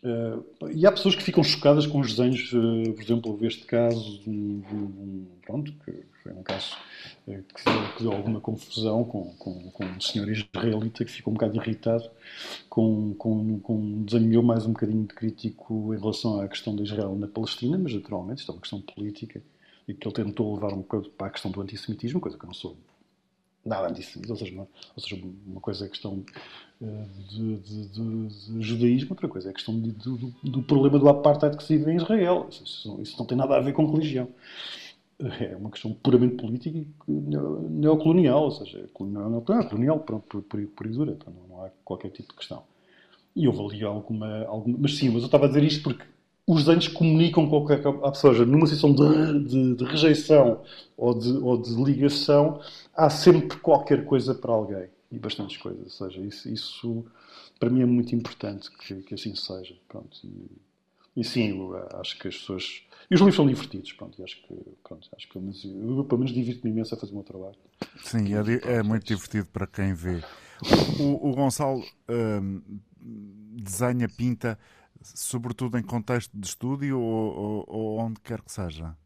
Uh, 0.02 0.70
e 0.70 0.86
há 0.86 0.92
pessoas 0.92 1.14
que 1.14 1.22
ficam 1.22 1.44
chocadas 1.44 1.86
com 1.86 2.00
os 2.00 2.14
desenhos, 2.14 2.50
uh, 2.54 2.92
por 2.94 3.02
exemplo, 3.02 3.38
este 3.42 3.66
caso 3.66 4.18
de 4.20 4.30
um, 4.30 4.60
de 4.60 4.74
um, 4.74 5.26
pronto, 5.44 5.72
que 5.84 5.92
foi 6.22 6.32
um 6.32 6.42
caso 6.42 6.74
uh, 7.28 7.44
que, 7.54 7.64
deu, 7.64 7.92
que, 7.96 8.02
deu, 8.04 8.12
alguma 8.12 8.40
confusão 8.40 9.04
com, 9.04 9.34
com, 9.34 9.70
com, 9.70 9.84
um 9.84 10.00
senhor 10.00 10.26
israelita 10.30 11.04
que 11.04 11.10
ficou 11.10 11.32
um 11.32 11.34
bocado 11.34 11.54
irritado 11.56 12.10
com, 12.70 13.12
com, 13.14 13.60
com 13.60 13.74
um 13.74 14.02
desenho 14.04 14.26
meu 14.26 14.42
mais 14.42 14.64
um 14.64 14.72
bocadinho 14.72 15.06
crítico 15.06 15.92
em 15.92 15.98
relação 15.98 16.40
à 16.40 16.48
questão 16.48 16.74
de 16.74 16.82
Israel 16.82 17.14
na 17.14 17.28
Palestina, 17.28 17.76
mas 17.76 17.92
naturalmente 17.92 18.38
isto 18.38 18.52
é 18.52 18.54
uma 18.54 18.60
questão 18.62 18.80
política 18.80 19.42
e 19.86 19.92
que 19.92 20.08
ele 20.08 20.14
tentou 20.14 20.54
levar 20.54 20.72
um 20.72 20.78
bocado 20.78 21.10
para 21.10 21.26
a 21.26 21.30
questão 21.30 21.50
do 21.50 21.60
antissemitismo, 21.60 22.20
coisa 22.20 22.38
que 22.38 22.44
eu 22.44 22.48
não 22.48 22.54
sou 22.54 22.74
nada 23.64 23.88
antissemita, 23.88 24.32
ou 24.32 24.38
seja, 24.38 24.52
uma, 24.54 24.68
ou 24.96 25.02
seja, 25.02 25.22
uma 25.46 25.60
coisa 25.60 25.84
é 25.84 25.88
questão 25.88 26.24
eh, 26.82 27.04
de, 27.28 27.56
de, 27.58 27.88
de, 27.88 28.28
de, 28.28 28.62
judaísmo, 28.62 29.10
outra 29.10 29.28
coisa 29.28 29.50
é 29.50 29.52
questão 29.52 29.78
do, 29.78 30.32
do, 30.42 30.62
problema 30.62 30.98
do 30.98 31.08
apartheid 31.08 31.56
que 31.56 31.64
se 31.64 31.76
vive 31.76 31.92
em 31.92 31.96
Israel. 31.96 32.46
Isso, 32.50 32.98
isso, 33.02 33.18
não 33.18 33.26
tem 33.26 33.36
nada 33.36 33.56
a 33.56 33.60
ver 33.60 33.72
com 33.72 33.90
religião. 33.90 34.28
É 35.38 35.54
uma 35.54 35.70
questão 35.70 35.92
puramente 35.92 36.36
política 36.36 36.78
e 36.78 36.86
neocolonial, 37.08 38.44
ou 38.44 38.50
seja, 38.52 38.88
colonial, 38.94 39.42
colonial 39.42 40.00
por, 40.00 40.20
por, 40.22 40.42
por, 40.42 40.88
dura, 40.88 41.18
não, 41.26 41.56
não 41.56 41.64
há 41.66 41.70
qualquer 41.84 42.08
tipo 42.08 42.30
de 42.30 42.38
questão. 42.38 42.62
E 43.36 43.46
houve 43.46 43.76
ali 43.76 43.84
alguma, 43.84 44.46
alguma. 44.46 44.78
Mas 44.80 44.96
sim, 44.96 45.10
mas 45.10 45.18
eu 45.20 45.26
estava 45.26 45.44
a 45.44 45.48
dizer 45.48 45.62
isto 45.62 45.82
porque 45.82 46.06
os 46.50 46.64
desenhos 46.64 46.88
comunicam 46.88 47.48
com 47.48 47.64
qualquer 47.64 47.80
pessoa. 47.80 48.32
Seja, 48.32 48.44
numa 48.44 48.66
situação 48.66 48.92
de, 48.92 49.44
de, 49.44 49.74
de, 49.76 49.84
rejeição 49.84 50.62
ou 50.96 51.14
de, 51.14 51.30
ou 51.38 51.56
de 51.56 51.74
ligação, 51.74 52.60
há 52.92 53.08
sempre 53.08 53.56
qualquer 53.58 54.04
coisa 54.04 54.34
para 54.34 54.52
alguém. 54.52 54.88
E 55.12 55.18
bastantes 55.18 55.56
coisas. 55.56 56.00
Ou 56.00 56.08
seja, 56.08 56.20
isso, 56.20 56.48
isso 56.48 57.06
para 57.58 57.70
mim 57.70 57.82
é 57.82 57.86
muito 57.86 58.14
importante 58.16 58.68
que, 58.68 58.96
que 58.96 59.14
assim 59.14 59.34
seja. 59.36 59.76
Pronto, 59.88 60.18
e, 60.24 61.20
e, 61.20 61.24
sim, 61.24 61.56
acho 62.00 62.18
que 62.18 62.26
as 62.26 62.36
pessoas. 62.36 62.82
E 63.08 63.14
os 63.14 63.20
livros 63.20 63.36
são 63.36 63.46
divertidos. 63.46 63.92
Pronto, 63.92 64.22
acho 64.24 64.36
que, 64.42 64.54
pronto, 64.82 65.08
acho 65.16 65.26
que 65.28 65.32
pelo 65.32 65.44
menos, 65.44 65.64
eu, 65.64 66.04
pelo 66.04 66.18
menos 66.18 66.34
divirto-me 66.34 66.72
imenso 66.72 66.94
a 66.94 66.98
fazer 66.98 67.12
o 67.12 67.14
meu 67.14 67.24
trabalho. 67.24 67.56
Sim, 68.02 68.26
é, 68.34 68.78
é 68.78 68.82
muito 68.82 69.06
divertido 69.06 69.46
para 69.52 69.68
quem 69.68 69.94
vê. 69.94 70.20
O, 70.98 71.30
o 71.30 71.34
Gonçalo 71.34 71.82
hum, 72.08 72.60
desenha, 73.00 74.08
pinta 74.08 74.58
sobretudo 75.02 75.78
em 75.78 75.82
contexto 75.82 76.30
de 76.34 76.46
estúdio 76.46 77.00
ou, 77.00 77.36
ou, 77.36 77.64
ou, 77.68 77.98
onde 77.98 78.20
quer 78.20 78.42
que 78.42 78.52
seja? 78.52 78.96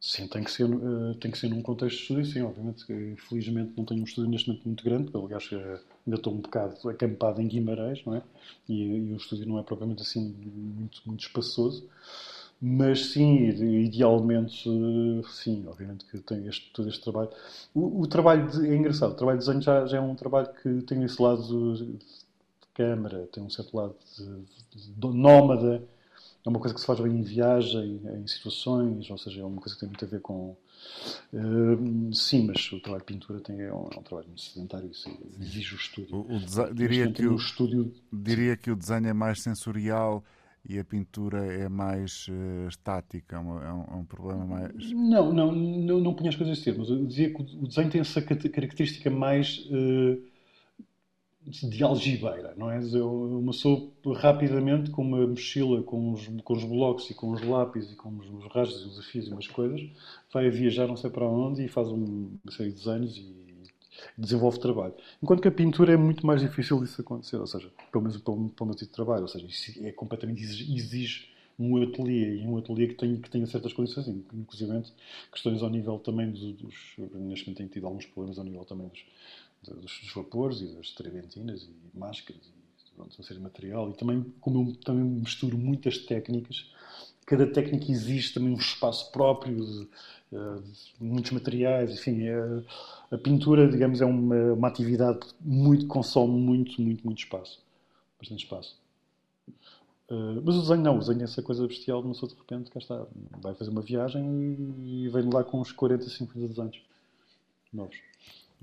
Sim, 0.00 0.28
tem 0.28 0.44
que 0.44 0.50
ser, 0.50 0.64
uh, 0.64 1.14
tem 1.14 1.30
que 1.30 1.38
ser 1.38 1.48
num 1.48 1.62
contexto 1.62 1.96
de 1.96 2.02
estúdio, 2.02 2.26
sim, 2.26 2.42
obviamente. 2.42 2.84
Felizmente 3.26 3.72
não 3.74 3.86
tenho 3.86 4.02
um 4.02 4.04
estúdio 4.04 4.30
neste 4.30 4.48
momento 4.48 4.64
muito 4.66 4.84
grande, 4.84 5.10
porque 5.10 5.18
aliás 5.18 5.50
eh, 5.50 5.80
ainda 6.06 6.16
estou 6.18 6.34
um 6.34 6.40
bocado 6.42 6.90
acampado 6.90 7.40
em 7.40 7.48
Guimarães, 7.48 8.04
não 8.04 8.14
é? 8.14 8.22
E, 8.68 8.82
e, 8.82 9.12
o 9.14 9.16
estúdio 9.16 9.46
não 9.46 9.58
é 9.58 9.62
propriamente 9.62 10.02
assim 10.02 10.34
muito, 10.38 11.00
muito 11.06 11.20
espaçoso. 11.20 11.88
Mas 12.60 13.12
sim, 13.12 13.46
idealmente, 13.84 14.68
sim, 15.28 15.64
obviamente 15.66 16.04
que 16.06 16.18
tenho 16.18 16.48
este, 16.48 16.70
todo 16.72 16.88
este 16.88 17.02
trabalho. 17.02 17.30
O, 17.74 18.02
o 18.02 18.06
trabalho 18.06 18.48
de, 18.50 18.68
é 18.68 18.76
engraçado, 18.76 19.12
o 19.12 19.16
trabalho 19.16 19.38
de 19.38 19.44
desenho 19.46 19.62
já, 19.62 19.86
já 19.86 19.96
é 19.98 20.00
um 20.00 20.14
trabalho 20.14 20.48
que 20.62 20.82
tem 20.82 21.02
esse 21.02 21.20
lado 21.20 21.98
câmara, 22.74 23.28
tem 23.32 23.42
um 23.42 23.50
certo 23.50 23.76
lado 23.76 23.94
de, 24.16 24.24
de, 24.78 24.92
de 24.92 25.06
nómada, 25.06 25.82
é 26.44 26.48
uma 26.48 26.58
coisa 26.58 26.74
que 26.74 26.80
se 26.80 26.86
faz 26.86 27.00
bem 27.00 27.12
em 27.12 27.22
viagem, 27.22 28.00
em 28.04 28.26
situações, 28.26 29.08
ou 29.08 29.16
seja, 29.16 29.40
é 29.40 29.44
uma 29.44 29.60
coisa 29.60 29.74
que 29.74 29.80
tem 29.80 29.88
muito 29.88 30.04
a 30.04 30.08
ver 30.08 30.20
com. 30.20 30.54
Uh, 31.32 32.12
sim, 32.12 32.46
mas 32.46 32.70
o 32.70 32.80
trabalho 32.80 33.02
de 33.02 33.06
pintura 33.06 33.40
tem, 33.40 33.58
é, 33.62 33.72
um, 33.72 33.88
é 33.94 33.98
um 33.98 34.02
trabalho 34.02 34.28
muito 34.28 34.42
sedentário, 34.42 34.90
isso 34.90 35.10
exige 35.40 35.74
o 35.74 35.78
estúdio. 35.78 36.16
O, 36.16 36.36
o 36.36 36.74
diria, 36.74 37.10
que 37.10 37.26
o, 37.26 37.36
estúdio... 37.36 37.94
diria 38.12 38.56
que 38.58 38.70
o 38.70 38.76
desenho 38.76 39.06
é 39.06 39.14
mais 39.14 39.40
sensorial 39.40 40.22
e 40.68 40.78
a 40.78 40.84
pintura 40.84 41.46
é 41.46 41.66
mais 41.66 42.26
uh, 42.28 42.68
estática, 42.68 43.36
é, 43.36 43.38
um, 43.38 43.62
é 43.62 43.96
um, 43.96 44.04
problema 44.04 44.44
mais. 44.44 44.92
Não, 44.92 45.32
não, 45.32 45.50
não, 45.50 46.00
não 46.00 46.14
punha 46.14 46.28
as 46.28 46.36
coisas 46.36 46.58
assim, 46.58 46.72
mas 46.76 46.90
eu 46.90 47.06
dizia 47.06 47.32
que 47.32 47.40
o 47.40 47.66
desenho 47.66 47.90
tem 47.90 48.02
essa 48.02 48.20
característica 48.20 49.08
mais. 49.08 49.60
Uh, 49.70 50.33
de 51.46 51.84
algibeira, 51.84 52.54
não 52.56 52.70
é? 52.70 52.80
Eu, 52.92 53.38
uma 53.38 53.52
pessoa 53.52 53.90
rapidamente 54.16 54.90
com 54.90 55.02
uma 55.02 55.26
mochila, 55.26 55.82
com 55.82 56.12
os, 56.12 56.26
com 56.42 56.54
os 56.54 56.64
blocos 56.64 57.10
e 57.10 57.14
com 57.14 57.30
os 57.32 57.42
lápis 57.42 57.92
e 57.92 57.96
com 57.96 58.16
os, 58.16 58.26
os 58.30 58.44
rastros 58.52 58.82
e 58.82 58.84
os 58.86 58.90
desafios 58.96 59.28
e 59.28 59.30
umas 59.30 59.46
coisas, 59.46 59.82
vai 60.32 60.48
viajar 60.48 60.86
não 60.86 60.96
sei 60.96 61.10
para 61.10 61.26
onde 61.26 61.64
e 61.64 61.68
faz 61.68 61.88
um, 61.88 62.30
uma 62.42 62.52
série 62.52 62.70
de 62.70 62.76
desenhos 62.76 63.16
e 63.18 63.44
desenvolve 64.16 64.58
trabalho. 64.58 64.94
Enquanto 65.22 65.42
que 65.42 65.48
a 65.48 65.52
pintura 65.52 65.92
é 65.92 65.96
muito 65.96 66.26
mais 66.26 66.40
difícil 66.40 66.80
disso 66.80 67.00
acontecer, 67.00 67.36
ou 67.36 67.46
seja, 67.46 67.70
pelo 67.92 68.04
menos 68.04 68.16
para 68.18 68.32
o 68.32 68.66
meu 68.66 68.74
tipo 68.74 68.90
de 68.90 68.96
trabalho, 68.96 69.22
ou 69.22 69.28
seja, 69.28 69.46
é 69.86 69.92
completamente 69.92 70.42
exige 70.42 71.28
um 71.58 71.80
ateliê 71.80 72.42
e 72.42 72.46
um 72.46 72.56
ateliê 72.56 72.88
que 72.88 72.94
tenha, 72.94 73.16
que 73.16 73.30
tenha 73.30 73.46
certas 73.46 73.72
condições, 73.72 74.08
inclusive 74.08 74.82
questões 75.30 75.62
ao 75.62 75.70
nível 75.70 75.98
também 75.98 76.30
dos, 76.30 76.52
dos 76.54 76.74
neste 76.98 77.46
momento 77.46 77.58
tenho 77.58 77.68
tido 77.68 77.86
alguns 77.86 78.06
problemas 78.06 78.38
ao 78.38 78.44
nível 78.44 78.64
também 78.64 78.88
dos, 78.88 79.04
dos 79.72 80.12
vapores 80.14 80.60
e 80.60 80.66
das 80.74 80.90
triventinas 80.90 81.62
e 81.62 81.98
máscaras 81.98 82.42
e 82.46 82.64
pronto, 82.94 83.14
uma 83.16 83.24
série 83.24 83.38
de 83.38 83.44
material. 83.44 83.90
E 83.90 83.94
também, 83.94 84.22
como 84.40 84.70
eu 84.70 84.76
também 84.76 85.04
misturo 85.04 85.58
muitas 85.58 85.98
técnicas, 85.98 86.70
cada 87.26 87.46
técnica 87.46 87.90
exige 87.90 88.32
também 88.32 88.50
um 88.50 88.58
espaço 88.58 89.10
próprio, 89.12 89.64
de, 89.64 89.88
eh, 90.32 90.60
de 90.98 91.04
muitos 91.04 91.30
materiais, 91.32 91.92
enfim, 91.92 92.22
é, 92.26 92.36
a 93.10 93.18
pintura, 93.18 93.68
digamos, 93.70 94.00
é 94.00 94.04
uma, 94.04 94.52
uma 94.52 94.68
atividade 94.68 95.20
muito 95.40 95.86
consome 95.86 96.38
muito, 96.38 96.80
muito, 96.80 97.04
muito 97.04 97.18
espaço, 97.18 97.60
bastante 98.18 98.44
espaço. 98.44 98.78
Uh, 100.10 100.40
mas 100.44 100.54
o 100.56 100.60
desenho 100.60 100.82
não, 100.82 100.96
o 100.96 100.98
desenho 100.98 101.22
é 101.22 101.24
essa 101.24 101.42
coisa 101.42 101.66
bestial 101.66 102.00
de 102.00 102.08
uma 102.08 102.12
pessoa 102.12 102.30
de 102.30 102.36
repente, 102.36 102.70
cá 102.70 102.78
está, 102.78 103.06
vai 103.40 103.54
fazer 103.54 103.70
uma 103.70 103.80
viagem 103.80 104.22
e, 104.78 105.04
e 105.04 105.08
vem 105.08 105.30
lá 105.30 105.42
com 105.42 105.60
uns 105.60 105.72
40, 105.72 106.08
50 106.10 106.48
desenhos 106.48 106.82
novos. 107.72 107.96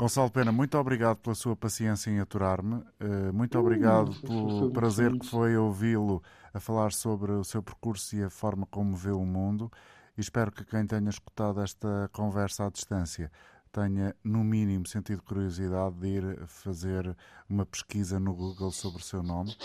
Gonçalo 0.02 0.32
Pena, 0.32 0.52
muito 0.52 0.76
obrigado 0.80 1.18
pela 1.18 1.36
sua 1.36 1.56
paciência 1.56 2.10
em 2.10 2.20
aturar-me. 2.20 2.78
Uh, 3.00 3.32
muito 3.32 3.60
obrigado 3.60 4.12
pelo 4.22 4.72
prazer 4.72 5.12
que 5.12 5.28
foi 5.28 5.56
ouvi-lo 5.56 6.24
a 6.52 6.60
falar 6.60 6.92
sobre 6.92 7.34
o 7.34 7.44
seu 7.44 7.62
percurso 7.62 8.16
e 8.16 8.24
a 8.24 8.30
forma 8.32 8.66
como 8.66 8.96
vê 8.96 9.12
o 9.12 9.24
mundo. 9.24 9.72
E 10.18 10.22
espero 10.22 10.52
que 10.52 10.66
quem 10.66 10.88
tenha 10.88 11.08
escutado 11.08 11.62
esta 11.62 12.10
conversa 12.12 12.66
à 12.66 12.70
distância 12.72 13.32
tenha, 13.72 14.16
no 14.24 14.44
mínimo, 14.44 14.86
sentido 14.86 15.22
curiosidade 15.24 15.96
de 15.96 16.08
ir 16.08 16.48
fazer 16.48 17.16
uma 17.50 17.66
pesquisa 17.66 18.20
no 18.20 18.34
Google 18.34 18.72
sobre 18.72 19.02
o 19.02 19.04
seu 19.04 19.24
nome. 19.24 19.56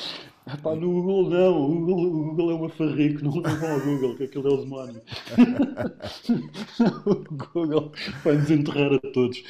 Ah, 0.47 0.57
pá, 0.57 0.75
no 0.75 0.91
Google 0.91 1.31
não, 1.31 1.63
o 1.63 1.81
Google, 1.81 2.07
o 2.07 2.25
Google 2.25 2.51
é 2.51 2.55
uma 2.55 2.69
farrico, 2.69 3.25
não, 3.25 3.33
não 3.33 3.57
vão 3.57 3.71
ao 3.73 3.81
Google, 3.81 4.17
que 4.17 4.25
aquilo 4.25 4.49
é 4.49 4.53
o 4.53 4.57
demónio. 4.59 5.03
o 7.05 7.15
Google 7.53 7.93
vai 8.23 8.37
desenterrar 8.37 8.93
a 8.95 9.01
todos. 9.13 9.43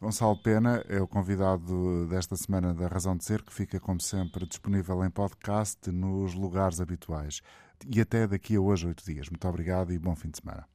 Gonçalo 0.00 0.36
Pena 0.42 0.84
é 0.88 1.00
o 1.00 1.06
convidado 1.06 2.06
desta 2.08 2.36
semana 2.36 2.72
da 2.72 2.88
Razão 2.88 3.16
de 3.16 3.24
Ser, 3.24 3.42
que 3.42 3.52
fica, 3.52 3.78
como 3.78 4.00
sempre, 4.00 4.46
disponível 4.46 5.04
em 5.04 5.10
podcast 5.10 5.90
nos 5.90 6.34
lugares 6.34 6.80
habituais. 6.80 7.42
E 7.86 8.00
até 8.00 8.26
daqui 8.26 8.56
a 8.56 8.60
hoje, 8.60 8.86
oito 8.86 9.04
dias. 9.04 9.28
Muito 9.28 9.46
obrigado 9.46 9.92
e 9.92 9.98
bom 9.98 10.16
fim 10.16 10.30
de 10.30 10.38
semana. 10.38 10.66